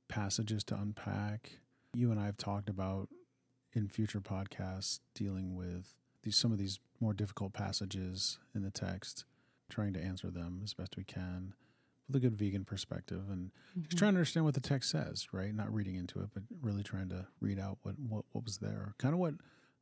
passages 0.08 0.64
to 0.66 0.76
unpack. 0.76 1.60
You 1.94 2.12
and 2.12 2.20
I 2.20 2.26
have 2.26 2.38
talked 2.38 2.70
about 2.70 3.10
in 3.74 3.88
future 3.88 4.22
podcasts 4.22 5.00
dealing 5.16 5.56
with 5.56 5.96
these 6.26 6.36
some 6.36 6.52
of 6.52 6.58
these 6.58 6.80
more 7.00 7.14
difficult 7.14 7.54
passages 7.54 8.40
in 8.54 8.64
the 8.64 8.72
text, 8.72 9.24
trying 9.70 9.94
to 9.94 10.02
answer 10.02 10.30
them 10.30 10.60
as 10.64 10.74
best 10.74 10.98
we 10.98 11.04
can 11.04 11.54
with 12.08 12.16
a 12.18 12.20
good 12.20 12.36
vegan 12.36 12.66
perspective 12.66 13.24
and 13.30 13.52
just 13.76 13.90
mm-hmm. 13.90 13.98
trying 13.98 14.14
to 14.14 14.18
understand 14.18 14.46
what 14.46 14.54
the 14.54 14.60
text 14.60 14.92
says, 14.92 15.28
right? 15.32 15.54
Not 15.56 15.74
reading 15.74 15.96
into 15.96 16.20
it, 16.20 16.30
but 16.34 16.44
really 16.62 16.84
trying 16.84 17.10
to 17.10 17.26
read 17.40 17.60
out 17.60 17.78
what 17.84 17.96
what, 18.10 18.26
what 18.32 18.44
was 18.44 18.58
there. 18.58 18.94
Kind 18.98 19.14
of 19.14 19.20
what 19.20 19.36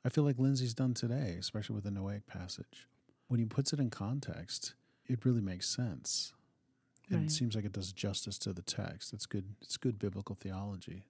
I 0.05 0.09
feel 0.09 0.23
like 0.23 0.37
Linzey's 0.37 0.73
done 0.73 0.93
today, 0.93 1.37
especially 1.39 1.75
with 1.75 1.85
the 1.85 1.89
Noahic 1.89 2.27
passage. 2.27 2.87
When 3.27 3.39
he 3.39 3.45
puts 3.45 3.73
it 3.73 3.79
in 3.79 3.89
context, 3.89 4.75
it 5.07 5.25
really 5.25 5.41
makes 5.41 5.67
sense. 5.67 6.33
And 7.09 7.19
Right. 7.19 7.25
it 7.25 7.31
seems 7.31 7.55
like 7.55 7.65
it 7.65 7.73
does 7.73 7.91
justice 7.91 8.37
to 8.39 8.53
the 8.53 8.61
text. 8.61 9.13
It's 9.13 9.25
good 9.25 9.55
it's 9.61 9.77
good 9.77 9.99
biblical 9.99 10.35
theology. 10.35 11.03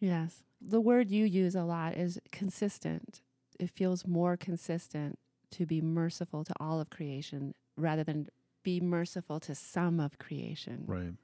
Yes. 0.00 0.42
The 0.60 0.80
word 0.80 1.10
you 1.10 1.24
use 1.24 1.54
a 1.54 1.62
lot 1.62 1.96
is 1.96 2.18
consistent. 2.32 3.20
It 3.58 3.70
feels 3.70 4.06
more 4.06 4.36
consistent 4.36 5.18
to 5.52 5.66
be 5.66 5.80
merciful 5.80 6.44
to 6.44 6.52
all 6.60 6.80
of 6.80 6.90
creation 6.90 7.54
rather 7.76 8.04
than 8.04 8.28
be 8.62 8.80
merciful 8.80 9.40
to 9.40 9.54
some 9.54 9.98
of 10.00 10.18
creation, 10.18 10.84
Right. 10.86 11.14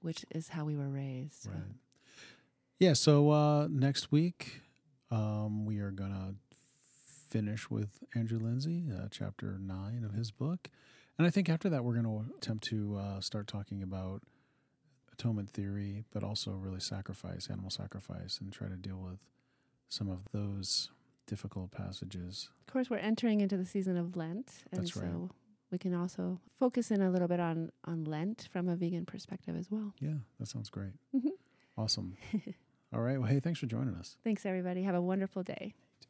which 0.00 0.24
is 0.30 0.48
how 0.48 0.64
we 0.64 0.76
were 0.76 0.88
raised. 0.88 1.46
Right. 1.46 1.62
Yeah, 2.78 2.92
so 2.92 3.30
uh 3.30 3.68
next 3.70 4.12
week 4.12 4.60
um 5.10 5.64
we 5.64 5.78
are 5.78 5.90
gonna 5.90 6.34
finish 7.28 7.70
with 7.70 8.02
Andrew 8.14 8.38
Linzey, 8.38 8.90
uh, 8.92 9.08
chapter 9.10 9.58
nine 9.58 10.04
of 10.04 10.12
his 10.12 10.30
book. 10.30 10.70
And 11.18 11.26
I 11.26 11.30
think 11.30 11.48
after 11.48 11.68
that, 11.70 11.82
we're 11.82 11.94
going 12.00 12.04
to 12.28 12.34
attempt 12.36 12.64
to 12.64 12.96
uh, 12.96 13.20
start 13.20 13.46
talking 13.46 13.82
about 13.82 14.22
atonement 15.12 15.50
theory, 15.50 16.04
but 16.12 16.22
also 16.22 16.52
really 16.52 16.78
sacrifice, 16.80 17.48
animal 17.50 17.70
sacrifice, 17.70 18.38
and 18.38 18.52
try 18.52 18.68
to 18.68 18.76
deal 18.76 18.98
with 18.98 19.18
some 19.88 20.08
of 20.10 20.20
those 20.32 20.90
difficult 21.26 21.70
passages. 21.70 22.48
Of 22.66 22.72
course, 22.72 22.90
we're 22.90 22.98
entering 22.98 23.40
into 23.40 23.56
the 23.56 23.64
season 23.66 23.96
of 23.96 24.16
Lent, 24.16 24.64
and 24.72 24.82
That's 24.82 24.92
so 24.94 25.30
we 25.70 25.78
can 25.78 25.94
also 25.94 26.40
focus 26.58 26.90
in 26.90 27.02
a 27.02 27.10
little 27.10 27.28
bit 27.28 27.40
on 27.40 27.70
on 27.84 28.04
Lent 28.04 28.48
from 28.52 28.68
a 28.68 28.76
vegan 28.76 29.04
perspective 29.06 29.56
as 29.56 29.70
well. 29.70 29.92
Yeah, 30.00 30.18
that 30.38 30.46
sounds 30.48 30.70
great. 30.70 30.92
Mhm. 31.14 31.30
Awesome. 31.76 32.16
All 32.92 33.00
right. 33.00 33.18
Well, 33.18 33.28
hey, 33.28 33.40
thanks 33.40 33.58
for 33.60 33.66
joining 33.66 33.94
us. 33.96 34.16
Thanks, 34.24 34.46
everybody. 34.46 34.82
Have 34.84 34.94
a 34.94 35.02
wonderful 35.02 35.42
day. 35.42 35.74